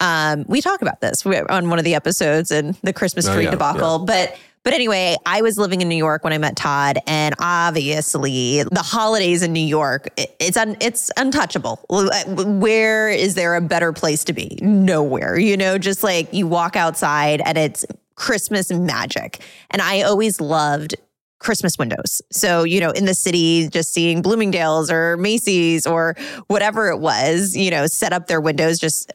um, 0.00 0.44
we 0.46 0.60
talk 0.60 0.80
about 0.80 1.00
this 1.00 1.26
on 1.26 1.70
one 1.70 1.80
of 1.80 1.84
the 1.84 1.96
episodes 1.96 2.52
and 2.52 2.74
the 2.84 2.92
Christmas 2.92 3.26
oh, 3.26 3.34
tree 3.34 3.46
oh, 3.46 3.46
yeah, 3.46 3.50
debacle. 3.50 3.98
Yeah. 3.98 4.04
But 4.06 4.38
but 4.64 4.72
anyway, 4.72 5.16
I 5.26 5.42
was 5.42 5.58
living 5.58 5.82
in 5.82 5.88
New 5.88 5.96
York 5.96 6.24
when 6.24 6.32
I 6.32 6.38
met 6.38 6.56
Todd, 6.56 6.98
and 7.06 7.34
obviously 7.38 8.62
the 8.62 8.82
holidays 8.82 9.42
in 9.42 9.52
New 9.52 9.60
York, 9.60 10.08
it's 10.16 10.56
un, 10.56 10.76
it's 10.80 11.10
untouchable. 11.16 11.84
Uh, 11.90 12.24
where 12.26 13.10
is 13.10 13.34
there 13.34 13.54
a 13.54 13.60
better 13.60 13.92
place 13.92 14.24
to 14.24 14.32
be? 14.32 14.58
Nowhere. 14.62 15.38
You 15.38 15.56
know, 15.56 15.76
just 15.76 16.02
like 16.02 16.32
you 16.32 16.46
walk 16.46 16.76
outside 16.76 17.42
and 17.44 17.58
it's 17.58 17.84
Christmas 18.14 18.72
magic. 18.72 19.40
And 19.70 19.82
I 19.82 20.02
always 20.02 20.40
loved 20.40 20.94
Christmas 21.40 21.76
windows. 21.78 22.22
So, 22.32 22.64
you 22.64 22.80
know, 22.80 22.90
in 22.90 23.04
the 23.04 23.14
city, 23.14 23.68
just 23.68 23.92
seeing 23.92 24.22
Bloomingdale's 24.22 24.90
or 24.90 25.18
Macy's 25.18 25.86
or 25.86 26.16
whatever 26.46 26.88
it 26.88 27.00
was, 27.00 27.54
you 27.54 27.70
know, 27.70 27.86
set 27.86 28.14
up 28.14 28.28
their 28.28 28.40
windows, 28.40 28.78
just 28.78 29.12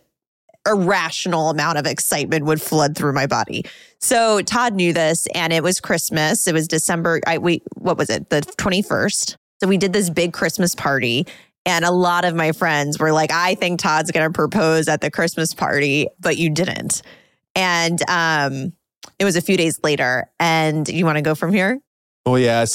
irrational 0.67 1.49
amount 1.49 1.77
of 1.77 1.87
excitement 1.87 2.45
would 2.45 2.61
flood 2.61 2.95
through 2.95 3.13
my 3.13 3.25
body. 3.25 3.65
So 4.01 4.41
Todd 4.41 4.73
knew 4.73 4.93
this 4.93 5.27
and 5.35 5.51
it 5.51 5.63
was 5.63 5.79
Christmas. 5.79 6.47
It 6.47 6.53
was 6.53 6.67
December. 6.67 7.19
I 7.27 7.37
we 7.37 7.61
what 7.75 7.97
was 7.97 8.09
it? 8.09 8.29
The 8.29 8.41
21st. 8.41 9.35
So 9.61 9.67
we 9.67 9.77
did 9.77 9.91
this 9.91 10.09
big 10.09 10.33
Christmas 10.33 10.73
party 10.73 11.27
and 11.65 11.85
a 11.85 11.91
lot 11.91 12.25
of 12.25 12.35
my 12.35 12.51
friends 12.51 12.99
were 12.99 13.11
like, 13.11 13.31
I 13.31 13.55
think 13.55 13.79
Todd's 13.79 14.11
going 14.11 14.27
to 14.27 14.33
propose 14.33 14.87
at 14.87 15.01
the 15.01 15.11
Christmas 15.11 15.53
party, 15.53 16.07
but 16.19 16.37
you 16.37 16.49
didn't. 16.49 17.01
And 17.55 17.99
um, 18.09 18.73
it 19.19 19.25
was 19.25 19.35
a 19.35 19.41
few 19.41 19.57
days 19.57 19.79
later. 19.83 20.29
And 20.39 20.87
you 20.87 21.05
want 21.05 21.17
to 21.17 21.21
go 21.21 21.35
from 21.35 21.53
here? 21.53 21.79
Well, 22.25 22.39
yeah, 22.39 22.61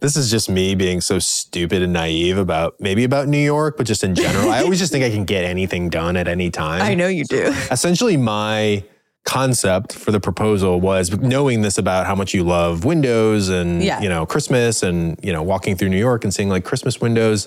this 0.00 0.16
is 0.16 0.30
just 0.30 0.48
me 0.48 0.74
being 0.74 1.00
so 1.00 1.18
stupid 1.18 1.82
and 1.82 1.92
naive 1.92 2.38
about 2.38 2.74
maybe 2.80 3.04
about 3.04 3.28
New 3.28 3.38
York, 3.38 3.76
but 3.76 3.86
just 3.86 4.02
in 4.02 4.14
general. 4.14 4.50
I 4.50 4.62
always 4.62 4.78
just 4.78 4.92
think 4.92 5.04
I 5.04 5.10
can 5.10 5.24
get 5.24 5.44
anything 5.44 5.88
done 5.88 6.16
at 6.16 6.26
any 6.26 6.50
time. 6.50 6.82
I 6.82 6.94
know 6.94 7.08
you 7.08 7.24
do. 7.24 7.54
Essentially, 7.70 8.16
my 8.16 8.84
concept 9.26 9.92
for 9.92 10.10
the 10.12 10.20
proposal 10.20 10.80
was 10.80 11.10
knowing 11.18 11.60
this 11.60 11.76
about 11.76 12.06
how 12.06 12.14
much 12.14 12.32
you 12.32 12.42
love 12.44 12.84
windows 12.84 13.48
and 13.50 13.82
Yeah. 13.82 14.00
you 14.00 14.08
know 14.08 14.24
Christmas 14.24 14.82
and 14.82 15.18
you 15.22 15.32
know 15.32 15.42
walking 15.42 15.76
through 15.76 15.90
New 15.90 15.98
York 15.98 16.24
and 16.24 16.32
seeing 16.32 16.48
like 16.48 16.64
Christmas 16.64 17.00
windows. 17.00 17.46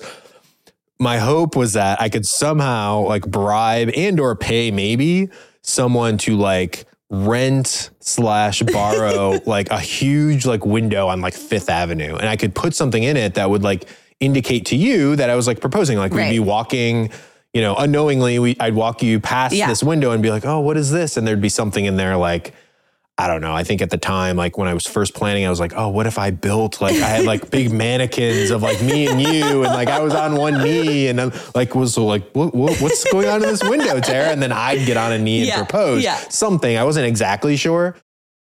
My 1.00 1.16
hope 1.18 1.56
was 1.56 1.72
that 1.72 2.00
I 2.00 2.08
could 2.10 2.26
somehow 2.26 3.00
like 3.00 3.26
bribe 3.26 3.90
and 3.96 4.20
or 4.20 4.36
pay 4.36 4.70
maybe 4.70 5.30
someone 5.62 6.18
to 6.18 6.36
like 6.36 6.84
rent 7.08 7.90
slash 8.00 8.62
borrow 8.62 9.40
like 9.46 9.70
a 9.70 9.80
huge 9.80 10.44
like 10.46 10.64
window 10.66 11.08
on 11.08 11.20
like 11.22 11.34
Fifth 11.34 11.68
Avenue, 11.70 12.14
and 12.16 12.28
I 12.28 12.36
could 12.36 12.54
put 12.54 12.74
something 12.74 13.02
in 13.02 13.16
it 13.16 13.34
that 13.34 13.48
would 13.50 13.62
like 13.62 13.88
indicate 14.20 14.66
to 14.66 14.76
you 14.76 15.16
that 15.16 15.30
I 15.30 15.34
was 15.34 15.46
like 15.46 15.60
proposing. 15.60 15.96
Like 15.96 16.12
we'd 16.12 16.28
be 16.28 16.38
walking, 16.40 17.10
you 17.52 17.60
know, 17.62 17.74
unknowingly, 17.76 18.38
we 18.38 18.56
I'd 18.60 18.74
walk 18.74 19.02
you 19.02 19.20
past 19.20 19.54
Yeah. 19.54 19.66
this 19.68 19.82
window 19.82 20.12
and 20.12 20.22
be 20.22 20.30
like, 20.30 20.44
oh, 20.44 20.60
what 20.60 20.76
is 20.76 20.90
this? 20.90 21.16
And 21.16 21.26
there'd 21.26 21.40
be 21.40 21.48
something 21.48 21.84
in 21.84 21.96
there 21.96 22.16
like. 22.16 22.54
I 23.18 23.26
don't 23.26 23.42
know. 23.42 23.54
I 23.54 23.64
think 23.64 23.82
at 23.82 23.90
the 23.90 23.98
time, 23.98 24.36
like 24.38 24.56
when 24.56 24.66
I 24.66 24.72
was 24.72 24.86
first 24.86 25.12
planning, 25.12 25.44
I 25.44 25.50
was 25.50 25.60
like, 25.60 25.74
oh, 25.76 25.90
what 25.90 26.06
if 26.06 26.18
I 26.18 26.30
built 26.30 26.80
like 26.80 26.94
I 26.94 27.06
had 27.06 27.26
like 27.26 27.50
big 27.50 27.70
mannequins 27.84 28.48
of 28.50 28.62
like 28.62 28.80
me 28.80 29.08
and 29.08 29.20
you, 29.20 29.62
and 29.62 29.74
like 29.74 29.88
I 29.88 30.00
was 30.00 30.14
on 30.14 30.36
one 30.36 30.62
knee, 30.62 31.08
and 31.08 31.20
I'm 31.20 31.30
like 31.54 31.74
was 31.74 31.92
so 31.92 32.06
like, 32.06 32.30
what, 32.32 32.54
what, 32.54 32.80
what's 32.80 33.04
going 33.12 33.28
on 33.28 33.42
in 33.42 33.48
this 33.50 33.62
window, 33.62 34.00
Tara? 34.00 34.28
And 34.28 34.40
then 34.42 34.52
I'd 34.52 34.86
get 34.86 34.96
on 34.96 35.12
a 35.12 35.18
knee 35.18 35.40
and 35.40 35.48
Yeah, 35.48 35.56
propose 35.58 36.02
yeah. 36.02 36.16
something. 36.30 36.78
I 36.78 36.84
wasn't 36.84 37.08
exactly 37.08 37.58
sure, 37.58 37.94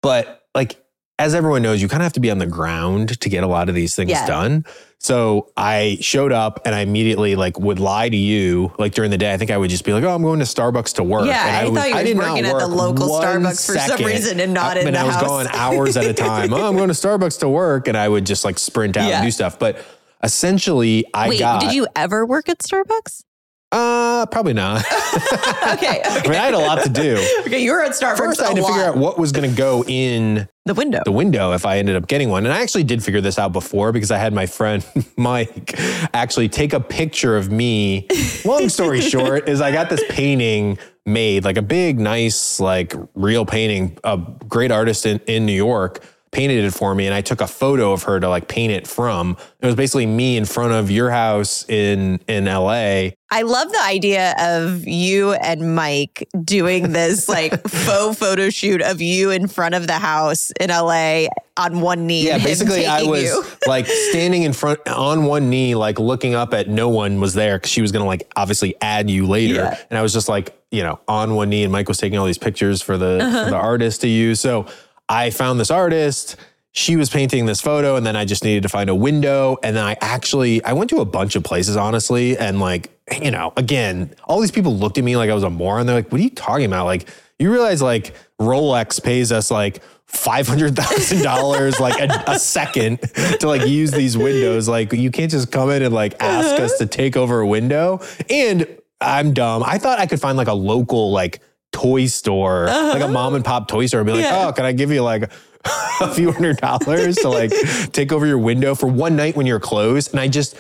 but 0.02 0.42
like 0.56 0.84
as 1.20 1.36
everyone 1.36 1.62
knows, 1.62 1.80
you 1.80 1.88
kind 1.88 2.02
of 2.02 2.06
have 2.06 2.14
to 2.14 2.20
be 2.20 2.32
on 2.32 2.40
the 2.40 2.48
ground 2.48 3.22
to 3.22 3.30
get 3.30 3.44
a 3.44 3.48
lot 3.48 3.70
of 3.70 3.76
these 3.76 3.96
things 3.96 4.10
Yeah. 4.10 4.26
done. 4.26 4.66
So 5.06 5.52
I 5.56 6.00
showed 6.02 6.32
up 6.32 6.62
and 6.66 6.74
I 6.74 6.80
immediately 6.80 7.36
like 7.36 7.60
would 7.60 7.80
lie 7.80 8.10
to 8.10 8.18
you 8.18 8.74
like 8.80 8.96
during 8.96 9.12
the 9.12 9.20
day. 9.20 9.32
I 9.32 9.38
think 9.38 9.52
I 9.52 9.58
would 9.58 9.70
just 9.70 9.86
be 9.86 9.94
like, 9.94 10.04
"Oh, 10.04 10.10
I'm 10.16 10.24
going 10.24 10.40
to 10.40 10.46
Starbucks 10.46 10.96
to 10.96 11.04
work." 11.04 11.28
Yeah, 11.28 11.46
and 11.46 11.56
I 11.58 11.70
was- 11.70 11.78
thought 11.80 11.90
you 11.90 11.96
was 11.96 12.04
did 12.06 12.18
not 12.18 12.30
working 12.32 12.46
at 12.48 12.58
the 12.58 12.68
local 12.68 13.08
Starbucks 13.10 13.66
for 13.68 13.78
some 13.78 14.04
reason 14.04 14.40
and 14.40 14.52
not 14.52 14.78
Uh, 14.78 14.80
in 14.80 14.88
and 14.88 14.96
the 14.96 15.00
I 15.00 15.04
was 15.04 15.14
house. 15.14 15.28
going 15.28 15.48
hours 15.54 15.96
at 15.96 16.06
a 16.06 16.14
time. 16.14 16.52
oh, 16.52 16.68
I'm 16.68 16.76
going 16.76 16.88
to 16.90 16.96
Starbucks 16.96 17.38
to 17.42 17.50
work, 17.50 17.88
and 17.88 17.96
I 17.96 18.10
would 18.10 18.26
just 18.26 18.44
like 18.44 18.58
sprint 18.58 18.98
out 18.98 19.08
Yeah. 19.08 19.18
and 19.18 19.26
do 19.28 19.30
stuff. 19.30 19.60
But 19.60 19.78
essentially, 20.24 21.06
I 21.14 21.30
Wait, 21.30 21.38
got. 21.40 21.62
did 21.62 21.74
you 21.74 21.86
ever 21.96 22.26
work 22.26 22.50
at 22.50 22.58
Starbucks? 22.60 23.26
Uh, 23.72 24.26
probably 24.28 24.54
not. 24.54 24.84
Okay. 25.66 26.02
I 26.06 26.22
mean, 26.22 26.32
I 26.34 26.46
had 26.46 26.54
a 26.54 26.60
lot 26.60 26.84
to 26.84 26.90
do. 26.90 27.18
Okay, 27.42 27.62
you 27.64 27.72
were 27.72 27.84
at 27.84 27.92
Starbucks. 27.92 28.18
First, 28.18 28.42
I 28.42 28.48
had 28.48 28.56
to 28.56 28.62
lot. 28.62 28.68
figure 28.70 28.84
out 28.84 28.98
what 28.98 29.18
was 29.18 29.32
going 29.32 29.50
to 29.50 29.56
go 29.56 29.84
in 29.88 30.48
the 30.66 30.74
window. 30.74 31.02
the 31.04 31.12
window 31.12 31.54
if 31.54 31.66
I 31.66 31.80
ended 31.80 31.96
up 31.96 32.08
getting 32.08 32.30
one. 32.30 32.46
And 32.46 32.54
I 32.54 32.62
actually 32.62 32.84
did 32.84 33.04
figure 33.04 33.20
this 33.20 33.40
out 33.40 33.52
before 33.52 33.92
because 33.92 34.12
I 34.12 34.18
had 34.18 34.32
my 34.34 34.46
friend 34.46 34.86
Mike 35.18 35.74
actually 36.14 36.50
take 36.50 36.74
a 36.74 36.80
picture 36.80 37.36
of 37.36 37.52
me. 37.52 38.08
Long 38.46 38.70
story 38.70 39.02
short, 39.02 39.50
is 39.50 39.60
I 39.60 39.72
got 39.72 39.90
this 39.90 40.04
painting 40.10 40.78
made, 41.06 41.44
like 41.44 41.58
a 41.58 41.62
big, 41.64 42.00
nice, 42.00 42.60
like 42.60 42.94
real 43.16 43.46
painting. 43.46 43.98
A 44.04 44.18
great 44.48 44.72
artist 44.72 45.06
in, 45.06 45.20
in 45.28 45.46
New 45.46 45.54
York 45.54 46.04
painted 46.36 46.66
it 46.66 46.72
for 46.74 46.94
me, 46.94 47.06
and 47.06 47.14
I 47.16 47.22
took 47.22 47.40
a 47.40 47.48
photo 47.48 47.94
of 47.94 48.04
her 48.04 48.20
to 48.20 48.28
like 48.28 48.48
paint 48.50 48.74
it 48.74 48.86
from. 48.88 49.38
It 49.62 49.66
was 49.66 49.76
basically 49.76 50.06
me 50.06 50.36
in 50.36 50.44
front 50.46 50.74
of 50.74 50.92
your 50.92 51.10
house 51.10 51.64
in 51.70 52.20
in 52.28 52.46
LA. 52.46 53.12
I 53.32 53.42
love 53.42 53.72
the 53.72 53.82
idea 53.84 54.36
of 54.40 54.86
you 54.86 55.34
and 55.34 55.76
Mike 55.76 56.28
doing 56.44 56.92
this 56.92 57.28
like 57.38 57.68
faux 57.68 58.18
photo 58.20 58.50
shoot 58.50 58.82
of 58.82 59.02
you 59.02 59.32
in 59.32 59.48
front 59.48 59.76
of 59.76 59.88
the 59.88 59.94
house 59.94 60.52
in 60.60 60.70
LA 60.70 61.28
on 61.58 61.80
one 61.82 62.06
knee. 62.06 62.28
Yeah, 62.28 62.38
basically, 62.38 62.86
I 62.86 63.04
was 63.04 63.58
like 63.68 63.88
standing 63.88 64.44
in 64.44 64.52
front 64.54 64.86
on 64.90 65.24
one 65.26 65.50
knee, 65.50 65.74
like 65.76 66.00
looking 66.00 66.36
up 66.36 66.54
at 66.54 66.68
no 66.68 66.90
one 66.90 67.20
was 67.22 67.34
there 67.34 67.58
because 67.58 67.72
she 67.72 67.82
was 67.82 67.92
gonna 67.94 68.06
like 68.06 68.30
obviously 68.36 68.76
add 68.82 69.10
you 69.10 69.26
later, 69.26 69.56
Yeah. 69.56 69.78
and 69.90 69.98
I 69.98 70.02
was 70.02 70.12
just 70.14 70.28
like 70.30 70.54
you 70.72 70.84
know 70.84 71.00
on 71.08 71.36
one 71.36 71.50
knee, 71.50 71.64
and 71.64 71.72
Mike 71.72 71.88
was 71.88 71.98
taking 71.98 72.20
all 72.20 72.26
these 72.26 72.38
pictures 72.38 72.82
for 72.82 72.98
the 72.98 73.20
Uh-huh. 73.24 73.46
for 73.46 73.50
the 73.52 73.58
artist 73.58 74.02
to 74.02 74.08
use. 74.10 74.40
So 74.42 74.66
I 75.10 75.30
found 75.30 75.60
this 75.60 75.72
artist. 75.72 76.36
She 76.72 76.98
was 76.98 77.10
painting 77.10 77.46
this 77.46 77.62
photo, 77.62 77.96
and 77.96 78.06
then 78.06 78.16
I 78.18 78.26
just 78.26 78.44
needed 78.44 78.64
to 78.64 78.70
find 78.70 78.90
a 78.90 78.96
window. 78.96 79.58
And 79.64 79.76
then 79.76 79.86
I 79.86 79.96
actually 80.02 80.64
I 80.64 80.74
went 80.74 80.90
to 80.90 80.98
a 80.98 81.06
bunch 81.06 81.36
of 81.36 81.44
places, 81.44 81.78
honestly, 81.78 82.38
and 82.38 82.60
like 82.60 82.92
you 83.22 83.32
know, 83.32 83.54
again, 83.56 84.14
all 84.26 84.42
these 84.42 84.52
people 84.52 84.76
looked 84.76 84.98
at 84.98 85.04
me 85.04 85.16
like 85.16 85.30
I 85.30 85.34
was 85.34 85.44
a 85.44 85.50
moron. 85.50 85.86
They're 85.86 85.96
like, 85.96 86.12
"What 86.12 86.20
are 86.20 86.24
you 86.24 86.30
talking 86.32 86.66
about?" 86.66 86.86
Like 86.86 87.08
you 87.40 87.52
realize 87.52 87.82
like 87.82 88.14
Rolex 88.40 89.02
pays 89.02 89.32
us 89.32 89.52
like 89.52 89.82
five 90.06 90.48
hundred 90.48 90.76
thousand 90.76 91.24
dollars 91.24 91.80
like 91.80 92.00
a, 92.00 92.24
a 92.28 92.40
second 92.40 93.00
to 93.40 93.48
like 93.48 93.68
use 93.68 93.92
these 93.92 94.18
windows. 94.18 94.68
Like 94.68 94.92
you 94.94 95.12
can't 95.12 95.32
just 95.32 95.52
come 95.52 95.70
in 95.70 95.82
and 95.82 95.94
like 95.94 96.22
ask 96.22 96.60
us 96.60 96.78
to 96.80 96.86
take 96.86 97.16
over 97.16 97.40
a 97.40 97.48
window. 97.48 98.02
And 98.30 98.68
I'm 99.02 99.34
dumb. 99.34 99.64
I 99.66 99.78
thought 99.78 100.00
I 100.00 100.08
could 100.08 100.22
find 100.22 100.38
like 100.38 100.48
a 100.48 100.54
local 100.54 101.12
like 101.12 101.42
toy 101.76 102.06
store, 102.06 102.68
like 102.68 103.02
a 103.02 103.04
uh-huh. 103.04 103.08
mom 103.10 103.36
and 103.36 103.44
pop 103.44 103.68
toy 103.68 103.86
store, 103.86 104.00
and 104.00 104.08
be 104.08 104.14
like, 104.14 104.24
Yeah. 104.24 104.48
oh, 104.48 104.54
can 104.54 104.66
I 104.66 104.72
give 104.72 104.92
you 104.92 105.04
like 105.04 105.24
a 106.02 106.14
few 106.14 106.32
hundred 106.32 106.58
dollars 106.58 107.18
to 107.18 107.30
like 107.30 107.52
take 107.92 108.14
over 108.14 108.26
your 108.26 108.38
window 108.38 108.76
for 108.76 108.88
one 108.88 109.18
night 109.18 109.36
when 109.36 109.46
you're 109.46 109.60
closed? 109.60 110.12
And 110.12 110.20
I 110.20 110.30
just 110.30 110.56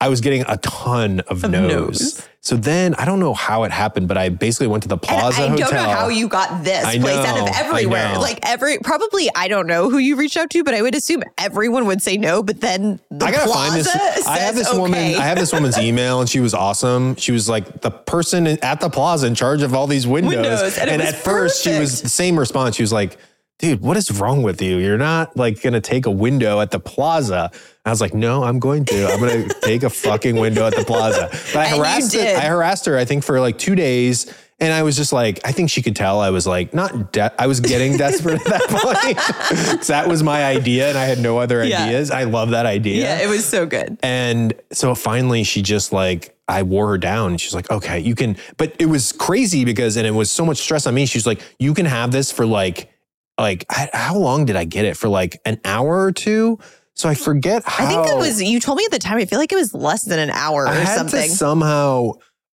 I 0.00 0.08
was 0.08 0.20
getting 0.22 0.44
a 0.48 0.56
ton 0.58 1.20
of, 1.20 1.42
no's. 1.42 2.00
no's. 2.00 2.28
So 2.42 2.56
then 2.56 2.94
I 2.94 3.04
don't 3.04 3.20
know 3.20 3.34
how 3.34 3.64
it 3.64 3.70
happened, 3.70 4.08
but 4.08 4.16
I 4.16 4.30
basically 4.30 4.66
went 4.66 4.82
to 4.84 4.88
the 4.88 4.96
Plaza 4.96 5.42
And 5.42 5.56
Plaza 5.58 5.74
I 5.74 5.76
don't 5.76 5.86
know 5.88 5.94
how 5.94 6.08
you 6.08 6.26
got 6.26 6.64
this 6.64 6.86
I 6.86 6.98
place 6.98 7.18
out 7.18 7.38
of 7.38 7.54
everywhere. 7.54 8.18
Like 8.18 8.38
every 8.48 8.78
probably 8.78 9.28
I 9.36 9.48
don't 9.48 9.66
know 9.66 9.90
who 9.90 9.98
you 9.98 10.16
reached 10.16 10.38
out 10.38 10.48
to, 10.50 10.64
but 10.64 10.72
I 10.72 10.80
would 10.80 10.94
assume 10.94 11.22
everyone 11.36 11.84
would 11.84 12.00
say 12.00 12.16
no. 12.16 12.42
But 12.42 12.62
then 12.62 12.98
the 13.10 13.26
I 13.26 13.32
gotta 13.32 13.52
find 13.52 13.74
this. 13.74 13.92
plaza 13.92 14.26
I 14.26 14.38
have 14.38 14.54
says 14.54 14.68
this 14.68 14.74
woman. 14.74 14.98
okay. 14.98 15.16
I 15.16 15.22
have 15.22 15.38
this 15.38 15.52
woman's 15.52 15.76
email, 15.78 16.20
and 16.20 16.30
she 16.30 16.40
was 16.40 16.54
awesome. 16.54 17.14
She 17.16 17.32
was 17.32 17.46
like 17.46 17.82
the 17.82 17.90
person 17.90 18.46
at 18.46 18.80
the 18.80 18.88
plaza 18.88 19.26
in 19.26 19.34
charge 19.34 19.60
of 19.60 19.74
all 19.74 19.86
these 19.86 20.06
windows. 20.06 20.34
Windows, 20.34 20.78
and 20.78 21.02
was 21.02 21.12
at 21.12 21.16
first, 21.16 21.62
she 21.62 21.78
was 21.78 22.00
the 22.00 22.08
same 22.08 22.38
response. 22.38 22.74
She 22.74 22.82
was 22.82 22.92
like, 22.92 23.18
"Dude, 23.60 23.80
what 23.80 23.96
is 23.96 24.10
wrong 24.10 24.42
with 24.42 24.60
you? 24.60 24.78
You're 24.78 24.98
not 24.98 25.36
like 25.36 25.62
gonna 25.62 25.80
take 25.80 26.06
a 26.06 26.10
window 26.10 26.60
at 26.60 26.70
the 26.72 26.80
plaza." 26.80 27.50
I 27.84 27.90
was 27.90 28.00
like, 28.00 28.12
"No, 28.14 28.42
I'm 28.44 28.58
going 28.58 28.84
to. 28.86 29.06
I'm 29.08 29.20
gonna 29.20 29.48
take 29.62 29.82
a 29.82 29.90
fucking 29.90 30.36
window 30.36 30.66
at 30.66 30.74
the 30.74 30.84
plaza." 30.84 31.28
But 31.52 31.56
I 31.56 31.68
harassed. 31.76 32.10
did. 32.12 32.36
I 32.36 32.46
harassed 32.46 32.86
her. 32.86 32.98
I 32.98 33.04
think 33.04 33.24
for 33.24 33.40
like 33.40 33.58
two 33.58 33.74
days. 33.74 34.32
And 34.62 34.74
I 34.74 34.82
was 34.82 34.94
just 34.94 35.10
like, 35.10 35.40
I 35.42 35.52
think 35.52 35.70
she 35.70 35.80
could 35.80 35.96
tell 35.96 36.20
I 36.20 36.28
was 36.28 36.46
like, 36.46 36.74
not, 36.74 37.14
de- 37.14 37.32
I 37.40 37.46
was 37.46 37.60
getting 37.60 37.96
desperate 37.96 38.42
at 38.42 38.44
that 38.44 38.68
point. 38.68 39.80
that 39.86 40.06
was 40.06 40.22
my 40.22 40.44
idea 40.44 40.90
and 40.90 40.98
I 40.98 41.04
had 41.04 41.18
no 41.18 41.38
other 41.38 41.64
Yeah. 41.64 41.84
ideas. 41.86 42.10
I 42.10 42.24
love 42.24 42.50
that 42.50 42.66
idea. 42.66 43.04
yeah, 43.04 43.22
it 43.22 43.26
was 43.30 43.42
so 43.46 43.64
good. 43.64 43.96
And 44.02 44.52
so 44.70 44.94
finally, 44.94 45.44
she 45.44 45.62
just 45.62 45.94
like, 45.94 46.36
I 46.46 46.62
wore 46.62 46.88
her 46.90 46.98
down. 46.98 47.38
She's 47.38 47.54
like, 47.54 47.70
okay, 47.70 48.00
you 48.00 48.14
can, 48.14 48.36
but 48.58 48.76
it 48.78 48.84
was 48.84 49.12
crazy 49.12 49.64
because, 49.64 49.96
and 49.96 50.06
it 50.06 50.10
was 50.10 50.30
so 50.30 50.44
much 50.44 50.58
stress 50.58 50.86
on 50.86 50.92
me. 50.92 51.06
She's 51.06 51.26
like, 51.26 51.40
you 51.58 51.72
can 51.72 51.86
have 51.86 52.12
this 52.12 52.30
for 52.30 52.44
like, 52.44 52.92
like, 53.40 53.66
I, 53.70 53.90
how 53.92 54.16
long 54.16 54.44
did 54.44 54.56
I 54.56 54.64
get 54.64 54.84
it 54.84 54.96
for? 54.96 55.08
Like 55.08 55.40
an 55.44 55.60
hour 55.64 56.02
or 56.02 56.12
two? 56.12 56.58
So 56.94 57.08
I 57.08 57.14
forget 57.14 57.62
how. 57.64 57.84
I 57.84 57.88
think 57.88 58.08
it 58.08 58.16
was 58.16 58.42
you 58.42 58.60
told 58.60 58.78
me 58.78 58.84
at 58.84 58.90
the 58.90 58.98
time. 58.98 59.18
I 59.18 59.24
feel 59.24 59.38
like 59.38 59.52
it 59.52 59.56
was 59.56 59.74
less 59.74 60.04
than 60.04 60.18
an 60.18 60.30
hour 60.30 60.66
I 60.66 60.72
or 60.72 60.80
had 60.80 60.96
something. 60.96 61.22
to 61.22 61.28
somehow 61.28 62.12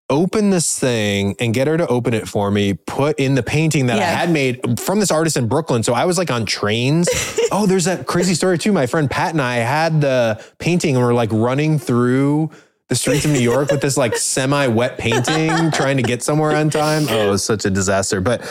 open 0.09 0.51
this 0.51 0.79
thing 0.79 1.35
and 1.39 1.53
get 1.53 1.67
her 1.67 1.77
to 1.77 1.85
open 1.87 2.13
it 2.13 2.27
for 2.27 2.49
me, 2.49 2.73
put 2.73 3.19
in 3.19 3.35
the 3.35 3.43
painting 3.43 3.87
that 3.87 3.99
I 3.99 4.05
had 4.05 4.31
made 4.31 4.65
um, 4.65 4.77
from 4.77 4.99
this 4.99 5.11
artist 5.11 5.35
in 5.35 5.47
Brooklyn. 5.47 5.83
So 5.83 5.93
I 5.93 6.05
was 6.05 6.17
like 6.17 6.31
on 6.31 6.45
trains. 6.45 7.09
oh, 7.51 7.65
there's 7.65 7.85
that 7.85 8.07
crazy 8.07 8.33
story 8.33 8.57
too. 8.57 8.71
My 8.71 8.85
friend 8.85 9.11
Pat 9.11 9.31
and 9.31 9.41
I 9.41 9.55
had 9.55 9.99
the 9.99 10.43
painting 10.59 10.95
and 10.95 11.03
we're 11.03 11.13
like 11.13 11.31
running 11.33 11.77
through 11.77 12.51
the 12.87 12.95
streets 12.95 13.25
of 13.25 13.31
New 13.31 13.39
York 13.39 13.69
with 13.69 13.81
this 13.81 13.97
like 13.97 14.15
semi 14.15 14.67
wet 14.67 14.97
painting, 14.97 15.71
trying 15.71 15.97
to 15.97 16.03
get 16.03 16.23
somewhere 16.23 16.55
on 16.55 16.69
time. 16.69 17.05
Oh, 17.09 17.27
it 17.27 17.29
was 17.29 17.43
such 17.43 17.65
a 17.65 17.69
disaster. 17.69 18.21
But 18.21 18.41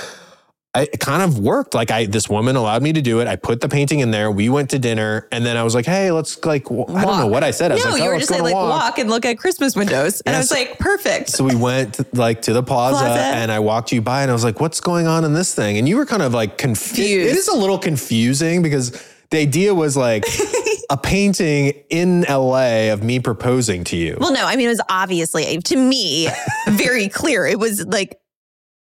I, 0.77 0.83
it 0.93 1.01
kind 1.01 1.23
of 1.23 1.39
worked. 1.39 1.75
Like 1.75 1.91
I, 1.91 2.07
this 2.07 2.29
woman 2.29 2.57
allowed 2.57 2.83
me 2.83 2.93
to 2.93 3.03
do 3.03 3.21
it. 3.21 3.29
I 3.29 3.37
put 3.37 3.61
the 3.61 3.69
painting 3.69 4.01
in 4.01 4.11
there. 4.11 4.31
We 4.31 4.49
went 4.49 4.71
to 4.71 4.79
dinner, 4.79 5.27
and 5.33 5.45
then 5.45 5.57
I 5.57 5.63
was 5.63 5.75
like, 5.75 5.87
"Hey, 5.87 6.11
let's 6.11 6.45
like." 6.45 6.65
w- 6.65 6.85
I 6.89 7.05
don't 7.05 7.19
know 7.19 7.27
what 7.27 7.43
I 7.43 7.51
said. 7.51 7.71
I 7.73 7.75
was 7.77 7.85
no, 7.85 7.91
like, 7.93 8.01
you 8.01 8.05
"Oh, 8.05 8.09
were 8.09 8.13
let's 8.15 8.29
just 8.29 8.39
go 8.39 8.45
saying 8.45 8.57
on 8.57 8.69
like 8.69 8.71
walk." 8.71 8.83
walk 8.83 8.99
and 8.99 9.11
look 9.11 9.25
at 9.25 9.39
Christmas 9.39 9.75
windows, 9.75 10.21
and 10.23 10.37
I 10.37 10.39
was 10.39 10.51
like, 10.51 10.79
perfect. 10.79 11.31
So 11.31 11.45
we 11.45 11.55
went 11.55 12.15
like 12.15 12.43
to 12.43 12.53
the 12.53 12.63
plaza, 12.63 12.99
Plaza. 12.99 13.21
and 13.21 13.51
I 13.51 13.59
walked 13.59 13.93
you 13.93 14.03
by 14.03 14.23
and 14.23 14.31
I 14.31 14.35
was 14.35 14.45
like, 14.45 14.61
what's 14.61 14.81
going 14.81 15.07
on 15.07 15.25
in 15.25 15.33
this 15.33 15.55
thing? 15.55 15.79
And 15.79 15.89
you 15.89 15.97
were 15.97 16.07
kind 16.07 16.23
of 16.23 16.35
like 16.35 16.59
confused. 16.59 16.97
Confused. 16.97 17.35
It 17.35 17.39
is 17.39 17.49
a 17.49 17.57
little 17.57 17.79
confusing 17.79 18.63
because 18.63 18.91
the 19.31 19.39
idea 19.39 19.75
was 19.75 19.97
like 19.97 20.25
a 20.91 20.97
painting 20.97 21.69
in 21.91 22.23
LA 22.29 22.93
of 22.93 23.03
me 23.03 23.19
proposing 23.21 23.85
to 23.85 23.97
you. 23.97 24.17
Well, 24.21 24.33
no, 24.33 24.45
I 24.45 24.57
mean, 24.57 24.67
it 24.67 24.71
was 24.71 24.83
obviously 24.89 25.59
to 25.59 25.77
me 25.77 26.29
very 26.69 27.09
clear. 27.09 27.47
It 27.47 27.59
was 27.59 27.85
like, 27.87 28.19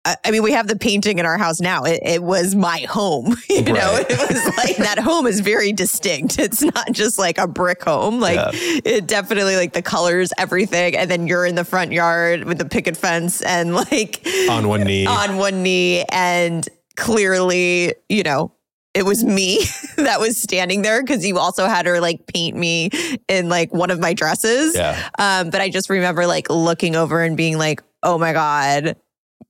I 0.06 0.30
mean, 0.30 0.42
we 0.42 0.52
have 0.52 0.66
the 0.68 0.76
painting 0.76 1.18
in 1.18 1.24
our 1.24 1.38
house 1.38 1.60
now. 1.60 1.84
It, 1.84 2.00
it 2.04 2.22
was 2.22 2.54
my 2.54 2.80
home. 2.88 3.36
You 3.48 3.62
know, 3.72 3.96
it 3.96 4.08
was 4.08 4.56
like 4.58 4.76
that 4.78 4.98
home 4.98 5.26
is 5.26 5.40
very 5.40 5.72
distinct. 5.72 6.38
It's 6.38 6.60
not 6.60 6.92
just 6.92 7.18
like 7.18 7.38
a 7.38 7.46
brick 7.46 7.82
home. 7.84 8.20
Like 8.20 8.36
Yeah. 8.36 8.50
it 8.84 9.06
definitely 9.06 9.56
like 9.56 9.72
the 9.72 9.80
colors, 9.82 10.32
everything. 10.36 10.96
And 10.96 11.10
then 11.10 11.26
you're 11.28 11.46
in 11.46 11.54
the 11.54 11.64
front 11.64 11.92
yard 11.92 12.44
with 12.44 12.58
the 12.58 12.64
picket 12.64 12.96
fence 12.96 13.40
and 13.42 13.74
like 13.74 14.26
on 14.50 14.66
one 14.68 14.82
knee. 14.82 15.06
on 15.06 15.36
one 15.36 15.62
knee. 15.62 16.04
And 16.10 16.68
clearly, 16.96 17.94
you 18.08 18.22
know, 18.24 18.52
it 18.92 19.04
was 19.04 19.22
me 19.24 19.64
that 19.96 20.18
was 20.20 20.40
standing 20.40 20.82
there 20.82 21.00
because 21.02 21.24
you 21.24 21.38
also 21.38 21.66
had 21.66 21.86
her 21.86 22.00
like 22.00 22.26
paint 22.26 22.56
me 22.56 22.90
in 23.28 23.48
like 23.48 23.72
one 23.72 23.90
of 23.90 24.00
my 24.00 24.14
dresses. 24.14 24.74
yeah. 24.74 25.08
Um, 25.18 25.50
but 25.50 25.60
I 25.60 25.70
just 25.70 25.88
remember 25.88 26.26
like 26.26 26.50
looking 26.50 26.96
over 26.96 27.22
and 27.22 27.36
being 27.36 27.56
like, 27.56 27.82
oh 28.02 28.18
my 28.18 28.32
God, 28.32 28.96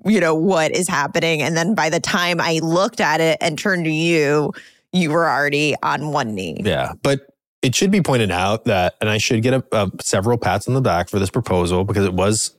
you 0.05 0.21
know, 0.21 0.35
what 0.35 0.73
is 0.73 0.89
happening? 0.89 1.43
And 1.43 1.57
then 1.57 1.75
by 1.75 1.91
the 1.91 2.01
time 2.01 2.41
I 2.41 2.61
looked 2.63 3.01
at 3.01 3.21
it 3.21 3.39
and 3.41 3.59
turned 3.59 3.85
to 3.85 3.91
you, 3.91 4.53
you 4.93 5.11
were 5.11 5.29
already 5.29 5.75
on 5.83 6.13
one 6.13 6.35
knee. 6.35 6.61
Yeah. 6.65 6.93
But 7.03 7.27
it 7.63 7.75
should 7.75 7.91
be 7.91 8.03
pointed 8.03 8.31
out 8.31 8.65
that, 8.67 8.95
and 9.01 9.09
I 9.09 9.19
should 9.19 9.43
get 9.43 9.55
a, 9.55 9.65
a, 9.73 9.91
several 10.01 10.39
pats 10.39 10.69
on 10.69 10.75
the 10.75 10.81
back 10.81 11.09
for 11.09 11.19
this 11.19 11.31
proposal 11.31 11.85
because 11.85 12.05
it 12.05 12.13
was 12.13 12.55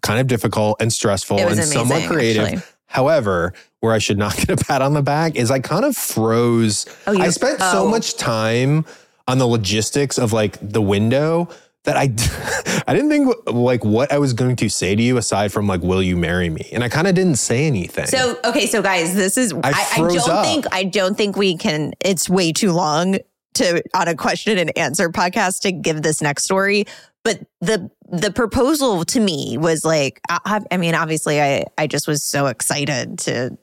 kind 0.00 0.20
of 0.20 0.26
difficult 0.26 0.80
and 0.80 0.92
stressful 0.92 1.38
and 1.38 1.52
amazing, 1.52 1.78
somewhat 1.78 2.08
creative. 2.08 2.44
actually. 2.44 2.62
However, 2.86 3.52
where 3.80 3.92
I 3.92 3.98
should 3.98 4.18
not 4.18 4.36
get 4.46 4.50
a 4.50 4.56
pat 4.56 4.82
on 4.82 4.94
the 4.94 5.02
back 5.02 5.36
is 5.36 5.50
I 5.50 5.60
kind 5.60 5.84
of 5.84 5.96
froze. 5.96 6.86
Oh, 7.06 7.18
I 7.18 7.28
spent 7.30 7.60
so 7.60 7.84
oh. 7.84 7.90
much 7.90 8.16
time 8.16 8.84
on 9.26 9.38
the 9.38 9.46
logistics 9.46 10.18
of 10.18 10.32
like 10.32 10.56
the 10.62 10.80
window 10.80 11.48
that 11.88 11.96
I 11.96 12.82
I 12.86 12.94
didn't 12.94 13.08
think 13.08 13.34
like 13.46 13.84
what 13.84 14.12
I 14.12 14.18
was 14.18 14.34
going 14.34 14.56
to 14.56 14.68
say 14.68 14.94
to 14.94 15.02
you 15.02 15.16
aside 15.16 15.52
from 15.52 15.66
like 15.66 15.80
will 15.80 16.02
you 16.02 16.16
marry 16.16 16.50
me? 16.50 16.68
And 16.72 16.84
I 16.84 16.88
kind 16.88 17.06
of 17.06 17.14
didn't 17.14 17.36
say 17.36 17.66
anything. 17.66 18.06
So 18.06 18.38
okay, 18.44 18.66
so 18.66 18.82
guys, 18.82 19.14
this 19.14 19.38
is 19.38 19.52
I, 19.52 19.70
I, 19.72 19.96
froze 19.96 20.26
don't 20.26 20.30
up. 20.30 20.44
think 20.44 20.66
I 20.70 20.84
don't 20.84 21.16
think 21.16 21.36
we 21.36 21.56
can. 21.56 21.92
It's 22.00 22.28
way 22.28 22.52
too 22.52 22.72
long 22.72 23.18
to 23.54 23.82
on 23.94 24.08
a 24.08 24.14
question 24.14 24.58
and 24.58 24.76
answer 24.76 25.08
podcast 25.08 25.60
to 25.62 25.72
give 25.72 26.02
this 26.02 26.20
next 26.20 26.44
story. 26.44 26.84
But 27.24 27.40
the 27.60 27.90
the 28.10 28.30
proposal 28.32 29.04
to 29.06 29.20
me 29.20 29.56
was 29.58 29.84
like, 29.84 30.20
I, 30.28 30.60
I 30.70 30.76
mean, 30.76 30.94
obviously, 30.94 31.40
I 31.40 31.64
I 31.78 31.86
just 31.86 32.06
was 32.06 32.22
so 32.22 32.46
excited 32.46 33.18
to 33.20 33.56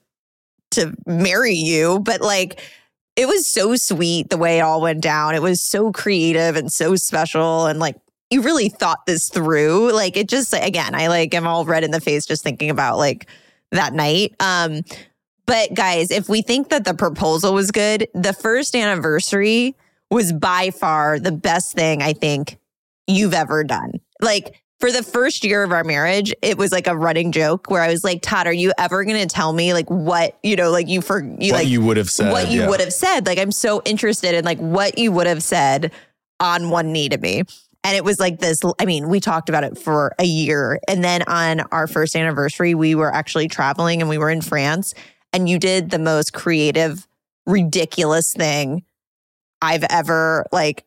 to 0.71 0.93
marry 1.05 1.53
you, 1.53 1.99
but 1.99 2.21
like. 2.21 2.59
It 3.17 3.29
was 3.29 3.47
so 3.47 3.77
sweet 3.77 4.29
the 4.29 4.37
way 4.37 4.57
it 4.57 4.61
all 4.61 4.81
went 4.81 4.99
down. 4.99 5.35
It 5.35 5.41
was 5.41 5.61
so 5.61 5.93
creative 5.93 6.57
and 6.57 6.69
so 6.69 6.97
special. 6.97 7.65
And 7.65 7.79
like, 7.79 7.95
you 8.29 8.41
really 8.41 8.69
thought 8.69 9.05
this 9.05 9.29
through. 9.29 9.91
Like, 9.93 10.17
it 10.17 10.27
just, 10.27 10.53
again, 10.53 10.95
I 10.95 11.07
like 11.07 11.33
am 11.33 11.47
all 11.47 11.65
red 11.65 11.83
in 11.83 11.91
the 11.91 12.01
face 12.01 12.25
just 12.25 12.43
thinking 12.43 12.69
about 12.69 12.97
like 12.97 13.27
that 13.71 13.93
night. 13.93 14.35
Um, 14.39 14.81
but 15.45 15.73
guys, 15.73 16.11
if 16.11 16.27
we 16.27 16.41
think 16.41 16.69
that 16.69 16.85
the 16.85 16.93
proposal 16.93 17.53
was 17.53 17.71
good, 17.71 18.07
the 18.13 18.33
first 18.33 18.75
anniversary 18.75 19.75
was 20.09 20.33
by 20.33 20.71
far 20.71 21.19
the 21.19 21.31
best 21.31 21.73
thing 21.73 22.01
I 22.01 22.13
think 22.13 22.57
you've 23.07 23.33
ever 23.33 23.63
done. 23.63 23.99
Like 24.21 24.61
for 24.79 24.91
the 24.91 25.03
first 25.03 25.43
year 25.43 25.63
of 25.63 25.71
our 25.71 25.83
marriage, 25.83 26.33
it 26.41 26.57
was 26.57 26.71
like 26.71 26.87
a 26.87 26.95
running 26.95 27.31
joke 27.31 27.69
where 27.69 27.81
I 27.81 27.89
was 27.89 28.03
like, 28.03 28.21
Todd, 28.21 28.47
are 28.47 28.53
you 28.53 28.73
ever 28.77 29.03
going 29.03 29.19
to 29.19 29.27
tell 29.27 29.53
me 29.53 29.73
like 29.73 29.89
what, 29.89 30.37
you 30.43 30.55
know, 30.55 30.71
like 30.71 30.87
you 30.87 31.01
for 31.01 31.19
you 31.19 31.53
what 31.53 31.63
like 31.63 31.67
you 31.67 31.81
would 31.81 31.97
have 31.97 32.09
said. 32.09 32.31
what 32.31 32.49
you 32.49 32.61
yeah. 32.61 32.69
would 32.69 32.79
have 32.79 32.93
said. 32.93 33.25
Like 33.25 33.37
I'm 33.37 33.51
so 33.51 33.81
interested 33.85 34.35
in 34.35 34.45
like 34.45 34.59
what 34.59 34.97
you 34.97 35.11
would 35.11 35.27
have 35.27 35.43
said 35.43 35.91
on 36.39 36.69
one 36.69 36.91
knee 36.91 37.09
to 37.09 37.17
me. 37.17 37.43
And 37.85 37.95
it 37.95 38.03
was 38.03 38.19
like 38.19 38.39
this, 38.39 38.61
I 38.79 38.85
mean, 38.85 39.09
we 39.09 39.19
talked 39.19 39.47
about 39.47 39.63
it 39.63 39.77
for 39.77 40.15
a 40.17 40.25
year. 40.25 40.79
And 40.87 41.03
then 41.03 41.21
on 41.27 41.59
our 41.71 41.85
first 41.85 42.15
anniversary, 42.15 42.73
we 42.73 42.95
were 42.95 43.13
actually 43.13 43.47
traveling 43.47 44.01
and 44.01 44.09
we 44.09 44.17
were 44.17 44.31
in 44.31 44.41
France. 44.41 44.95
And 45.31 45.47
you 45.47 45.59
did 45.59 45.91
the 45.91 45.99
most 45.99 46.33
creative, 46.33 47.07
ridiculous 47.45 48.33
thing 48.33 48.83
I've 49.61 49.85
ever 49.91 50.47
like 50.51 50.83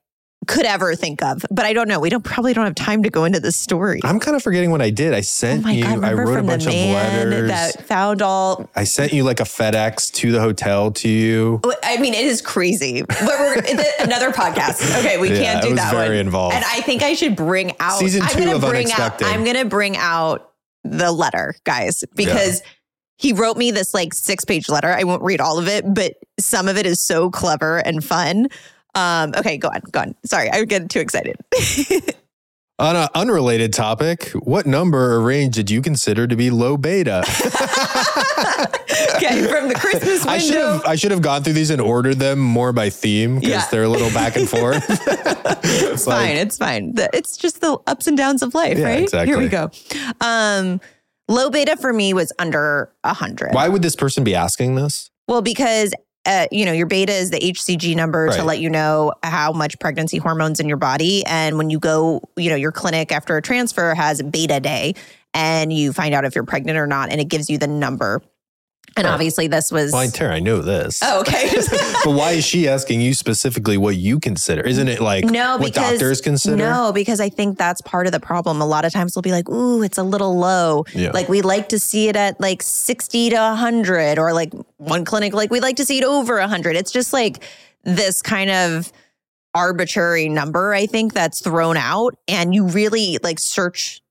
could 0.47 0.65
ever 0.65 0.95
think 0.95 1.23
of. 1.23 1.45
But 1.51 1.67
I 1.67 1.73
don't 1.75 1.89
know. 1.89 2.01
We 2.01 2.09
don't 2.09 2.25
probably 2.25 2.55
don't 2.55 2.65
have 2.65 2.75
time 2.75 3.03
to 3.03 3.11
go 3.11 3.25
into 3.25 3.41
this 3.41 3.57
story. 3.57 4.01
I'm 4.05 4.19
kind 4.21 4.37
of 4.37 4.43
forgetting 4.43 4.71
what 4.71 4.81
I 4.81 4.89
did. 4.91 5.13
I 5.13 5.19
Oh 5.19 5.23
sent 5.23 5.63
my 5.65 5.73
you. 5.73 5.83
God, 5.85 6.03
I 6.05 6.13
wrote 6.15 6.39
a 6.39 6.43
bunch 6.43 6.65
of 6.67 6.73
letters. 6.73 7.49
that 7.49 7.85
found 7.87 8.23
all 8.23 8.71
I 8.75 8.85
sent 8.85 9.13
you 9.13 9.25
like 9.25 9.41
a 9.41 9.45
FedEx 9.45 10.11
to 10.15 10.33
the 10.33 10.41
hotel 10.41 10.91
to 10.93 11.09
you. 11.09 11.61
Oh, 11.65 11.75
I 11.83 11.99
mean, 11.99 12.15
it 12.15 12.25
is 12.25 12.41
crazy. 12.41 13.03
But 13.03 13.21
we're 13.23 13.57
another 14.01 14.31
podcast. 14.31 14.99
Okay, 15.01 15.19
we 15.19 15.31
Yeah, 15.33 15.43
can't 15.43 15.59
it 15.59 15.63
do 15.69 15.71
was 15.75 15.81
that 15.81 15.93
very 15.93 16.17
one. 16.17 16.27
involved. 16.27 16.55
And 16.55 16.65
I 16.65 16.81
think 16.83 17.03
I 17.03 17.15
should 17.15 17.37
bring 17.37 17.73
out 17.81 17.99
Season 17.99 18.23
I'm 18.23 18.29
two 18.29 18.39
gonna 18.45 18.55
of 18.57 18.61
bring 18.63 18.91
out 18.93 19.19
Unexpecting. 19.21 19.27
I'm 19.27 19.45
gonna 19.45 19.65
bring 19.67 19.97
out 19.97 20.53
the 20.85 21.13
letter, 21.13 21.55
guys, 21.65 22.05
because 22.15 22.63
he 23.17 23.33
wrote 23.33 23.57
me 23.57 23.73
this 23.73 23.93
like 23.93 24.15
six 24.15 24.45
page 24.45 24.69
letter. 24.69 24.89
I 24.89 25.03
won't 25.05 25.23
read 25.23 25.41
all 25.41 25.59
of 25.59 25.67
it, 25.69 25.85
but 25.93 26.15
some 26.39 26.69
of 26.69 26.77
it 26.79 26.87
is 26.87 27.01
so 27.01 27.29
clever 27.31 27.79
and 27.79 28.03
fun. 28.03 28.47
Um, 28.99 29.33
okay, 29.37 29.57
go 29.57 29.69
on, 29.69 29.81
go 29.93 30.01
on. 30.01 30.15
Sorry, 30.25 30.51
I 30.51 30.65
get 30.65 30.89
too 30.91 31.01
excited. 31.01 31.37
On 32.81 32.95
an 32.95 33.09
unrelated 33.17 33.73
topic, 33.73 34.29
what 34.35 34.65
number 34.65 35.13
or 35.15 35.21
range 35.21 35.57
did 35.57 35.69
you 35.69 35.83
consider 35.83 36.29
to 36.29 36.37
be 36.37 36.49
low 36.51 36.77
beta? 36.77 37.25
okay, 39.17 39.47
from 39.49 39.67
the 39.69 39.75
Christmas 39.77 40.25
I 40.25 40.39
should 40.39 40.55
window. 40.55 40.73
have 40.75 40.85
I 40.87 40.95
should 40.95 41.11
have 41.11 41.21
gone 41.23 41.43
through 41.43 41.55
these 41.55 41.71
and 41.71 41.81
ordered 41.81 42.21
them 42.21 42.39
more 42.39 42.73
by 42.73 42.89
theme 42.91 43.37
because 43.41 43.51
Yeah. 43.51 43.67
they're 43.73 43.83
a 43.83 43.89
little 43.89 44.11
back 44.11 44.37
and 44.37 44.49
forth. 44.49 44.85
It's 45.65 46.05
fine. 46.05 46.37
It's 46.37 46.57
fine. 46.57 46.95
It's 47.13 47.37
just 47.37 47.61
the 47.61 47.79
ups 47.89 48.07
and 48.07 48.17
downs 48.17 48.43
of 48.43 48.55
life, 48.55 48.79
Yeah, 48.79 48.85
right? 48.85 49.03
exactly. 49.03 49.35
Here 49.35 49.39
we 49.43 49.49
go. 49.49 49.71
Um, 50.21 50.81
low 51.27 51.51
beta 51.51 51.77
for 51.77 51.93
me 51.93 52.15
was 52.15 52.33
under 52.39 52.93
a 53.03 53.13
hundred. 53.13 53.55
Why 53.55 53.69
would 53.69 53.83
this 53.83 53.97
person 53.97 54.23
be 54.23 54.37
asking 54.37 54.77
this? 54.77 55.11
Well, 55.27 55.43
because 55.43 55.93
uh, 56.29 56.47
you 56.53 56.67
know 56.67 56.73
your 56.73 56.87
beta 56.87 57.13
is 57.13 57.31
the 57.31 57.39
HCG 57.41 57.97
number 57.97 58.29
to 58.29 58.45
let 58.45 58.61
you 58.61 58.69
know 58.69 59.13
how 59.23 59.51
much 59.51 59.79
pregnancy 59.79 60.19
hormones 60.19 60.61
in 60.61 60.69
your 60.69 60.77
body, 60.77 61.25
and 61.27 61.57
when 61.57 61.71
you 61.71 61.79
go, 61.79 62.21
you 62.37 62.51
know 62.51 62.57
your 62.57 62.71
clinic 62.71 63.11
after 63.11 63.37
a 63.37 63.43
transfer 63.43 63.95
has 63.95 64.23
beta 64.23 64.61
day, 64.61 64.95
and 65.33 65.73
you 65.73 65.93
find 65.93 66.15
out 66.15 66.25
if 66.25 66.35
you're 66.35 66.45
pregnant 66.45 66.79
or 66.79 66.87
not, 66.87 67.11
and 67.11 67.21
it 67.21 67.29
gives 67.29 67.49
you 67.49 67.57
the 67.57 67.67
number. 67.67 68.23
And 68.99 69.07
obviously, 69.07 69.47
this 69.47 69.71
was. 69.71 69.93
Well, 69.93 70.11
Tara, 70.11 70.35
I 70.35 70.41
know 70.41 70.61
this. 70.61 71.01
oh, 71.03 71.21
okay. 71.21 71.51
but 72.05 72.13
why 72.13 72.33
is 72.33 72.45
she 72.45 72.69
asking 72.69 73.01
you 73.01 73.15
specifically 73.15 73.77
what 73.77 73.97
you 73.97 74.19
consider? 74.21 74.63
Isn't 74.63 74.89
it 74.89 75.01
like 75.01 75.25
No, 75.25 75.57
what 75.57 75.67
because 75.67 75.93
doctors 75.93 76.21
consider? 76.21 76.57
No, 76.57 76.93
because 76.93 77.21
I 77.21 77.29
think 77.29 77.59
that's 77.59 77.81
part 77.83 78.07
of 78.07 78.13
the 78.13 78.21
problem. 78.21 78.61
A 78.61 78.67
lot 78.67 78.85
of 78.85 78.93
times 78.93 79.15
they'll 79.15 79.23
be 79.23 79.33
like, 79.33 79.49
"Ooh, 79.49 79.83
it's 79.83 79.99
a 79.99 80.03
little 80.03 80.37
low." 80.37 80.85
Yeah. 80.95 81.11
Like 81.13 81.29
we'd 81.29 81.45
like 81.45 81.69
to 81.71 81.79
see 81.79 82.09
it 82.09 82.17
at 82.17 82.41
like 82.41 82.63
60 82.63 83.31
to 83.31 83.37
100 83.37 84.19
or 84.19 84.33
like 84.33 84.53
one 84.77 85.05
clinic 85.05 85.33
like 85.33 85.51
we'd 85.51 85.63
like 85.63 85.77
to 85.77 85.85
see 85.85 85.99
it 85.99 86.05
over 86.05 86.39
100. 86.39 86.77
It's 86.77 86.91
just 86.91 87.13
like 87.13 87.43
this 87.85 88.23
kind 88.23 88.51
of 88.51 88.93
arbitrary 89.55 90.29
number 90.29 90.75
I 90.75 90.87
think 90.87 91.15
that's 91.15 91.41
thrown 91.41 91.77
out 91.77 92.17
and 92.29 92.55
you 92.55 92.67
really 92.67 93.19
like 93.23 93.39
search 93.39 94.03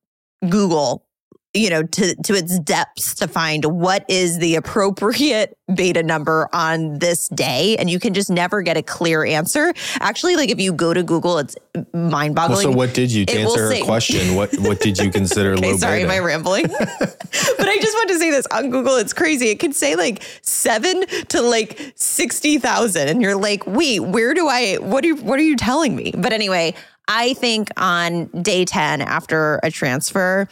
Google 0.50 1.07
you 1.54 1.70
know 1.70 1.84
to 1.84 2.16
to 2.24 2.34
its 2.34 2.60
depths 2.60 3.16
to 3.16 3.28
find 3.28 3.66
what 3.66 4.06
is 4.10 4.38
the 4.40 4.56
appropriate 4.56 5.58
beta 5.76 6.04
number 6.04 6.50
on 6.54 7.00
this 7.00 7.28
day 7.30 7.76
and 7.78 7.90
you 7.90 8.00
can 8.00 8.14
just 8.14 8.30
never 8.30 8.62
get 8.62 8.78
a 8.78 8.84
clear 8.84 9.26
answer 9.26 9.74
actually 10.00 10.36
like 10.36 10.50
if 10.50 10.60
you 10.60 10.72
go 10.72 10.94
to 10.94 11.04
google 11.04 11.38
it's 11.38 11.56
mind-boggling 11.94 12.62
so 12.62 12.72
what 12.72 12.94
did 12.94 13.12
you 13.12 13.26
to 13.26 13.34
It 13.34 13.42
answer 13.42 13.74
her 13.74 13.84
question? 13.84 14.36
What 14.36 14.58
what 14.60 14.80
did 14.80 14.98
you 14.98 15.12
consider 15.12 15.54
Okay, 15.58 15.72
low 15.72 15.78
sorry, 15.78 16.00
beta? 16.00 16.06
am 16.06 16.12
I 16.12 16.20
rambling? 16.20 16.68
but 16.68 17.68
I 17.68 17.78
just 17.82 17.96
want 17.96 18.10
to 18.10 18.20
say 18.20 18.32
this 18.32 18.46
on 18.52 18.70
Google. 18.70 18.96
It's 18.96 19.14
crazy. 19.14 19.50
It 19.50 19.60
can 19.60 19.74
say 19.74 19.96
like 19.96 20.24
seven 20.42 21.06
to 21.30 21.42
like 21.42 21.94
sixty 21.96 22.58
thousand, 22.58 23.10
and 23.10 23.22
you're 23.22 23.36
like, 23.36 23.66
wait, 23.68 24.00
where 24.02 24.34
do 24.34 24.48
I? 24.48 24.76
What 24.76 25.04
are 25.04 25.08
you, 25.08 25.16
what 25.18 25.40
are 25.40 25.44
you 25.44 25.56
telling 25.56 25.96
me? 25.96 26.14
But 26.18 26.34
anyway, 26.34 26.74
I 27.08 27.34
think 27.36 27.70
on 27.78 28.28
day 28.28 28.66
ten 28.66 29.02
after 29.02 29.60
a 29.64 29.72
transfer, 29.72 30.48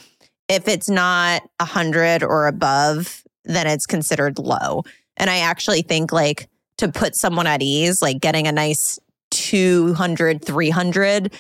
if 0.50 0.68
it's 0.68 0.90
not 0.90 1.44
a 1.60 1.66
hundred 1.66 2.24
or 2.24 2.48
above, 2.48 3.24
then 3.46 3.68
it's 3.68 3.86
considered 3.86 4.40
low. 4.40 4.84
And 5.18 5.30
I 5.30 5.38
actually 5.38 5.82
think 5.82 6.12
like 6.12 6.50
to 6.78 6.90
put 6.92 7.16
someone 7.16 7.48
at 7.48 7.62
ease, 7.62 8.02
like 8.02 8.20
getting 8.20 8.48
a 8.48 8.52
nice 8.52 9.00
200, 9.32 10.44
300 10.44 11.34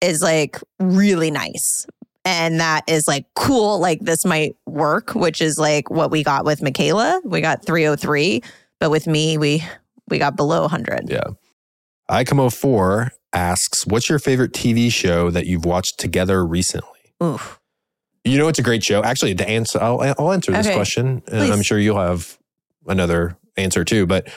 is 0.00 0.22
like 0.22 0.58
really 0.78 1.30
nice. 1.30 1.86
And 2.24 2.60
that 2.60 2.84
is 2.86 3.08
like 3.08 3.26
cool. 3.34 3.78
Like 3.78 4.00
this 4.00 4.24
might 4.24 4.56
work, 4.66 5.14
which 5.14 5.40
is 5.40 5.58
like 5.58 5.90
what 5.90 6.10
we 6.10 6.22
got 6.22 6.44
with 6.44 6.62
Michaela. 6.62 7.20
We 7.24 7.40
got 7.40 7.64
303, 7.64 8.42
but 8.80 8.90
with 8.90 9.06
me, 9.06 9.38
we 9.38 9.64
we 10.08 10.18
got 10.18 10.36
below 10.36 10.62
100. 10.62 11.08
Yeah. 11.08 11.20
Icamo4 12.10 13.10
asks, 13.32 13.86
What's 13.86 14.08
your 14.08 14.18
favorite 14.18 14.52
TV 14.52 14.90
show 14.90 15.30
that 15.30 15.46
you've 15.46 15.64
watched 15.64 15.98
together 15.98 16.44
recently? 16.44 17.14
Oof. 17.22 17.57
You 18.24 18.38
know, 18.38 18.48
it's 18.48 18.58
a 18.58 18.62
great 18.62 18.82
show. 18.84 19.02
Actually, 19.02 19.32
the 19.34 19.48
answer, 19.48 19.80
I'll, 19.80 20.00
I'll 20.18 20.32
answer 20.32 20.52
this 20.52 20.66
Okay. 20.66 20.74
question. 20.76 21.22
And 21.28 21.52
I'm 21.52 21.62
sure 21.62 21.78
you'll 21.78 21.98
have 21.98 22.36
another 22.86 23.36
answer 23.56 23.84
too. 23.84 24.06
But 24.06 24.28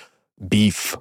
Beef 0.47 0.95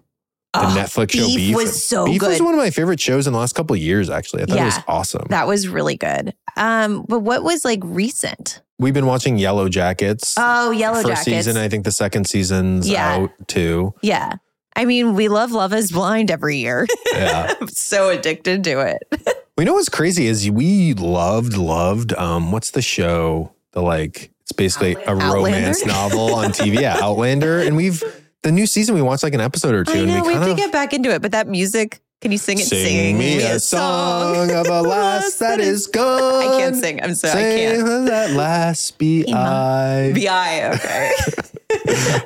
the 0.53 0.61
Oh, 0.63 0.75
Netflix 0.77 1.13
show 1.13 1.27
Beef 1.27 1.37
Beef. 1.37 1.57
was 1.57 1.85
so 1.85 2.07
Beef 2.07 2.21
was 2.21 2.43
one 2.43 2.55
of 2.55 2.59
my 2.59 2.71
favorite 2.71 2.99
shows 2.99 3.29
in 3.29 3.33
the 3.33 3.39
last 3.39 3.55
couple 3.55 3.75
of 3.77 3.81
years, 3.81 4.11
actually. 4.11 4.43
I 4.43 4.47
thought 4.47 4.59
it 4.59 4.65
was 4.65 4.79
awesome. 4.89 5.27
That 5.31 5.47
was 5.47 5.69
really 5.69 5.97
good. 5.97 6.35
Um, 6.57 7.05
but 7.09 7.21
what 7.21 7.45
was 7.45 7.65
like 7.65 7.79
recent? 7.85 8.61
We've 8.79 8.93
been 8.95 9.07
watching 9.07 9.39
Yellowjackets. 9.39 10.35
Oh, 10.39 10.73
Yellow 10.73 10.97
First 11.03 11.07
Jackets. 11.07 11.25
season, 11.47 11.57
I 11.57 11.69
think 11.69 11.85
the 11.85 11.93
second 11.93 12.27
season's 12.27 12.89
Yeah. 12.89 13.15
out 13.17 13.31
too. 13.47 13.95
yeah. 14.03 14.33
I 14.77 14.85
mean, 14.87 15.15
we 15.15 15.29
love 15.29 15.51
Love 15.53 15.73
is 15.75 15.91
Blind 15.93 16.31
every 16.31 16.57
year. 16.59 16.87
Yeah. 17.13 17.55
I'm 17.61 17.69
so 17.69 18.09
addicted 18.09 18.65
to 18.65 18.81
it. 18.81 19.03
we 19.61 19.67
know 19.67 19.75
what's 19.75 19.91
crazy 19.91 20.27
is 20.27 20.51
we 20.51 20.95
loved, 20.95 21.55
loved, 21.55 22.15
um, 22.15 22.51
what's 22.51 22.71
the 22.71 22.81
show? 22.81 23.53
The 23.73 23.83
like, 23.83 24.31
it's 24.41 24.53
basically 24.53 24.97
a 25.07 25.15
romance 25.15 25.85
novel 25.85 26.35
on 26.35 26.53
TV. 26.53 26.81
Yeah, 26.81 26.97
Outlander. 26.99 27.59
And 27.59 27.77
we've, 27.77 28.03
the 28.43 28.53
new 28.53 28.65
season, 28.67 28.95
we 28.95 29.03
watched 29.03 29.23
like 29.23 29.35
an 29.35 29.43
episode 29.43 29.75
or 29.75 29.85
two. 29.85 29.93
I 29.93 29.97
and 29.99 30.07
know 30.09 30.23
we 30.23 30.29
we 30.29 30.33
have 30.33 30.47
to 30.47 30.55
get 30.55 30.73
back 30.73 30.95
into 30.95 31.11
it, 31.11 31.21
but 31.21 31.33
that 31.33 31.47
music, 31.47 32.01
can 32.23 32.33
you 32.33 32.39
sing 32.39 32.59
it? 32.59 32.65
sing, 32.69 33.19
me 33.19 33.43
a 33.43 33.61
song 33.61 34.51
of 34.51 34.67
a 34.67 34.81
last 34.89 35.41
that 35.41 35.61
is 35.61 35.89
gone. 35.89 36.43
I 36.43 36.59
can't 36.59 36.77
sing. 36.77 37.03
I'm 37.03 37.15
sorry. 37.15 37.39
I 37.39 37.59
can't. 37.59 37.87
that 38.07 38.31
last 38.31 38.97
be 38.97 39.31
I. 39.31 40.11
VI. 40.15 40.71
Okay. 40.71 41.13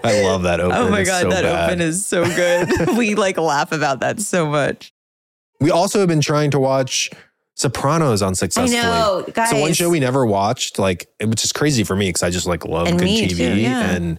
I 0.05 0.22
love 0.22 0.45
that 0.45 0.61
open. 0.61 0.76
oh 0.76 0.89
my 0.89 1.01
It's 1.01 1.11
god, 1.11 1.22
so 1.22 1.30
that 1.30 1.43
bad. 1.43 1.68
open 1.68 1.80
is 1.80 2.07
so 2.07 2.24
good. 2.24 2.97
we 2.97 3.16
like 3.16 3.39
laugh 3.39 3.72
about 3.72 3.99
that 4.01 4.20
so 4.20 4.47
much. 4.47 4.93
We 5.64 5.70
also 5.70 5.98
have 6.00 6.08
been 6.08 6.20
trying 6.20 6.50
to 6.52 6.60
watch 6.60 7.10
Sopranos 7.56 8.20
I 8.20 8.26
unsuccessfully. 8.26 8.82
know, 8.82 9.24
guys. 9.32 9.50
So 9.50 9.60
one 9.60 9.72
show 9.72 9.88
we 9.88 9.98
never 10.00 10.26
watched, 10.26 10.78
like, 10.78 11.06
which 11.24 11.42
is 11.44 11.52
crazy 11.52 11.84
for 11.84 11.96
me 11.96 12.08
because 12.08 12.22
I 12.22 12.28
just 12.30 12.46
like 12.46 12.64
love 12.66 12.86
And 12.86 12.98
good 12.98 13.08
TV, 13.08 13.30
too, 13.36 13.54
yeah. 13.60 13.90
and 13.92 14.18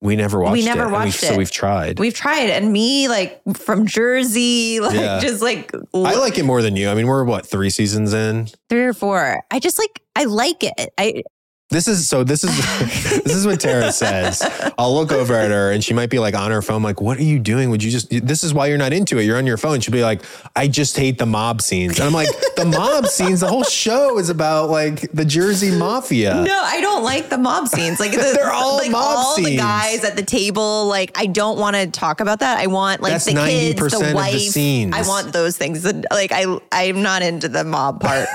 we 0.00 0.16
never 0.16 0.40
watched. 0.40 0.54
We 0.54 0.64
never 0.64 0.86
it. 0.86 0.90
watched 0.90 1.22
we've, 1.22 1.30
So 1.30 1.36
we've 1.36 1.50
tried. 1.50 1.98
We've 2.00 2.14
tried, 2.14 2.50
and 2.50 2.72
me 2.72 3.06
like 3.08 3.40
from 3.54 3.86
Jersey, 3.86 4.80
like 4.82 4.94
Yeah. 4.94 5.20
just 5.20 5.42
like 5.42 5.70
I 5.94 6.14
like 6.16 6.38
it 6.38 6.44
more 6.44 6.62
than 6.62 6.74
you. 6.74 6.88
I 6.88 6.94
mean, 6.94 7.06
we're 7.06 7.22
what 7.24 7.46
three 7.46 7.70
seasons 7.70 8.12
in. 8.12 8.48
three 8.68 8.84
or 8.84 8.92
four. 8.94 9.42
I 9.50 9.58
just 9.60 9.78
like 9.78 10.00
I 10.16 10.24
like 10.24 10.64
it. 10.64 10.90
I 10.98 11.22
This 11.70 11.86
is 11.86 12.08
so. 12.08 12.24
This 12.24 12.42
is 12.42 12.50
this 13.24 13.36
is 13.36 13.46
what 13.46 13.60
Tara 13.60 13.92
says. 13.92 14.42
I'll 14.76 14.92
look 14.92 15.12
over 15.12 15.34
at 15.34 15.52
her, 15.52 15.70
and 15.70 15.84
she 15.84 15.94
might 15.94 16.10
be 16.10 16.18
like 16.18 16.34
on 16.34 16.50
her 16.50 16.62
phone, 16.62 16.82
like, 16.82 17.00
"What 17.00 17.16
are 17.18 17.22
you 17.22 17.38
doing? 17.38 17.70
Would 17.70 17.80
you 17.80 17.92
just? 17.92 18.08
This 18.10 18.42
is 18.42 18.52
why 18.52 18.66
you're 18.66 18.76
not 18.76 18.92
into 18.92 19.18
it. 19.18 19.22
You're 19.22 19.38
on 19.38 19.46
your 19.46 19.56
phone." 19.56 19.78
She'll 19.78 19.92
be 19.92 20.02
like, 20.02 20.22
"I 20.56 20.66
just 20.66 20.96
hate 20.96 21.18
the 21.18 21.26
mob 21.26 21.62
scenes," 21.62 22.00
and 22.00 22.08
I'm 22.08 22.12
like, 22.12 22.26
"The 22.56 22.64
mob 22.64 23.06
scenes. 23.06 23.38
The 23.38 23.46
whole 23.46 23.62
show 23.62 24.18
is 24.18 24.30
about 24.30 24.68
like 24.68 25.12
the 25.12 25.24
Jersey 25.24 25.70
Mafia." 25.70 26.42
no, 26.42 26.60
I 26.60 26.80
don't 26.80 27.04
like 27.04 27.28
the 27.30 27.38
mob 27.38 27.68
scenes. 27.68 28.00
Like 28.00 28.10
the, 28.10 28.16
They're 28.34 28.50
all 28.50 28.78
like 28.78 28.90
mob 28.90 29.16
all 29.16 29.36
the 29.36 29.56
guys 29.56 30.02
at 30.02 30.16
the 30.16 30.24
table. 30.24 30.86
Like 30.86 31.16
I 31.16 31.26
don't 31.26 31.56
want 31.56 31.76
to 31.76 31.88
talk 31.88 32.18
about 32.18 32.40
that. 32.40 32.58
I 32.58 32.66
want 32.66 33.00
like 33.00 33.12
That's 33.12 33.26
the 33.26 33.34
kids, 33.34 33.80
90% 33.80 33.90
the 33.90 33.96
of 33.96 34.08
the 34.08 34.14
wife. 34.16 34.40
scenes. 34.40 34.92
I 34.92 35.06
want 35.06 35.32
those 35.32 35.56
things. 35.56 35.84
Like 35.84 36.32
I 36.32 36.58
I'm 36.72 37.02
not 37.02 37.22
into 37.22 37.48
the 37.48 37.62
mob 37.62 38.00
part. 38.00 38.26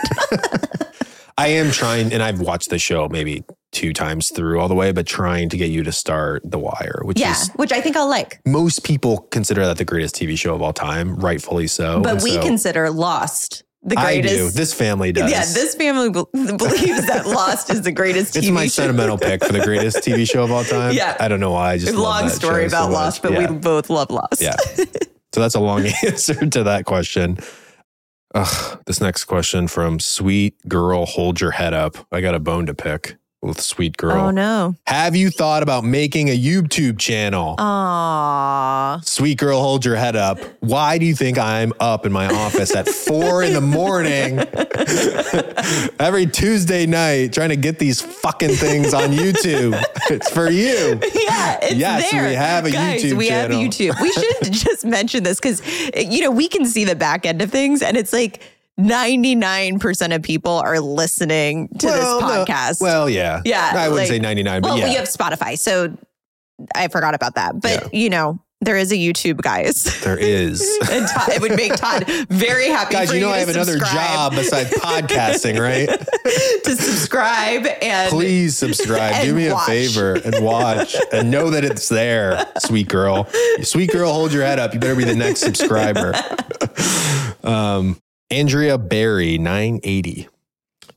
I 1.38 1.48
am 1.48 1.72
trying, 1.72 2.14
and 2.14 2.24
I've 2.24 2.40
watched 2.40 2.70
the 2.70 2.80
show 2.80 3.10
maybe 3.10 3.44
two 3.74 3.92
times 3.92 4.30
through 4.30 4.60
all 4.62 4.70
the 4.70 4.76
way, 4.76 4.94
but 4.94 5.06
trying 5.06 5.50
to 5.50 5.58
get 5.58 5.70
you 5.70 5.84
to 5.84 5.92
start 5.92 6.42
The 6.50 6.58
Wire, 6.58 7.02
which 7.04 7.20
yeah, 7.20 7.32
is 7.32 7.50
which 7.56 7.74
I 7.74 7.82
think 7.82 7.98
I'll 7.98 8.08
like. 8.10 8.40
most 8.46 8.86
people 8.86 9.18
consider 9.32 9.66
that 9.66 9.78
the 9.78 9.84
greatest 9.86 10.16
TV 10.16 10.38
show 10.38 10.56
of 10.56 10.62
all 10.62 10.72
time, 10.72 11.16
rightfully 11.18 11.68
so. 11.68 12.00
But 12.02 12.14
And 12.16 12.24
we 12.24 12.32
so 12.36 12.42
consider 12.42 12.90
Lost 12.90 13.64
the 13.84 13.98
greatest. 13.98 14.34
I 14.34 14.38
do. 14.38 14.50
This 14.50 14.74
family 14.74 15.12
does. 15.12 15.30
Yeah, 15.30 15.42
this 15.42 15.76
family 15.76 16.10
be- 16.10 16.24
believes 16.58 17.06
that 17.08 17.28
Lost 17.28 17.70
is 17.70 17.82
the 17.82 17.92
greatest 17.92 18.36
It's 18.38 18.48
TV 18.48 18.54
my 18.54 18.64
show. 18.64 18.70
sentimental 18.84 19.18
pick 19.18 19.44
for 19.44 19.52
the 19.52 19.60
greatest 19.62 19.98
TV 19.98 20.28
show 20.30 20.44
of 20.44 20.52
all 20.52 20.64
time. 20.64 20.96
Yeah. 20.96 21.18
I 21.20 21.28
don't 21.28 21.42
know 21.42 21.52
why. 21.52 21.74
I 21.74 21.78
just 21.78 21.94
love 21.94 22.22
Long 22.22 22.30
story 22.30 22.70
so 22.70 22.78
about 22.78 22.88
much. 22.92 22.96
Lost, 22.96 23.22
but 23.22 23.34
yeah. 23.34 23.52
we 23.52 23.58
both 23.58 23.90
love 23.90 24.10
Lost. 24.10 24.42
yeah. 24.42 24.56
So 25.34 25.42
that's 25.42 25.56
a 25.56 25.60
long 25.60 25.86
answer 26.06 26.46
to 26.48 26.64
that 26.64 26.86
question. 26.86 27.38
Ugh, 28.36 28.82
this 28.86 29.00
next 29.00 29.24
question 29.26 29.66
from 29.66 29.98
Sweet 29.98 30.68
Girl, 30.68 31.06
hold 31.06 31.40
your 31.40 31.52
head 31.52 31.74
up. 31.74 32.06
I 32.12 32.20
got 32.20 32.36
a 32.36 32.40
bone 32.40 32.66
to 32.66 32.74
pick 32.74 33.16
with 33.46 33.62
Sweet 33.62 33.98
Girl. 33.98 34.14
Oh 34.18 34.32
no. 34.32 34.76
Have 34.88 35.16
you 35.16 35.30
thought 35.30 35.64
about 35.64 35.84
making 35.84 36.30
a 36.30 36.38
YouTube 36.38 37.00
channel? 37.00 37.56
Aww. 37.58 39.06
Sweet 39.06 39.38
girl, 39.38 39.60
hold 39.62 39.86
your 39.86 39.96
head 39.96 40.16
up. 40.16 40.40
Why 40.62 40.98
do 40.98 41.06
you 41.06 41.16
think 41.16 41.38
I'm 41.38 41.74
up 41.80 42.06
in 42.06 42.12
my 42.12 42.28
office 42.28 42.76
at 42.76 42.88
four 42.88 43.44
in 43.44 43.54
the 43.54 43.62
morning 43.62 44.40
every 46.00 46.26
Tuesday 46.26 46.86
night 46.86 47.34
trying 47.34 47.50
to 47.50 47.56
get 47.56 47.80
these 47.80 48.02
fucking 48.02 48.52
things 48.52 48.94
on 48.94 49.10
YouTube? 49.12 49.82
It's 50.10 50.30
for 50.30 50.50
you. 50.50 51.00
Yeah, 51.26 51.60
it's 51.62 51.76
Yes, 51.76 52.12
there. 52.12 52.28
we 52.28 52.34
have 52.36 52.66
a 52.66 52.72
Guys, 52.72 53.04
YouTube 53.04 53.18
we 53.18 53.28
channel. 53.30 53.60
have 53.60 53.70
YouTube. 53.72 54.00
We 54.02 54.12
should 54.12 54.36
just 54.54 54.86
mention 54.86 55.24
this 55.24 55.40
because 55.40 55.62
you 55.96 56.22
know 56.22 56.30
we 56.32 56.48
can 56.48 56.66
see 56.66 56.86
the 56.86 56.96
back 56.96 57.26
end 57.26 57.42
of 57.42 57.50
things, 57.52 57.82
and 57.82 57.98
it's 57.98 58.14
like 58.14 58.42
ninety 58.78 59.36
nine 59.36 59.80
percent 59.80 60.14
of 60.14 60.22
people 60.22 60.52
are 60.52 60.80
listening 60.80 61.70
to 61.80 61.88
Well, 61.88 62.20
this 62.20 62.30
no. 62.30 62.46
podcast. 62.46 62.82
well, 62.82 63.10
yeah. 63.10 63.42
Yeah, 63.46 63.72
I 63.76 63.88
wouldn't 63.90 63.98
like- 63.98 64.08
say 64.08 64.20
99, 64.20 64.62
but 64.62 64.68
well, 64.70 64.78
yeah. 64.80 64.86
we 64.90 64.94
have 64.96 65.06
Spotify, 65.08 65.58
so 65.58 65.96
I 66.76 66.88
forgot 66.88 67.14
about 67.16 67.36
that. 67.36 67.60
But 67.62 67.94
you 67.94 68.10
know, 68.10 68.40
there 68.62 68.78
is 68.78 68.92
a 68.92 68.96
YouTube, 68.96 69.42
guys. 69.42 69.84
there 70.04 70.18
is. 70.18 70.62
and 70.92 71.08
Todd, 71.08 71.30
it 71.30 71.42
would 71.42 71.56
make 71.56 71.76
Todd 71.76 72.06
very 72.30 72.68
happy. 72.68 72.94
Guys, 72.94 73.10
for 73.10 73.16
you 73.16 73.22
know 73.22 73.28
to 73.28 73.34
I 73.36 73.40
have 73.40 73.50
another 73.50 73.78
job 73.78 74.32
besides 74.34 74.70
podcasting, 74.80 75.60
right? 75.60 75.88
to 76.64 76.76
subscribe 76.76 77.68
and 77.82 78.10
Please 78.10 78.58
subscribe. 78.58 79.22
Do 79.22 79.28
and 79.30 79.38
me 79.38 79.48
a 79.48 79.58
favor 79.60 80.14
and 80.16 80.44
watch 80.44 80.96
and 81.12 81.30
know 81.30 81.50
that 81.52 81.64
it's 81.66 81.90
there, 81.90 82.44
sweet 82.60 82.88
girl. 82.88 83.28
Sweet 83.62 83.92
girl, 83.92 84.12
hold 84.14 84.32
your 84.34 84.44
head 84.44 84.58
up. 84.58 84.74
You 84.74 84.80
better 84.80 84.96
be 84.96 85.04
the 85.04 85.16
next 85.16 85.42
subscriber. 85.42 86.14
Um, 87.44 88.02
Andrea 88.32 88.78
Barry, 88.78 89.38
980. 89.38 90.28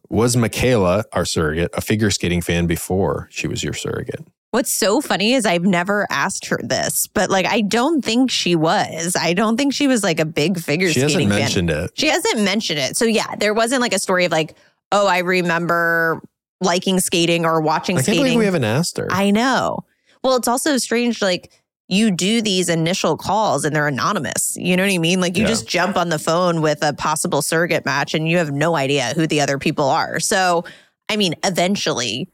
Was 0.09 0.37
Michaela, 0.37 1.05
our 1.13 1.27
surrogate, 1.27 1.71
a 1.75 1.81
figure 1.83 2.11
skating 2.11 2.41
fan 2.41 2.67
before 2.67 3.29
she 3.31 3.47
was 3.47 3.63
your 3.63 3.75
surrogate? 3.75 4.27
What's 4.51 4.73
so 4.73 5.03
funny 5.03 5.35
is 5.35 5.45
I've 5.45 5.65
never 5.65 6.07
asked 6.09 6.47
her 6.47 6.59
this, 6.63 7.07
but 7.07 7.29
like 7.29 7.45
I 7.45 7.61
don't 7.61 8.03
think 8.03 8.31
she 8.31 8.57
was. 8.57 9.15
I 9.15 9.35
don't 9.35 9.59
think 9.59 9.75
she 9.75 9.87
was 9.87 10.03
like 10.03 10.19
a 10.19 10.25
big 10.25 10.59
figure 10.59 10.91
skating 10.91 10.93
fan. 10.93 10.93
She 10.93 11.01
hasn't 11.01 11.13
skating 11.13 11.29
fan. 11.29 11.39
mentioned 11.39 11.71
it. 11.71 11.91
She 11.99 12.07
hasn't 12.07 12.41
mentioned 12.41 12.79
it. 12.79 12.97
So 12.97 13.05
yeah, 13.05 13.37
there 13.37 13.53
wasn't 13.53 13.83
like 13.83 13.93
a 13.93 13.99
story 13.99 14.25
of 14.25 14.33
like, 14.33 14.57
oh, 14.91 15.07
I 15.07 15.19
remember 15.19 16.23
liking 16.63 16.99
skating 17.01 17.45
or 17.45 17.61
watching 17.61 17.97
I 17.97 17.99
can't 17.99 18.05
skating. 18.07 18.25
believe 18.25 18.39
we 18.39 18.47
haven't 18.47 18.65
asked 18.65 18.97
her. 18.97 19.09
I 19.11 19.31
know. 19.31 19.85
Well, 20.25 20.37
it's 20.37 20.49
also 20.49 20.79
strange, 20.79 21.21
like 21.21 21.53
you 21.89 22.11
do 22.11 22.43
these 22.43 22.69
initial 22.69 23.17
calls 23.17 23.65
and 23.65 23.75
they're 23.75 23.89
anonymous. 23.89 24.55
You 24.57 24.77
know 24.77 24.83
what 24.85 24.93
I 24.93 24.99
mean? 24.99 25.21
Like 25.21 25.37
you 25.37 25.43
Yeah. 25.45 25.49
just 25.49 25.67
jump 25.67 25.97
on 25.97 26.11
the 26.11 26.19
phone 26.19 26.61
with 26.61 26.83
a 26.83 26.93
possible 26.93 27.41
surrogate 27.43 27.85
match 27.87 28.13
and 28.15 28.29
you 28.29 28.37
have 28.39 28.53
no 28.53 28.77
idea 28.77 29.15
who 29.17 29.27
the 29.27 29.41
other 29.41 29.59
people 29.59 29.87
are. 29.89 30.21
So, 30.21 30.65
I 31.09 31.17
mean, 31.17 31.35
eventually, 31.45 32.29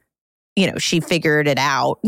you 0.56 0.70
know, 0.70 0.78
she 0.78 0.98
figured 1.00 1.46
it 1.46 1.58
out. 1.58 2.00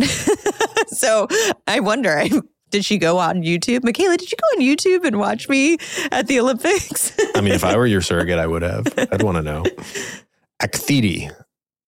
so 0.88 1.28
I 1.68 1.78
wonder, 1.80 2.18
I, 2.18 2.30
did 2.70 2.84
she 2.84 2.98
go 2.98 3.18
on 3.18 3.42
YouTube? 3.42 3.84
Michaela, 3.84 4.16
did 4.16 4.30
you 4.32 4.36
go 4.36 4.56
on 4.58 4.62
YouTube 4.66 5.06
and 5.06 5.18
watch 5.20 5.48
me 5.48 5.78
at 6.10 6.26
the 6.26 6.40
Olympics? 6.40 7.12
I 7.36 7.40
mean, 7.40 7.52
if 7.52 7.62
I 7.64 7.76
were 7.76 7.86
your 7.86 8.00
surrogate, 8.02 8.38
I 8.40 8.46
would 8.48 8.62
have. 8.62 8.86
I'd 9.12 9.22
want 9.22 9.36
to 9.36 9.42
know. 9.42 9.64
Akthidi, 10.62 11.30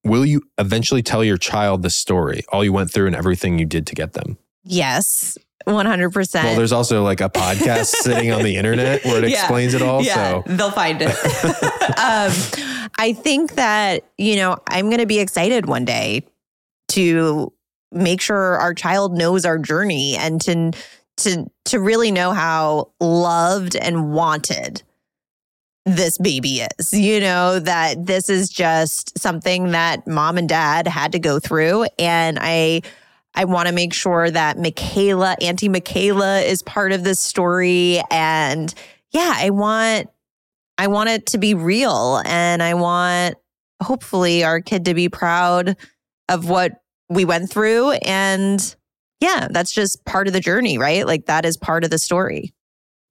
will 0.04 0.24
you 0.24 0.42
eventually 0.59 1.02
tell 1.02 1.24
your 1.24 1.36
child 1.38 1.82
the 1.82 1.90
story, 1.90 2.42
all 2.50 2.62
you 2.62 2.72
went 2.72 2.92
through 2.92 3.06
and 3.06 3.16
everything 3.16 3.59
you 3.59 3.66
did 3.66 3.86
to 3.88 3.94
get 3.94 4.12
them? 4.12 4.38
yes, 4.64 5.38
100%. 5.68 6.44
Well, 6.44 6.56
there's 6.56 6.72
also 6.72 7.02
like 7.02 7.20
a 7.20 7.28
podcast 7.28 7.86
sitting 8.02 8.32
on 8.32 8.42
the 8.42 8.56
internet 8.56 9.04
where 9.04 9.22
it 9.22 9.30
Yeah. 9.30 9.38
explains 9.40 9.74
it 9.74 9.82
all. 9.82 10.02
Yeah, 10.02 10.14
So 10.14 10.42
they'll 10.46 10.70
find 10.70 11.00
it. 11.02 11.08
um, 11.98 12.32
I 12.98 13.12
think 13.12 13.54
that, 13.54 14.04
you 14.16 14.36
know, 14.36 14.56
I'm 14.66 14.86
going 14.86 14.98
to 14.98 15.06
be 15.06 15.20
excited 15.20 15.66
one 15.66 15.84
day 15.84 16.24
to 16.88 17.52
make 17.92 18.20
sure 18.20 18.56
our 18.58 18.74
child 18.74 19.16
knows 19.16 19.44
our 19.44 19.58
journey 19.58 20.16
and 20.16 20.40
to 20.42 20.72
to 21.18 21.46
to 21.64 21.80
really 21.80 22.10
know 22.10 22.32
how 22.32 22.90
loved 23.00 23.74
and 23.76 24.12
wanted 24.12 24.82
this 25.84 26.18
baby 26.18 26.60
is. 26.78 26.92
You 26.92 27.20
know 27.20 27.58
that 27.60 28.04
this 28.06 28.28
is 28.28 28.48
just 28.50 29.18
something 29.18 29.70
that 29.72 30.06
mom 30.06 30.38
and 30.38 30.48
dad 30.48 30.86
had 30.86 31.12
to 31.12 31.18
go 31.18 31.38
through 31.40 31.86
and 31.98 32.38
I 32.40 32.82
I 33.39 33.45
want 33.45 33.68
to 33.68 33.72
make 33.72 33.95
sure 33.95 34.28
that 34.28 34.59
Michaela, 34.59 35.36
Auntie 35.41 35.68
Michaela 35.68 36.41
is 36.41 36.61
part 36.64 36.91
of 36.91 37.05
this 37.05 37.20
story 37.20 38.03
and 38.11 38.74
yeah, 39.12 39.32
I 39.36 39.51
want 39.51 40.09
I 40.76 40.89
want 40.89 41.11
it 41.11 41.26
to 41.26 41.39
be 41.39 41.55
real 41.55 42.20
and 42.24 42.61
I 42.61 42.74
want 42.74 43.36
hopefully 43.80 44.43
our 44.43 44.61
kid 44.61 44.86
to 44.86 44.95
be 44.95 45.09
proud 45.09 45.76
of 46.28 46.49
what 46.49 46.72
we 47.09 47.24
went 47.24 47.49
through 47.49 47.93
and 47.93 48.74
yeah, 49.20 49.47
that's 49.49 49.72
just 49.72 50.05
part 50.05 50.26
of 50.26 50.32
the 50.32 50.41
journey, 50.41 50.76
right? 50.76 51.07
Like 51.07 51.26
that 51.26 51.45
is 51.45 51.57
part 51.57 51.84
of 51.84 51.91
the 51.91 51.99
story. 51.99 52.53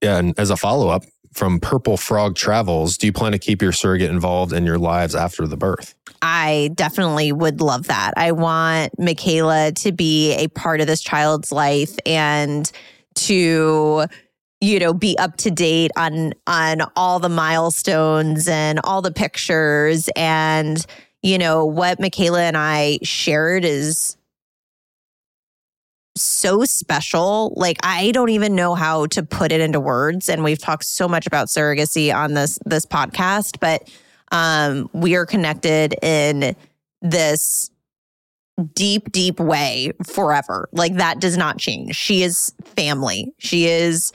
Yeah, 0.01 0.17
and 0.17 0.37
as 0.37 0.49
a 0.49 0.57
follow 0.57 0.89
up 0.89 1.05
from 1.37 1.59
Purple 1.59 1.97
Frog 1.97 2.35
Travels, 2.35 2.97
do 2.97 3.05
you 3.05 3.13
plan 3.13 3.31
to 3.31 3.39
keep 3.39 3.61
your 3.61 3.71
surrogate 3.71 4.09
involved 4.09 4.51
in 4.51 4.65
your 4.65 4.79
lives 4.79 5.13
after 5.13 5.45
the 5.45 5.55
birth? 5.55 5.93
I 6.21 6.71
definitely 6.73 7.31
would 7.31 7.61
love 7.61 7.87
that. 7.87 8.13
I 8.17 8.31
want 8.31 8.97
Michaela 8.99 9.71
to 9.73 9.91
be 9.91 10.33
a 10.33 10.47
part 10.47 10.81
of 10.81 10.87
this 10.87 11.01
child's 11.01 11.51
life 11.51 11.95
and 12.05 12.69
to 13.15 14.05
you 14.59 14.79
know 14.79 14.93
be 14.93 15.17
up 15.19 15.37
to 15.37 15.51
date 15.51 15.91
on 15.95 16.33
on 16.47 16.81
all 16.95 17.19
the 17.19 17.29
milestones 17.29 18.47
and 18.47 18.79
all 18.83 19.03
the 19.03 19.11
pictures 19.11 20.09
and 20.15 20.83
you 21.21 21.37
know 21.37 21.65
what 21.65 21.99
Michaela 21.99 22.41
and 22.41 22.57
I 22.57 22.99
shared 23.03 23.65
is 23.65 24.17
so 26.17 26.63
special. 26.65 27.53
Like 27.55 27.77
I 27.83 28.11
don't 28.11 28.29
even 28.29 28.55
know 28.55 28.75
how 28.75 29.07
to 29.07 29.23
put 29.23 29.51
it 29.51 29.61
into 29.61 29.79
words 29.79 30.29
and 30.29 30.43
we've 30.43 30.61
talked 30.61 30.85
so 30.85 31.07
much 31.07 31.27
about 31.27 31.47
surrogacy 31.47 32.13
on 32.13 32.33
this 32.33 32.59
this 32.65 32.85
podcast 32.85 33.59
but 33.59 33.89
um 34.31 34.89
we 34.93 35.15
are 35.15 35.25
connected 35.25 35.95
in 36.03 36.55
this 37.01 37.69
deep 38.73 39.11
deep 39.11 39.39
way 39.39 39.91
forever. 40.05 40.69
Like 40.71 40.95
that 40.95 41.19
does 41.19 41.37
not 41.37 41.57
change. 41.57 41.95
She 41.95 42.23
is 42.23 42.53
family. 42.75 43.33
She 43.37 43.67
is 43.67 44.13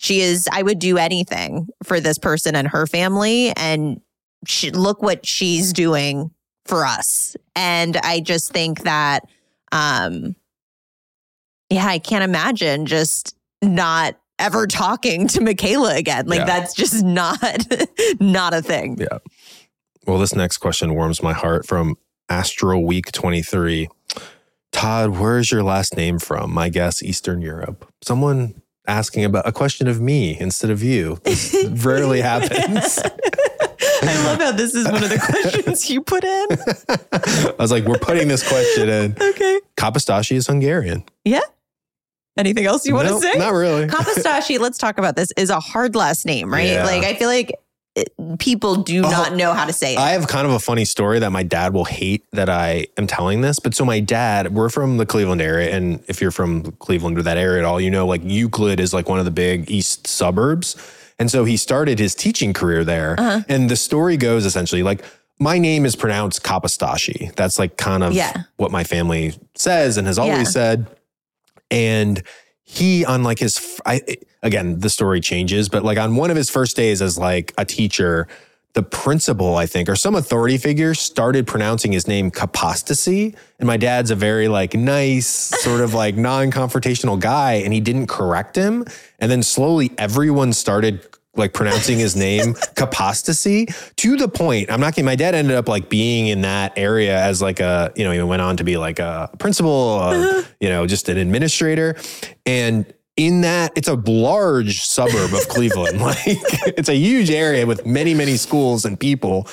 she 0.00 0.22
is 0.22 0.48
i 0.50 0.62
would 0.62 0.78
do 0.78 0.96
anything 0.96 1.68
for 1.84 2.00
this 2.00 2.16
person 2.16 2.56
and 2.56 2.66
her 2.66 2.86
family 2.86 3.52
and 3.56 4.00
she, 4.46 4.70
look 4.70 5.02
what 5.02 5.26
she's 5.26 5.74
doing 5.74 6.30
for 6.64 6.86
us. 6.86 7.36
And 7.54 7.98
i 7.98 8.20
just 8.20 8.50
think 8.50 8.82
that 8.82 9.26
um 9.72 10.34
yeah 11.70 11.86
i 11.86 11.98
can't 11.98 12.24
imagine 12.24 12.84
just 12.86 13.34
not 13.62 14.16
ever 14.38 14.66
talking 14.66 15.26
to 15.28 15.40
michaela 15.40 15.94
again 15.96 16.26
like 16.26 16.40
Yeah. 16.40 16.44
that's 16.46 16.74
just 16.74 17.02
not 17.04 17.38
not 18.20 18.52
a 18.54 18.60
thing 18.62 18.98
Yeah. 18.98 19.18
Well, 20.06 20.18
this 20.18 20.34
next 20.34 20.58
question 20.58 20.94
warms 20.94 21.22
my 21.22 21.34
heart 21.34 21.66
from 21.66 21.96
Astro 22.30 22.78
Week 22.80 23.12
23. 23.12 23.88
Todd, 24.72 25.10
where 25.10 25.38
is 25.38 25.52
your 25.52 25.62
last 25.62 25.94
name 25.94 26.18
from? 26.18 26.52
My 26.52 26.70
guess, 26.70 27.02
Eastern 27.02 27.42
Europe. 27.42 27.86
Someone 28.02 28.60
asking 28.88 29.24
about 29.24 29.46
a 29.46 29.52
question 29.52 29.86
of 29.88 30.00
me 30.00 30.40
instead 30.40 30.70
of 30.70 30.82
you. 30.82 31.18
This 31.22 31.54
rarely 31.84 32.22
happens. 32.22 32.98
I 34.02 34.24
love 34.24 34.38
how 34.40 34.52
this 34.52 34.74
is 34.74 34.86
one 34.86 35.04
of 35.04 35.10
the 35.10 35.18
questions 35.18 35.90
you 35.90 36.00
put 36.00 36.24
in. 36.24 36.46
I 36.88 37.62
was 37.62 37.70
like, 37.70 37.84
we're 37.84 37.98
putting 37.98 38.26
this 38.26 38.46
question 38.48 38.88
in. 38.88 39.16
Okay. 39.20 39.60
Kapastashi 39.76 40.32
is 40.36 40.46
Hungarian. 40.46 41.04
Yeah. 41.24 41.40
Anything 42.36 42.64
else 42.66 42.86
you 42.86 42.94
want 42.94 43.08
No, 43.08 43.20
to 43.20 43.26
say? 43.32 43.38
Not 43.38 43.52
really. 43.52 43.86
Kapastashi, 43.88 44.58
let's 44.58 44.78
talk 44.78 44.98
about 44.98 45.16
this, 45.16 45.30
is 45.36 45.50
a 45.50 45.60
hard 45.60 45.94
last 45.94 46.24
name, 46.24 46.52
right? 46.52 46.68
Yeah. 46.68 46.84
Like, 46.84 47.04
I 47.04 47.14
feel 47.14 47.28
like 47.28 47.52
people 48.38 48.76
do 48.76 49.04
Oh, 49.04 49.10
not 49.10 49.34
know 49.34 49.52
how 49.52 49.64
to 49.66 49.72
say 49.72 49.94
it. 49.94 49.98
I 49.98 50.10
have 50.10 50.28
kind 50.28 50.46
of 50.46 50.52
a 50.52 50.60
funny 50.60 50.84
story 50.84 51.18
that 51.18 51.30
my 51.32 51.42
dad 51.42 51.74
will 51.74 51.84
hate 51.84 52.24
that 52.32 52.48
I 52.48 52.86
am 52.96 53.06
telling 53.06 53.40
this. 53.40 53.58
But 53.58 53.74
so 53.74 53.84
my 53.84 53.98
dad, 54.00 54.54
we're 54.54 54.68
from 54.68 54.96
the 54.96 55.04
Cleveland 55.06 55.42
area, 55.42 55.74
and 55.74 56.02
if 56.06 56.20
you're 56.20 56.30
from 56.30 56.70
Cleveland 56.72 57.18
or 57.18 57.22
that 57.22 57.36
area 57.36 57.58
at 57.58 57.64
all, 57.64 57.80
you 57.80 57.90
know 57.90 58.06
like 58.06 58.22
Euclid 58.24 58.78
is 58.80 58.94
like 58.94 59.08
one 59.08 59.18
of 59.18 59.24
the 59.24 59.30
big 59.32 59.70
east 59.70 60.06
suburbs. 60.06 60.76
And 61.18 61.30
so 61.30 61.44
he 61.44 61.56
started 61.58 61.98
his 61.98 62.14
teaching 62.14 62.54
career 62.54 62.84
there. 62.84 63.16
Uh-huh. 63.18 63.40
And 63.48 63.68
the 63.68 63.76
story 63.76 64.16
goes 64.16 64.46
essentially 64.46 64.82
like 64.82 65.04
my 65.38 65.58
name 65.58 65.84
is 65.84 65.96
pronounced 65.96 66.42
Kapastashi. 66.44 67.34
That's 67.34 67.58
like 67.58 67.76
kind 67.76 68.02
of 68.04 68.12
Yeah. 68.14 68.44
what 68.56 68.70
my 68.70 68.84
family 68.84 69.34
says 69.56 69.96
and 69.96 70.06
has 70.06 70.18
always 70.18 70.38
Yeah. 70.38 70.44
said. 70.44 70.86
And 71.70 72.22
he 72.64 73.04
on 73.04 73.22
like 73.22 73.38
his 73.40 73.80
I, 73.84 74.00
again 74.42 74.78
the 74.78 74.90
story 74.90 75.20
changes 75.20 75.68
but 75.68 75.82
like 75.82 75.98
on 75.98 76.14
one 76.14 76.30
of 76.30 76.36
his 76.36 76.48
first 76.48 76.76
days 76.76 77.02
as 77.02 77.18
like 77.18 77.52
a 77.58 77.64
teacher 77.64 78.28
the 78.74 78.82
principal 78.84 79.56
i 79.56 79.66
think 79.66 79.88
or 79.88 79.96
some 79.96 80.14
authority 80.14 80.56
figure 80.56 80.94
started 80.94 81.48
pronouncing 81.48 81.90
his 81.90 82.06
name 82.06 82.30
kapostasy 82.30 83.34
and 83.60 83.66
my 83.66 83.76
dad's 83.76 84.10
a 84.10 84.14
very 84.14 84.48
like 84.48 84.74
nice 84.74 85.26
sort 85.26 85.82
of 85.82 85.92
like 85.92 86.16
non-confrontational 86.16 87.20
guy 87.20 87.52
and 87.54 87.74
he 87.74 87.80
didn't 87.80 88.06
correct 88.06 88.56
him. 88.56 88.86
And 89.18 89.30
then 89.30 89.42
slowly 89.42 89.92
everyone 89.98 90.54
started 90.54 91.06
like 91.36 91.52
pronouncing 91.52 91.98
his 91.98 92.16
name 92.16 92.54
kapostasy 92.74 93.66
to 93.96 94.16
the 94.16 94.28
point 94.28 94.70
i'm 94.70 94.80
not 94.80 94.92
kidding 94.92 95.04
my 95.04 95.14
dad 95.14 95.34
ended 95.34 95.56
up 95.56 95.68
like 95.68 95.88
being 95.88 96.26
in 96.26 96.40
that 96.40 96.72
area 96.76 97.16
as 97.22 97.40
like 97.40 97.60
a 97.60 97.92
you 97.94 98.04
know 98.04 98.10
he 98.10 98.20
went 98.22 98.42
on 98.42 98.56
to 98.56 98.64
be 98.64 98.76
like 98.76 98.98
a 98.98 99.30
principal 99.38 99.98
uh, 100.00 100.42
you 100.60 100.68
know 100.68 100.86
just 100.86 101.08
an 101.08 101.16
administrator. 101.16 101.96
And 102.46 102.92
in 103.16 103.40
that 103.42 103.72
it's 103.76 103.88
a 103.88 103.94
large 103.94 104.80
suburb 104.82 105.32
of 105.34 105.46
cleveland 105.48 106.00
like 106.10 106.16
it's 106.24 106.88
a 106.88 106.94
huge 106.94 107.30
area 107.30 107.66
with 107.66 107.84
many 107.84 108.14
many 108.14 108.36
schools 108.36 108.84
and 108.84 108.98
people 108.98 109.46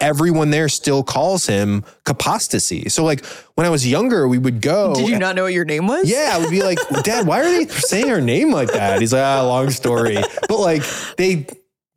everyone 0.00 0.50
there 0.50 0.68
still 0.68 1.04
calls 1.04 1.46
him 1.46 1.84
kapostasy 2.04 2.88
so 2.88 3.04
like 3.04 3.24
when 3.54 3.66
i 3.66 3.70
was 3.70 3.86
younger 3.86 4.26
we 4.26 4.38
would 4.38 4.60
go 4.62 4.94
Did 4.94 5.08
you 5.08 5.18
not 5.18 5.36
know 5.36 5.44
what 5.44 5.52
your 5.52 5.66
name 5.66 5.86
was? 5.86 6.08
yeah, 6.10 6.32
I 6.34 6.38
would 6.38 6.50
be 6.50 6.62
like, 6.62 6.78
Dad, 7.02 7.26
why 7.26 7.40
are 7.40 7.44
they 7.44 7.66
saying 7.66 8.08
her 8.08 8.20
name 8.20 8.50
like 8.50 8.72
that? 8.72 9.00
He's 9.00 9.12
like, 9.12 9.22
ah, 9.22 9.46
long 9.46 9.70
story. 9.70 10.16
But 10.48 10.58
like 10.58 10.82
they 11.16 11.46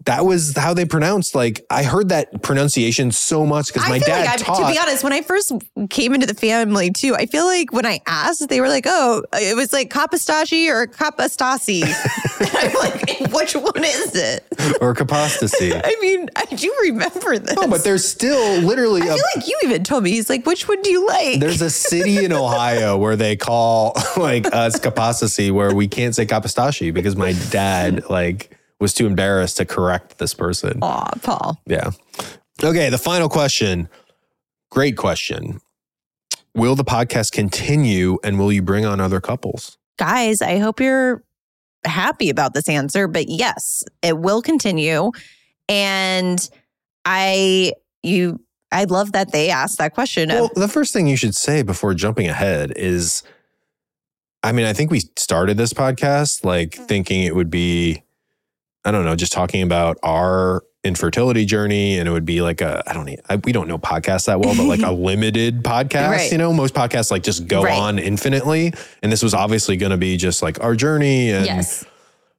that 0.08 0.26
was 0.26 0.56
how 0.56 0.74
they 0.74 0.86
pronounced. 0.86 1.36
Like 1.36 1.66
I 1.70 1.84
heard 1.84 2.10
that 2.10 2.42
pronunciation 2.42 3.12
so 3.12 3.46
much 3.46 3.68
because 3.68 3.88
my 3.90 4.00
dad 4.00 4.26
like 4.26 4.40
taught. 4.40 4.68
to 4.68 4.74
be 4.74 4.80
honest, 4.80 5.04
when 5.04 5.12
I 5.12 5.22
first 5.22 5.52
came 5.90 6.14
into 6.14 6.26
the 6.26 6.34
family 6.34 6.92
too, 6.92 7.14
I 7.14 7.26
feel 7.26 7.46
like 7.46 7.74
when 7.74 7.86
I 7.86 8.00
asked, 8.08 8.48
they 8.48 8.62
were 8.62 8.70
like, 8.70 8.86
"Oh, 8.88 9.24
it 9.34 9.56
was 9.56 9.74
like 9.74 9.90
Kapastashi 9.90 10.70
or 10.70 10.88
Kapastasi." 10.88 11.84
I'm 12.40 12.74
like, 12.76 13.34
"Which 13.34 13.56
one 13.56 13.84
is 13.84 14.16
it?" 14.16 14.46
or 14.82 14.94
kapostasy. 14.94 15.74
I 15.76 15.96
mean, 16.02 16.30
I 16.36 16.46
do 16.46 16.74
remember 16.84 17.38
this. 17.38 17.56
No, 17.56 17.68
but 17.68 17.84
there's 17.84 18.08
still 18.08 18.62
literally 18.62 19.02
I 19.02 19.08
a 19.08 19.14
feel 19.16 19.26
like 19.36 19.48
you 19.48 19.60
even 19.64 19.84
told 19.84 20.04
me. 20.04 20.12
He's 20.12 20.30
like, 20.30 20.46
"Which 20.46 20.70
one 20.70 20.82
do 20.82 20.90
you 20.90 21.06
like?" 21.06 21.42
there's 21.42 21.62
a 21.62 21.70
city 21.70 22.24
in 22.24 22.32
Ohio 22.32 22.98
where 22.98 23.18
they 23.18 23.36
call 23.36 23.94
like 24.18 24.48
us 24.54 24.80
kapostasy 24.80 25.52
where 25.52 25.76
we 25.76 25.88
can't 25.88 26.16
say 26.16 26.26
kapostashi 26.26 26.94
because 26.94 27.18
my 27.18 27.34
dad 27.50 28.10
like 28.10 28.57
was 28.80 28.94
too 28.94 29.06
embarrassed 29.06 29.58
to 29.58 29.66
correct 29.66 30.18
this 30.18 30.34
person. 30.34 30.80
Aw, 30.82 31.12
Paul. 31.22 31.62
Yeah. 31.66 31.92
Okay, 32.64 32.90
the 32.90 32.98
final 32.98 33.30
question. 33.30 33.90
Great 34.70 34.98
question. 34.98 35.60
Will 36.56 36.76
the 36.76 36.84
podcast 36.84 37.32
continue 37.32 38.18
and 38.24 38.40
will 38.40 38.52
you 38.52 38.62
bring 38.62 38.86
on 38.86 39.00
other 39.00 39.22
couples? 39.22 39.78
Guys, 39.98 40.42
I 40.42 40.58
hope 40.58 40.80
you're 40.80 41.24
happy 41.86 42.30
about 42.30 42.54
this 42.54 42.68
answer, 42.68 43.08
but 43.08 43.30
yes, 43.30 43.84
it 44.02 44.18
will 44.18 44.42
continue. 44.42 45.12
And 45.70 46.48
I, 47.06 47.74
you, 48.04 48.42
I 48.72 48.86
love 48.86 49.14
that 49.14 49.32
they 49.32 49.50
asked 49.50 49.78
that 49.78 49.94
question. 49.94 50.30
Well, 50.30 50.50
the 50.56 50.68
first 50.68 50.94
thing 50.94 51.08
you 51.08 51.18
should 51.18 51.36
say 51.36 51.62
before 51.62 51.94
jumping 51.94 52.28
ahead 52.28 52.74
is 52.76 53.24
I 54.44 54.52
mean, 54.52 54.66
I 54.66 54.74
think 54.74 54.92
we 54.92 55.02
started 55.18 55.58
this 55.58 55.74
podcast 55.74 56.46
like 56.46 56.72
mm. 56.72 56.88
thinking 56.88 57.24
it 57.24 57.36
would 57.36 57.50
be, 57.50 58.04
I 58.88 58.92
don't 58.92 59.04
know, 59.04 59.16
just 59.16 59.34
talking 59.34 59.62
about 59.64 59.98
our 60.02 60.64
infertility 60.84 61.44
journey 61.44 61.98
and 62.00 62.08
it 62.08 62.12
would 62.12 62.24
be 62.26 62.42
like 62.42 62.62
a, 62.62 62.82
I 62.88 62.94
don't 62.94 63.10
I, 63.30 63.36
we 63.44 63.52
don't 63.52 63.68
know 63.68 63.78
podcasts 63.78 64.28
that 64.28 64.40
well, 64.40 64.56
but 64.56 64.64
like 64.66 64.82
a 64.82 64.92
limited 65.10 65.62
podcast, 65.64 66.10
Right. 66.12 66.32
you 66.32 66.38
know, 66.38 66.54
most 66.54 66.74
podcasts 66.74 67.12
like 67.12 67.24
just 67.24 67.48
go 67.48 67.64
Right. 67.64 67.78
on 67.78 68.00
infinitely. 68.00 68.74
And 69.04 69.12
this 69.12 69.22
was 69.22 69.34
obviously 69.34 69.76
going 69.76 69.90
to 69.90 69.98
be 69.98 70.16
just 70.16 70.42
like 70.42 70.64
our 70.64 70.74
journey 70.76 71.32
and, 71.32 71.46
yes. 71.46 71.84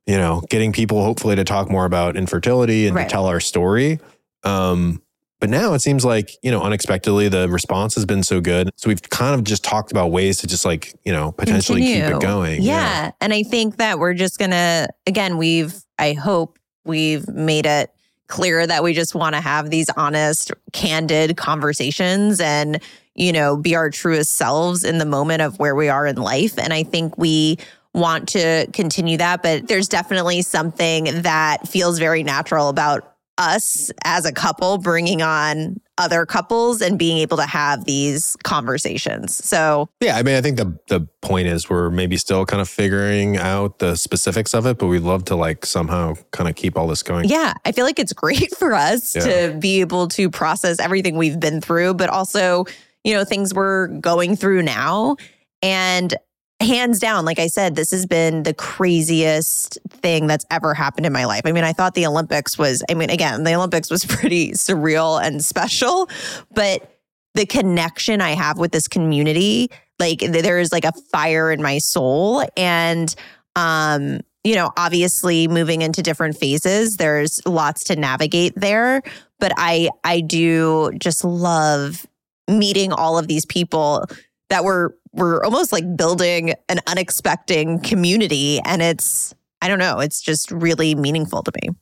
you 0.07 0.17
know, 0.17 0.43
getting 0.49 0.73
people 0.73 1.03
hopefully 1.05 1.37
to 1.37 1.45
talk 1.45 1.71
more 1.71 1.85
about 1.85 2.17
infertility 2.17 2.87
and 2.87 2.97
Right. 2.97 3.05
to 3.05 3.11
tell 3.13 3.27
our 3.27 3.41
story. 3.41 4.01
Um, 4.45 5.03
but 5.41 5.49
now 5.51 5.75
it 5.75 5.81
seems 5.81 6.05
like, 6.05 6.37
you 6.43 6.51
know, 6.51 6.61
unexpectedly 6.63 7.29
the 7.29 7.49
response 7.49 7.95
has 7.95 8.05
been 8.05 8.23
so 8.23 8.41
good. 8.41 8.71
So 8.77 8.89
we've 8.89 9.03
kind 9.11 9.35
of 9.35 9.45
just 9.45 9.63
talked 9.63 9.91
about 9.91 10.11
ways 10.11 10.39
to 10.39 10.47
just 10.47 10.65
like, 10.65 10.95
you 11.05 11.13
know, 11.13 11.33
potentially 11.33 11.83
keep 11.83 12.05
it 12.05 12.21
going. 12.21 12.63
Yeah. 12.63 13.13
And 13.21 13.33
I 13.33 13.43
think 13.43 13.77
that 13.77 13.99
we're 13.99 14.15
just 14.15 14.39
going 14.39 14.51
to, 14.51 14.89
again, 15.07 15.37
we've, 15.37 15.75
I 15.99 16.13
hope 16.15 16.59
we've 16.85 17.29
made 17.29 17.67
it 17.67 17.91
clear 18.27 18.67
that 18.67 18.83
we 18.83 18.93
just 18.93 19.15
want 19.15 19.35
to 19.35 19.41
have 19.41 19.71
these 19.71 19.89
honest, 19.97 20.53
candid 20.73 21.37
conversations 21.37 22.41
and, 22.41 22.81
you 23.15 23.33
know, 23.33 23.57
be 23.57 23.75
our 23.75 23.91
truest 23.91 24.33
selves 24.33 24.85
in 24.85 24.99
the 24.99 25.07
moment 25.07 25.43
of 25.43 25.59
where 25.59 25.75
we 25.75 25.89
are 25.89 26.07
in 26.07 26.17
life. 26.17 26.59
And 26.59 26.73
I 26.73 26.83
think 26.83 27.17
we 27.17 27.59
want 27.95 28.29
to 28.31 28.67
continue 28.73 29.17
that. 29.17 29.43
But 29.43 29.69
there's 29.69 29.89
definitely 29.89 30.43
something 30.43 31.23
that 31.23 31.67
feels 31.67 31.99
very 31.99 32.23
natural 32.23 32.69
about 32.69 33.15
us 33.39 33.91
as 34.05 34.25
a 34.27 34.33
couple 34.33 34.79
bringing 34.79 35.23
on 35.23 35.81
other 35.97 36.27
couples 36.27 36.81
and 36.81 36.99
being 36.99 37.19
able 37.19 37.37
to 37.37 37.47
have 37.47 37.85
these 37.85 38.37
conversations. 38.45 39.45
So, 39.45 39.89
Yeah. 40.01 40.17
I 40.17 40.23
mean, 40.23 40.37
I 40.37 40.41
think 40.43 40.57
the 40.59 40.79
the 40.89 41.09
point 41.23 41.49
is 41.49 41.69
we're 41.71 41.91
maybe 41.91 42.17
still 42.17 42.45
kind 42.47 42.61
of 42.61 42.69
figuring 42.69 43.37
out 43.37 43.79
the 43.79 43.97
specifics 43.97 44.55
of 44.55 44.67
it, 44.67 44.79
but 44.79 44.87
we'd 44.87 45.03
love 45.03 45.25
to 45.27 45.37
like 45.37 45.65
somehow 45.67 46.15
kind 46.33 46.49
of 46.49 46.55
keep 46.57 46.77
all 46.77 46.87
this 46.87 47.03
going. 47.03 47.29
Yeah, 47.29 47.55
I 47.65 47.73
feel 47.73 47.85
like 47.85 47.99
it's 47.99 48.13
great 48.13 48.55
for 48.59 48.75
us 48.75 49.17
Yeah. 49.17 49.49
to 49.51 49.57
be 49.59 49.81
able 49.81 50.09
to 50.09 50.31
process 50.31 50.79
everything 50.79 51.17
we've 51.17 51.41
been 51.41 51.61
through, 51.61 51.95
but 51.95 52.11
also, 52.11 52.65
you 53.05 53.15
know, 53.15 53.25
things 53.25 53.55
we're 53.55 53.89
going 53.89 54.37
through 54.37 54.63
now. 54.63 55.17
And 55.63 56.15
hands 56.61 56.99
down, 56.99 57.25
like 57.25 57.39
I 57.39 57.47
said, 57.47 57.77
this 57.77 57.91
has 57.93 58.07
been 58.07 58.43
the 58.43 58.55
craziest 58.55 59.79
thing 59.89 60.27
that's 60.27 60.45
ever 60.51 60.75
happened 60.75 61.07
in 61.07 61.13
my 61.13 61.25
life. 61.25 61.43
I 61.45 61.53
mean, 61.53 61.65
I 61.65 61.73
thought 61.73 61.95
the 61.95 62.07
Olympics 62.07 62.59
was, 62.59 62.83
I 62.91 62.95
mean, 62.95 63.11
again, 63.11 63.45
the 63.45 63.55
Olympics 63.55 63.91
was 63.91 64.05
pretty 64.09 64.53
surreal 64.53 65.23
and 65.23 65.45
special, 65.45 66.09
but 66.53 66.99
the 67.35 67.47
connection 67.47 68.21
I 68.21 68.31
have 68.31 68.59
with 68.59 68.73
this 68.73 68.89
community, 68.89 69.71
like 69.99 70.21
there 70.21 70.59
is 70.59 70.73
like 70.73 70.85
a 70.85 70.93
fire 71.13 71.53
in 71.53 71.63
my 71.63 71.79
soul. 71.79 72.45
And 72.57 73.15
um, 73.55 74.21
you 74.45 74.55
know, 74.55 74.71
obviously 74.77 75.49
moving 75.49 75.83
into 75.83 76.03
different 76.03 76.37
phases, 76.37 76.97
there's 76.97 77.45
lots 77.47 77.85
to 77.85 77.97
navigate 77.97 78.55
there. 78.57 79.03
But 79.39 79.53
I 79.57 79.91
I 80.05 80.21
do 80.21 80.91
just 80.99 81.25
love 81.25 82.07
meeting 82.49 82.93
all 82.93 83.19
of 83.19 83.29
these 83.29 83.45
people 83.45 84.07
that 84.51 84.65
were 84.65 84.97
we're 85.13 85.43
almost 85.43 85.73
like 85.73 85.97
building 85.97 86.55
an 86.69 86.81
unexpected 86.87 87.83
community. 87.83 88.61
And 88.65 88.83
it's, 88.83 89.35
I 89.63 89.69
don't 89.69 89.79
know, 89.79 90.01
it's 90.01 90.21
just 90.21 90.51
really 90.51 90.95
meaningful 90.95 91.43
to 91.43 91.53
me. 91.63 91.75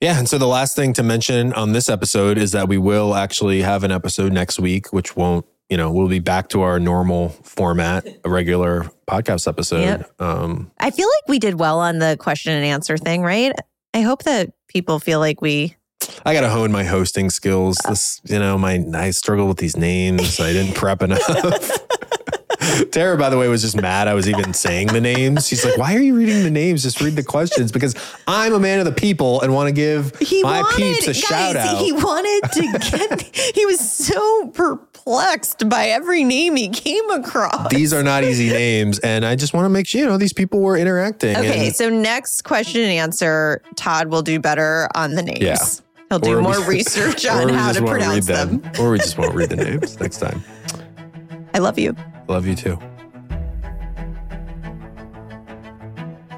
Yeah. 0.00 0.18
And 0.18 0.28
so 0.28 0.36
the 0.36 0.48
last 0.48 0.74
thing 0.74 0.92
to 0.94 1.02
mention 1.02 1.52
on 1.52 1.72
this 1.72 1.88
episode 1.88 2.36
is 2.36 2.50
that 2.52 2.68
we 2.68 2.76
will 2.76 3.14
actually 3.14 3.62
have 3.62 3.84
an 3.84 3.92
episode 3.92 4.32
next 4.32 4.58
week, 4.58 4.92
which 4.92 5.14
won't, 5.14 5.46
you 5.68 5.76
know, 5.76 5.92
we'll 5.92 6.08
be 6.08 6.18
back 6.18 6.48
to 6.50 6.62
our 6.62 6.80
normal 6.80 7.28
format, 7.28 8.06
a 8.24 8.28
regular 8.28 8.90
podcast 9.08 9.46
episode. 9.46 9.82
Yep. 9.82 10.10
Um, 10.20 10.72
I 10.78 10.90
feel 10.90 11.06
like 11.06 11.28
we 11.28 11.38
did 11.38 11.58
well 11.58 11.78
on 11.78 11.98
the 11.98 12.16
question 12.18 12.52
and 12.52 12.64
answer 12.64 12.98
thing, 12.98 13.22
right? 13.22 13.52
I 13.94 14.00
hope 14.00 14.24
that 14.24 14.50
people 14.68 14.98
feel 14.98 15.20
like 15.20 15.40
we 15.40 15.76
I 16.24 16.34
got 16.34 16.42
to 16.42 16.50
hone 16.50 16.72
my 16.72 16.84
hosting 16.84 17.30
skills. 17.30 17.78
Uh, 17.84 17.90
this, 17.90 18.20
you 18.24 18.38
know, 18.38 18.58
my 18.58 18.84
I 18.94 19.10
struggle 19.10 19.48
with 19.48 19.58
these 19.58 19.76
names. 19.76 20.40
I 20.40 20.52
didn't 20.52 20.74
prep 20.74 21.02
enough. 21.02 21.20
Tara, 22.90 23.16
by 23.16 23.28
the 23.28 23.38
way, 23.38 23.48
was 23.48 23.62
just 23.62 23.80
mad 23.80 24.08
I 24.08 24.14
was 24.14 24.28
even 24.28 24.54
saying 24.54 24.88
the 24.88 25.00
names. 25.00 25.46
She's 25.46 25.64
like, 25.64 25.76
"Why 25.76 25.94
are 25.94 26.00
you 26.00 26.16
reading 26.16 26.42
the 26.42 26.50
names? 26.50 26.82
Just 26.82 27.00
read 27.00 27.16
the 27.16 27.22
questions." 27.22 27.72
Because 27.72 27.94
I'm 28.26 28.54
a 28.54 28.58
man 28.58 28.78
of 28.78 28.84
the 28.84 28.92
people 28.92 29.40
and 29.40 29.52
want 29.52 29.68
to 29.68 29.72
give 29.72 30.16
he 30.18 30.42
my 30.42 30.60
wanted, 30.60 30.76
peeps 30.76 31.02
a 31.04 31.06
guys, 31.08 31.18
shout 31.18 31.56
out. 31.56 31.78
He 31.78 31.92
wanted 31.92 32.52
to 32.52 32.88
get. 32.90 33.36
he 33.54 33.66
was 33.66 33.80
so 33.80 34.48
perplexed 34.48 35.68
by 35.68 35.86
every 35.86 36.24
name 36.24 36.56
he 36.56 36.68
came 36.68 37.08
across. 37.10 37.70
These 37.70 37.92
are 37.92 38.02
not 38.02 38.24
easy 38.24 38.50
names, 38.50 38.98
and 39.00 39.24
I 39.24 39.36
just 39.36 39.54
want 39.54 39.64
to 39.64 39.70
make 39.70 39.86
sure 39.86 40.00
you 40.00 40.06
know 40.06 40.18
these 40.18 40.32
people 40.32 40.60
were 40.60 40.76
interacting. 40.76 41.36
Okay, 41.36 41.66
and, 41.66 41.76
so 41.76 41.88
next 41.88 42.42
question 42.42 42.82
and 42.82 42.90
answer, 42.90 43.62
Todd 43.76 44.08
will 44.08 44.22
do 44.22 44.38
better 44.38 44.88
on 44.94 45.14
the 45.14 45.22
names. 45.22 45.40
Yeah. 45.40 45.56
He'll 46.12 46.18
do 46.18 46.36
or 46.36 46.42
more 46.42 46.60
we, 46.68 46.76
research 46.76 47.24
on 47.24 47.48
how 47.48 47.72
to 47.72 47.80
pronounce 47.80 48.26
them. 48.26 48.58
them. 48.58 48.72
Or 48.78 48.90
we 48.90 48.98
just 48.98 49.16
won't 49.16 49.34
read 49.34 49.48
the 49.48 49.56
names 49.64 49.98
next 49.98 50.18
time. 50.18 50.44
I 51.54 51.58
love 51.58 51.78
you. 51.78 51.96
Love 52.28 52.46
you 52.46 52.54
too. 52.54 52.78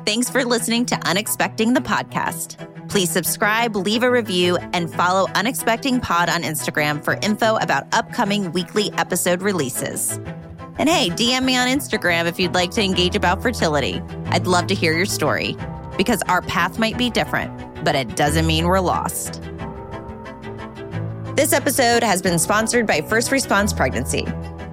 Thanks 0.06 0.30
for 0.30 0.44
listening 0.44 0.86
to 0.86 0.94
Unexpecting 0.94 1.74
the 1.74 1.80
podcast. 1.80 2.88
Please 2.88 3.10
subscribe, 3.10 3.74
leave 3.74 4.04
a 4.04 4.10
review, 4.10 4.58
and 4.74 4.94
follow 4.94 5.26
Unexpecting 5.34 6.00
Pod 6.00 6.28
on 6.28 6.44
Instagram 6.44 7.04
for 7.04 7.14
info 7.20 7.56
about 7.56 7.92
upcoming 7.92 8.52
weekly 8.52 8.92
episode 8.92 9.42
releases. 9.42 10.12
And 10.78 10.88
hey, 10.88 11.08
DM 11.08 11.42
me 11.42 11.56
on 11.56 11.66
Instagram 11.66 12.26
if 12.26 12.38
you'd 12.38 12.54
like 12.54 12.70
to 12.72 12.82
engage 12.82 13.16
about 13.16 13.42
fertility. 13.42 14.00
I'd 14.26 14.46
love 14.46 14.68
to 14.68 14.74
hear 14.76 14.92
your 14.92 15.06
story 15.06 15.56
because 15.96 16.22
our 16.28 16.42
path 16.42 16.78
might 16.78 16.96
be 16.96 17.10
different, 17.10 17.84
but 17.84 17.96
it 17.96 18.14
doesn't 18.14 18.46
mean 18.46 18.66
we're 18.66 18.78
lost. 18.78 19.40
This 21.34 21.52
episode 21.52 22.04
has 22.04 22.22
been 22.22 22.38
sponsored 22.38 22.86
by 22.86 23.00
First 23.00 23.32
Response 23.32 23.72
Pregnancy. 23.72 24.24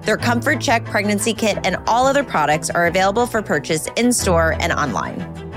Their 0.01 0.15
Comfort 0.15 0.61
Check 0.61 0.85
pregnancy 0.85 1.33
kit 1.33 1.57
and 1.65 1.77
all 1.87 2.05
other 2.05 2.23
products 2.23 2.69
are 2.69 2.85
available 2.85 3.25
for 3.25 3.41
purchase 3.41 3.87
in 3.95 4.13
store 4.13 4.55
and 4.59 4.71
online. 4.71 5.50